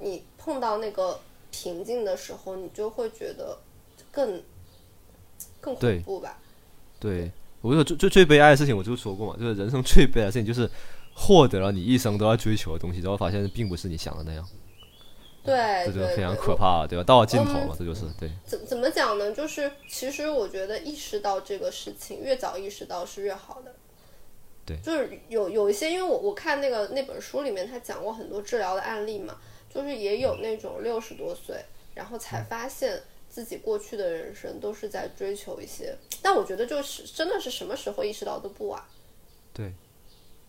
[0.00, 1.20] 你碰到那个
[1.50, 3.58] 瓶颈的时候，你就会觉得
[4.10, 4.42] 更
[5.60, 6.38] 更恐怖吧？
[6.98, 7.30] 对，
[7.60, 10.68] 我说最最最悲哀的事情，我就说过嘛，就是人生最悲哀的事情，就是
[11.14, 14.46] 获得了你一生都要追求的东西，然后发现并不是你想的那样。
[15.44, 17.04] 对，这就非常可怕，对吧？
[17.04, 18.30] 到了尽头嘛，这就是对。
[18.44, 19.32] 怎怎么讲呢？
[19.32, 23.74] 就是其实我觉得意识到这个事情，越早意识到是越好的。
[24.66, 29.38] 对，就是有有一些，因为我我看那个那本书里面，他讲过很多治疗的案例嘛，
[29.72, 31.56] 就是也有那种六十多岁，
[31.94, 38.82] 然后才发现自己过去的人生都是在追求一些，但我觉得就是真的是什么时候意识到都不晚。
[39.52, 39.72] 对，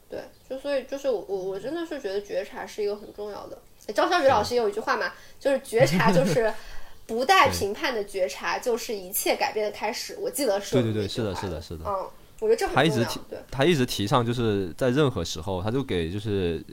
[0.10, 3.58] 对，就所以就是我我我真的是觉得觉察是一个很重要的。
[3.94, 6.54] 张小雨老师也有一句话嘛，就是觉察就 是
[7.08, 10.16] 不带评判的觉察，就是一切改变的开始。
[10.20, 11.86] 我记得是对对对，是的，是的，是的。
[11.88, 12.08] 嗯，
[12.40, 13.20] 我觉得这他一直提，
[13.50, 16.64] 他一直提倡，就是在任何时候，他就给就是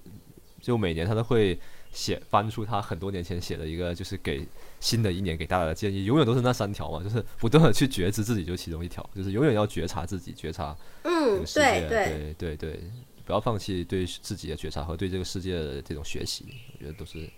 [0.60, 1.58] 就每年他都会
[1.96, 4.46] 写翻出他很多年前写的一个，就是给
[4.78, 12.80] 新的一年给大家的建议，永远都是那三条嘛，就是不断的去觉知自己，就其中一条，就是永远要觉察自己，觉察嗯，对对对对。
[13.24, 16.44] 不要放弃对自己的觉察和对这个世界的这种学习，
[16.74, 17.28] 我觉得都是，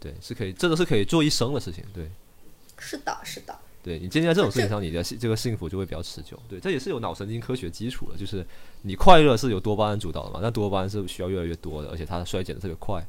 [0.00, 1.84] 对，是可以，这都是可以做一生的事情。
[1.92, 2.10] 对，
[2.78, 3.54] 是的，是的。
[3.82, 6.40] 对你建立在这种事情上，你的这个幸福就会比较持久。
[6.48, 8.42] 对，这也是有脑神经科学基础的，就是
[8.80, 13.06] 你快乐是由多巴胺主导的嘛，那多巴胺是需要越来越多的，而且它衰减的特别快。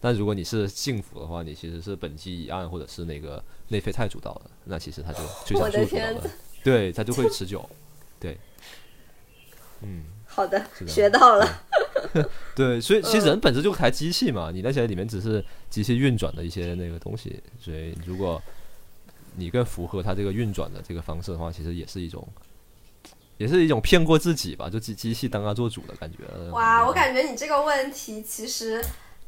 [0.00, 6.30] 但如果你是幸福的话，你其实是本机一案或者是那个内啡肽主导的，那其实它就就像树主导的，
[6.62, 7.68] 对，它就会持久。
[8.20, 8.38] 对，
[9.82, 10.04] 嗯。
[10.28, 11.62] 好的，学到了。
[12.54, 17.42] 对， 所以 其实人本质就台机器嘛，你那些里面只是机器运转的一些那个东西。
[17.58, 18.42] 所以如果
[19.36, 22.28] 你更符合它这个运转的这个方式的话，其实也是一种，
[23.38, 26.18] 也是一种骗过自己吧，就机机器当它做主的感觉。
[26.50, 28.84] 哇，我感觉你这个问题其实。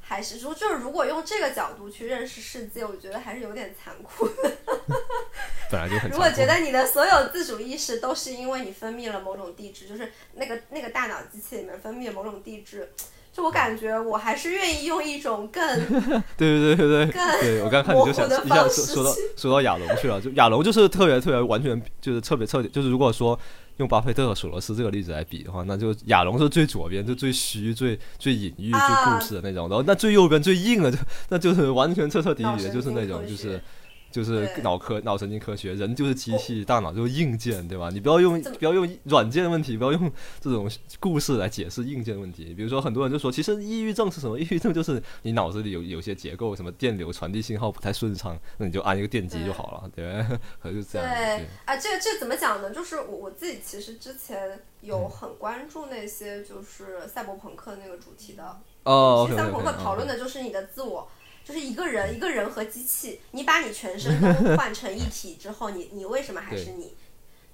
[0.08, 4.56] 还是说，就是如果用这个角度去认识世界，我觉得还是有点残酷的。
[5.70, 6.08] 本来就很。
[6.10, 12.90] 如果觉得你的所有自主意识都是因为你分泌了某种地质，就是那个那个大脑机器里面分泌了某种地质，
[13.38, 15.62] 就我感觉我还是愿意用一种更
[16.36, 23.38] 对对对对对，更对我刚看你就想一下说说到说到亚龙去了，就亚龙就是特别特别完全就是特别彻底，就是如果说。
[23.78, 29.68] 用巴菲特和索罗斯这个例子来比的话，那就亚龙是最左边，就最虚、最最隐喻、最故事的那种。
[29.68, 30.98] 然后那最右边最硬的，就
[31.28, 33.62] 那就是完全彻彻底底的，就是那种就是
[34.10, 37.90] 就是脑科脑神经科学，人就是机器，大脑就是硬件，对吧？
[37.92, 40.10] 你不要用不要用软件问题，不要用
[40.40, 42.54] 这种故事来解释硬件问题。
[42.54, 44.38] 比如说，很多人就说，其实抑郁症是什么？
[44.38, 50.38] 抑郁症就是你脑子里有有些结构，什么电流传递信号不太顺畅，那你就安一个电机就好了，对吧？
[50.62, 51.08] 可 能就这样。
[51.08, 52.70] 对啊，这这怎么讲呢？
[52.70, 58.60] 就是我我自己其实之前有嗯很关注那些就是赛博朋克那个主题的。
[58.84, 61.06] 哦赛博朋克讨论的就是你的自我，
[61.48, 66.94] 就是一个人一个人和机器，你把你全身都 换成一体之后，你你为什么还是你？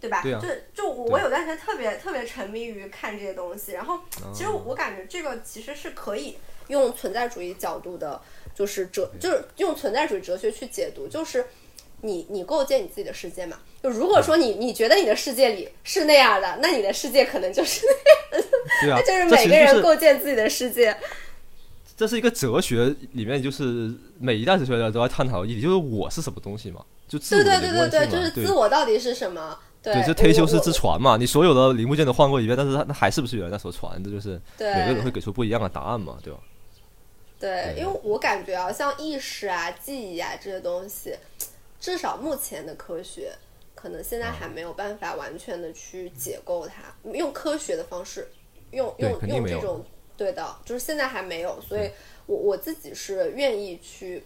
[0.01, 0.21] 对吧？
[0.23, 0.49] 对啊就
[0.83, 4.01] 就我有段时间特别特别沉迷于看这些东西，然后
[4.35, 8.21] 其实哦我感觉这个其实是可以用存在主义角度的，
[8.53, 11.47] 就是哲就是用存在主义哲学去解读，就是
[12.01, 13.61] 你你构建你自己的世界嘛。
[13.83, 17.87] 就如果说你你觉得你的世界里是那样的，那你的世界可能就是
[18.83, 20.95] 那 就是这其实就是每个人构建自己的世界。
[21.97, 29.59] 这是一个哲学里面，就是每一代哲学家都在探讨的议题，就是我是什么东西嘛，就自我对对对对对，就是自我到底是什么？
[29.83, 34.03] 对，对，就忒修斯之船嘛，你所有的零部件都换过一遍，但是它那还是不是原来那艘船？
[34.03, 36.41] 这就是每个人会给出不一样的答案嘛，对吧？
[37.39, 41.15] 对，因为我感觉啊，像意识啊、记忆啊这些东西，
[41.79, 43.33] 至少目前的科学，
[43.75, 48.27] 可能现在啊还没有办法完全的去解构它，用科学的方式，
[48.71, 49.85] 用用用这种
[50.17, 51.91] 对的，就是现在还没有，所以
[52.27, 54.25] 我我自己是愿意去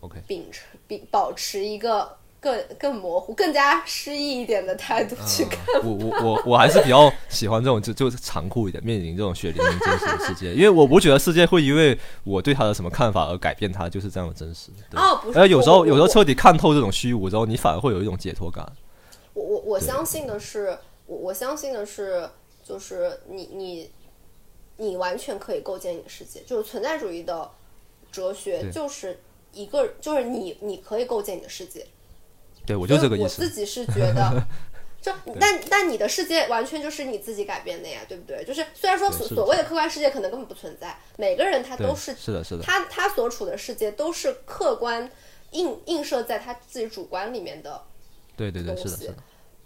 [0.00, 5.58] OK，秉持秉保持一个更更模糊、更加诗意一点的态度去看。
[5.82, 14.70] 我我我我还是比较喜欢这种就就是残酷一点，面临这种血淋淋真实的世界，因为我不觉得世界会因为我对他的什么看法而改变它，就是这样的真实。
[14.92, 18.70] 哦，不是，而有时候有时候彻底看透这种虚无之后，你反而会有一种解脱感。
[19.34, 22.28] 我我我相信的是，我我相信的是，
[22.64, 23.90] 就是你你
[24.76, 27.50] 你完全可以构建你的世界，就是存在主义的
[28.10, 29.20] 哲学就是
[29.52, 31.86] 一个就是你你可以构建你的世界，
[32.66, 33.50] 对我就这个意思我自。
[33.50, 34.42] 己是觉得。
[34.98, 38.44] 就但但你的世界完全就是你自己改变的呀，对不对？
[38.44, 45.08] 就是虽然说所所谓的客观世界可能根本不存在，每个人他都是是的，是的，他他所处的世界都是客观
[45.52, 47.80] 映映射在他自己主观里面的
[48.36, 49.16] 对对对，东是的，西是的，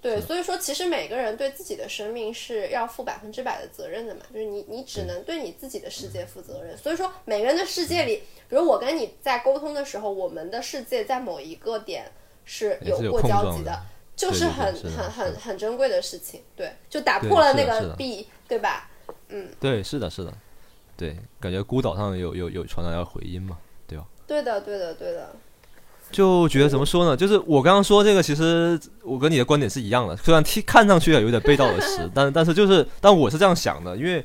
[0.02, 6.74] 对，所以说其实每个人对自己的生命是要负百分之百的责任的嘛，就是你你只能对你自己的世界负责任。
[6.78, 12.10] 所以说每个人的世界里，比如我跟你在沟通的时候，我们的世界在某一个点
[12.46, 13.78] 是有过交集的，
[14.16, 16.42] 就是很很很很珍贵的事情。
[16.56, 18.90] 对，就打破了那个壁，对吧？
[19.28, 20.32] 嗯对，是的，是的，
[20.96, 24.06] 对，感觉孤岛上有有有传来要回音嘛，对吧？
[24.26, 25.30] 对的，对的，对的。
[26.10, 27.16] 就觉得怎么说呢？
[27.16, 34.24] 就是我刚刚说这个，其实我跟你的观点是一样的，虽然听看上去有点背道而驰， 但但是就是，但我是这样想的，因为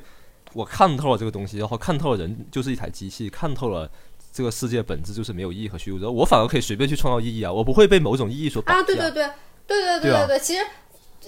[0.52, 3.90] 我看透了这个东西，然后看透了人就是一台机器，看透了
[4.32, 8.80] 这个世界本质就是没有意义和虚无我反而可以随便去创造意义啊，我不会被某种意义所绑架。
[8.80, 9.30] 啊，对对对，
[9.66, 10.60] 对对对对啊对对，其实。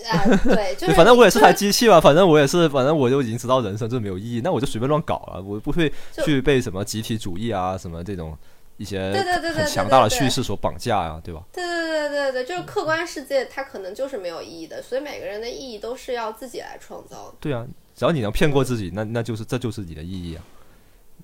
[0.07, 5.93] 啊，对，就是反正我也是台机器嘛，反正我也是，反正我就已经知道人生就是没有意义，那我就随便乱搞了，我不会
[6.25, 8.37] 去被什么集体主义啊，什么这种
[8.79, 11.43] 一些对对对对很强大的叙事所绑架呀、对吧？
[11.53, 17.35] 对对对对对，就是客观世界它可能就是没有意义的，所以每个人的意义都是要自己来创造的。
[17.41, 20.43] 对啊，只要你能骗过自己，那那就是这就是你的意义啊。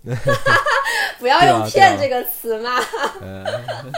[1.19, 2.79] 不要用“骗”啊这个词嘛。
[3.23, 3.45] 呃，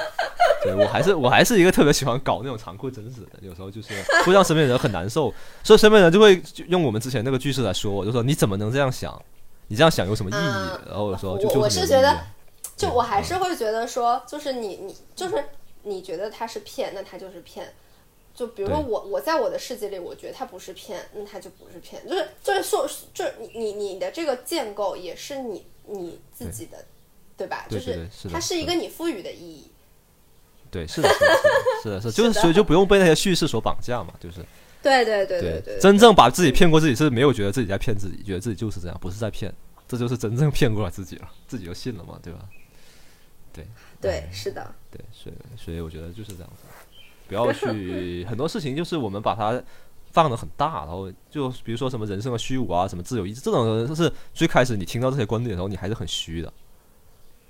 [0.62, 3.88] 对我还是我还是一个特别喜欢搞那种残酷真实的，有时候就是
[4.24, 5.34] 会让身边人很难受，
[5.64, 9.20] 所以身边人就会用我们之前那个句式来说我，就说你怎么能这样想？
[9.66, 10.36] 你这样想有什么意义？
[10.36, 12.16] 嗯然后我说就我就觉得
[12.76, 15.44] 就我还是会觉得说，就是你你就是
[15.82, 17.72] 你觉得他是骗，那他就是骗。
[18.34, 22.06] 就比如说我我在我的世界里，我觉得他不是骗，那他就不是骗。
[22.06, 26.84] 就是就是说，就是你你你的这个建构也是你你自己的，
[27.34, 27.64] 对吧？
[27.70, 29.70] 就是它是一个你赋予的意义。
[30.70, 31.08] 对，是的，
[31.82, 34.44] 是的，是 就是所以就不用被那些叙事所绑架嘛，就是
[34.82, 39.50] 对对对对对，真正把自己骗过自己是没有觉得自己在骗自己，觉得自己就是这样，不是在骗，
[39.88, 42.40] 这就是真正骗过了自己了，自己就信了嘛，对吧？
[43.56, 43.66] 对
[44.00, 44.74] 对是的。
[44.90, 46.62] 对，所以所以我觉得就是这样子，
[47.26, 49.60] 不要去 很多事情就是我们把它
[50.12, 56.52] 放的很大，然后就比如说什么人生的虚无啊，什么自由意志这种，就是最开始你听到这些观点的时候，你还是很虚的。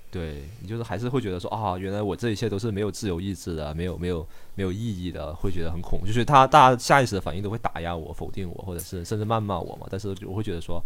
[0.09, 4.25] 对你就是还是会觉得说啊，原来我这一切都是没有自由意志的，没有没有
[4.55, 6.07] 没有意义的，会觉得很恐惧。
[6.07, 9.85] 就是他大家下意识的反应都会打压我、否定我，或者是甚至谩骂我嘛。
[9.89, 10.81] 但是我会觉得说，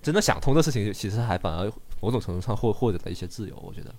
[0.00, 1.70] 真的想通的事情，其实还反而
[2.00, 3.54] 某种程度上获获得了一些自由。
[3.64, 3.94] 我觉得，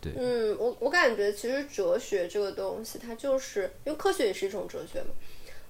[0.00, 5.10] 对，嗯，我我感觉其实哲学这个东西，它就是因为科学也是一种哲学嘛，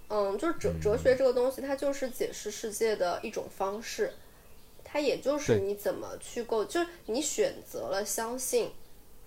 [0.09, 4.13] 嗯，就是哲哲学这个东西，它就是解释世界的一种方式，
[4.83, 8.71] 它也就是你怎么去构，就是你选择了相信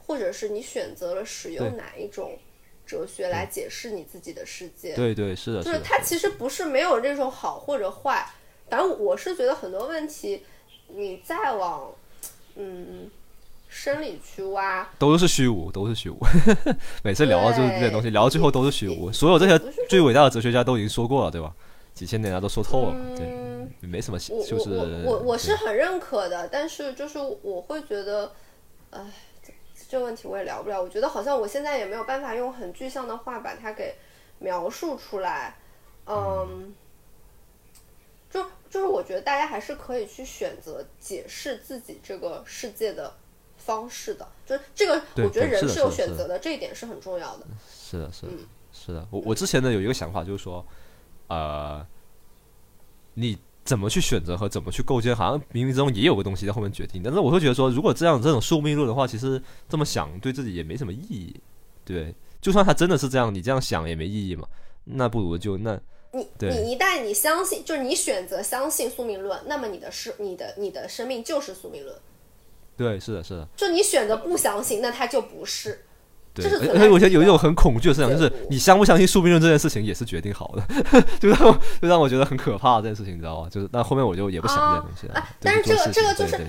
[0.06, 2.38] 或者是你选择了使用哪一种
[2.86, 4.96] 哲学来解释你自己的世界。
[4.96, 8.26] 对对是的，就是它其实不是没有这种好或者坏，
[8.70, 10.46] 反正我是觉得很多问题，
[10.88, 11.92] 你再往
[12.56, 13.10] 嗯
[13.70, 16.18] 深里去挖，都是虚无，都是虚无。
[17.04, 19.12] 每次聊到就是这些东西，聊到最后都是虚无。
[19.12, 19.58] 所有这些
[19.90, 21.54] 最伟大的哲学家都已经说过了，对吧？
[21.94, 23.26] 几千年来都说透了，对，
[23.82, 28.32] 没什么，就是我我我是很认可的，但是就是我会觉得，
[28.92, 29.02] 哎，
[29.90, 30.80] 这个问题我也聊不了。
[30.80, 33.96] 我觉得好像我现在也没有办法用很具象的话把它给
[34.38, 35.56] 描述出来，
[36.06, 36.72] 嗯，
[38.30, 43.16] 就就是我觉得大家还是可以去选择解释自己这个世界的
[43.58, 47.48] 方式的，就是这个，我觉得人是有选择的，这一点是很重要的。
[47.70, 48.32] 是的，是的，
[48.72, 49.08] 是的。
[49.12, 50.66] 我我之前呢有一个想法就是说。
[51.30, 51.86] 呃，
[53.16, 57.04] 你怎么去选择和怎么去构建，好像冥冥之中也有个东西在后面决定。
[57.04, 61.36] 但是我会觉得说，如果这样这种宿命论的话，其实这么想对自己也没什么意义。
[61.84, 64.48] 对，就算他真的是这样，你这样想也没意义嘛。
[64.86, 65.78] 那不如就那
[66.12, 71.96] 你你一旦你相信，就是你选择相信宿命论，那么你的是你的你的生命就是宿命论。
[72.76, 73.48] 对，是的，是的。
[73.56, 75.84] 就你选择不相信，那它就不是。
[76.34, 83.50] 对，而且我觉得有一种很恐惧的思想，就是你相不相信宿命论这件事情也是决定好的，就让我就让我觉得很可怕这件事情，你知道吗？
[83.50, 85.28] 就是那后面我就也不想这些东西了。
[85.42, 86.40] 但是这个这个就是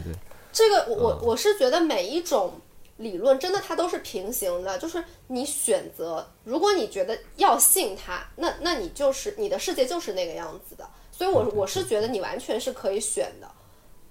[0.52, 2.60] 这个我我是觉得每一种
[2.98, 10.88] 理论真的它都是平行的，就是你选择，如果你觉得要信它，那那你就是你的世界就是那个样子的。
[11.10, 13.50] 所以，我我是觉得你完全是可以选的。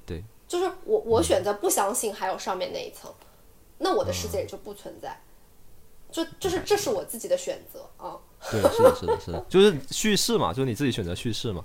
[0.05, 3.13] 对，就是我我选择不相信还有上面那一层，
[3.77, 5.17] 那我的世界也就不存在。
[6.11, 8.17] 就就是这是我自己的选择啊，
[8.49, 11.63] 对，是的，是的，是的，就是叙事嘛，就是你自己选择叙事嘛。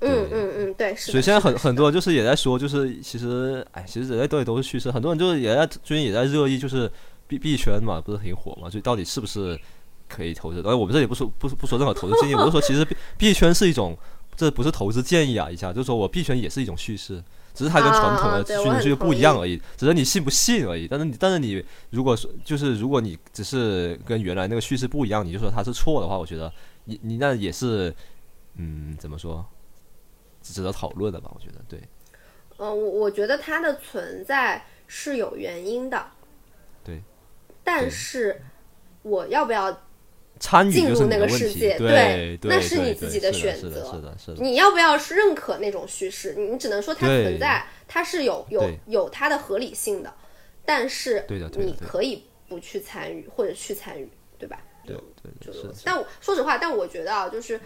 [0.00, 0.94] 嗯嗯嗯，对。
[0.96, 6.90] 所以现在很很多就是也在说，就是其实哎，其实人类都也都是叙事，很多人就是也在最近也在热议，就是
[7.26, 8.68] 币币圈嘛，不是很火嘛？
[8.68, 9.58] 就到底是不是
[10.08, 10.60] 可以投资？
[10.62, 13.96] 而我们这里不说不不说任何投资建议，我就说其实币币圈是一种，
[14.36, 17.22] 这不是投资建议啊，一下就是说我币圈也是一种叙事。
[17.52, 20.86] 只是它跟传统的叙事不一样而已，只是你信不信而已。
[20.88, 26.50] 但是你，但是你如果说就是如果你只是跟原来那个叙事不一样，你就说它是错的话，我觉得
[26.84, 27.92] 你你那也是，
[28.54, 29.44] 嗯，怎么说，
[30.42, 31.30] 值得讨论的吧？
[31.34, 31.80] 我觉得对。
[32.58, 36.06] 嗯，我我觉得它的存在是有原因的。
[36.84, 37.00] 对。
[37.62, 38.40] 但是
[39.02, 39.80] 我要不要？
[40.42, 43.68] 参与进入那个世界，对，那是你自己的选择。
[43.68, 44.42] 是的，是的，是的。
[44.42, 46.32] 你要不要是认可那种叙事？
[46.34, 50.10] 你只能说它存在，它是有有有它的合理性的。
[50.64, 51.26] 但是，
[51.58, 54.62] 你可以不去参与或者去参与，对吧？
[54.86, 55.70] 对对，就是。
[55.84, 57.60] 但我说实话，但我觉得啊，就是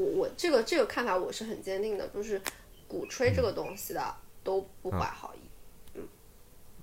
[0.00, 2.40] 我我这个这个看法我是很坚定的，就是
[2.88, 5.40] 鼓吹这个东西的都不怀好意。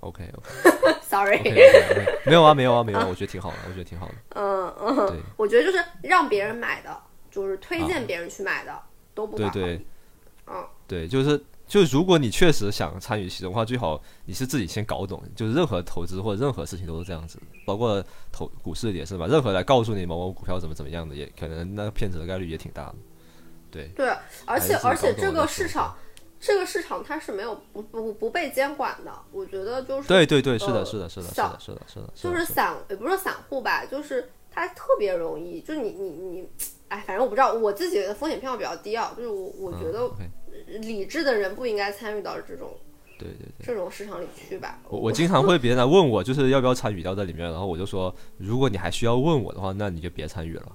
[0.02, 1.40] OK OK，Sorry，
[2.24, 4.14] 没有啊，没有啊，没有，我觉得挺好的，我觉得挺好的。
[4.36, 6.96] 嗯嗯，我觉得就是让别人买的，
[7.32, 8.80] 就是推荐别人去买的，
[9.16, 9.82] 都不对对，
[10.46, 22.96] 嗯，对，就是就如果你确实想参与其中的话，最好你是自己先搞懂，就是任何投资或者任何事情都是这样子，包括投股市也是吧，任何来告诉你某某股票怎么怎么样的，也可能那个骗子的概率也挺大的。
[23.72, 24.14] 对对，
[24.46, 25.96] 而且而且这个市场。
[26.40, 36.48] 这个市场它是没有不不不被监管的，我觉得就是对对对，是的，是的，是的，是的，是的，是的，就是散也不是散户吧，就是它特别容易，就是你你你，
[36.90, 40.08] 哎，反正我不知道，我自己的风险偏好比较低啊，就是我我觉得
[40.78, 42.70] 理智的人不应该参与到这种
[43.18, 44.80] 对对对这种市场里去吧。
[44.90, 50.72] 我我经常会别人来问我，就是要不要参与到这里面，然后我就说，如果你还需要问我的话，那你就别参与了。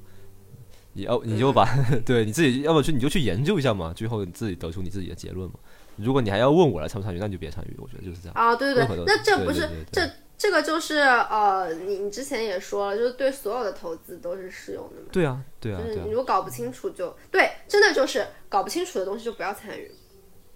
[0.94, 1.68] 你要你就把
[2.04, 5.54] 对你自己，要么去你就去研究一下嘛，最后你自己得出你自己的结论嘛。
[5.96, 7.76] 如果你还要问我来参不参与，那你就别参与。
[7.78, 15.08] 我觉得就是这样啊，对对对，那这不是这这个就是呃，你你之前也说了，就是对所有的投资都是适用的嘛。
[15.12, 19.90] 对啊，对啊，就是你如果搞不清楚，就对，真的就是搞不清楚的东西就不要参与。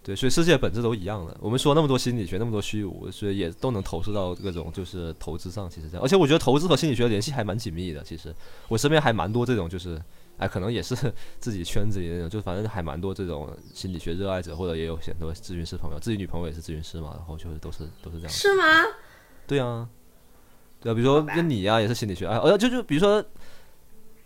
[0.02, 1.36] 对，所以世界本质都一样的。
[1.40, 5.68] 我们说那么多心理学，那么多虚无，所以也都能投射到各种就是投资上。
[5.68, 8.02] 其实这样，而且我觉得投资和心理学联系还蛮紧密的。
[8.02, 8.34] 其实
[8.68, 10.00] 我身边还蛮多这种就是。
[10.38, 10.94] 哎，可能也是
[11.40, 18.28] 自己圈子里那种，就反正还蛮多这种心理学热爱者，或者也有很多咨询师朋友，自己女朋友也是咨询师嘛，然后就是都是都是这样。
[18.28, 18.64] 是吗？
[19.46, 19.88] 对啊，
[20.80, 23.24] 对啊，比如说跟你呀，也是心理学，哎，呃，就就比如说，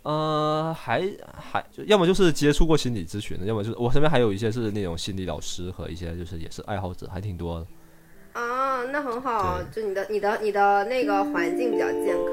[0.03, 7.67] 呃，还还要么就是接触过心理咨询的，要么就是我身边还有一些是那种心理老师和一些就是也是爱好者，还挺多的。
[8.33, 12.25] 啊，那很好，就你的你的你的那个环境比较健康。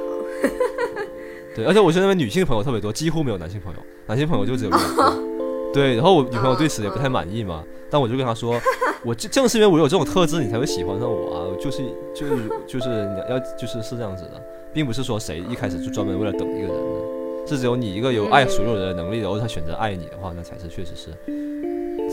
[1.58, 4.78] 对，而且我身边女性朋友特别多，几乎没有男性朋友，男性朋友就只有一个。
[5.74, 8.58] 对，然后我女朋友对此也不太满意嘛，但我就跟她说，
[9.04, 11.38] 我正正是因为我有这种特质，你才会喜欢上我啊！
[11.60, 11.82] 就是
[12.14, 21.10] 就是就是你要就是是这样子的，并不是说谁一开始就专门为了等一个人的，是只有你一个有爱所有人的能力，然后他选择爱你的话，那才是确实是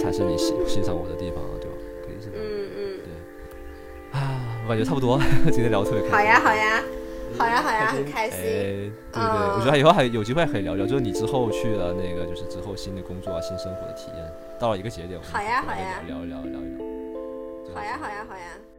[0.02, 1.78] 才是你欣欣赏我的地方啊，对吧？
[2.06, 2.46] 可以是这样。
[2.46, 3.00] 嗯嗯。
[4.12, 4.20] 对。
[4.20, 6.12] 啊，我感觉差不多，今天聊特别开心。
[6.12, 6.84] 好呀好呀。
[7.38, 8.40] 好呀好呀，很开心。
[8.42, 16.86] 对对，我觉得以后还有机会可以聊聊，就是你之后去了那个，就是之后新的工作啊、新生活的体验，到了一个节点，好呀好呀，聊一聊聊一聊。
[17.74, 18.75] 好呀好呀好呀。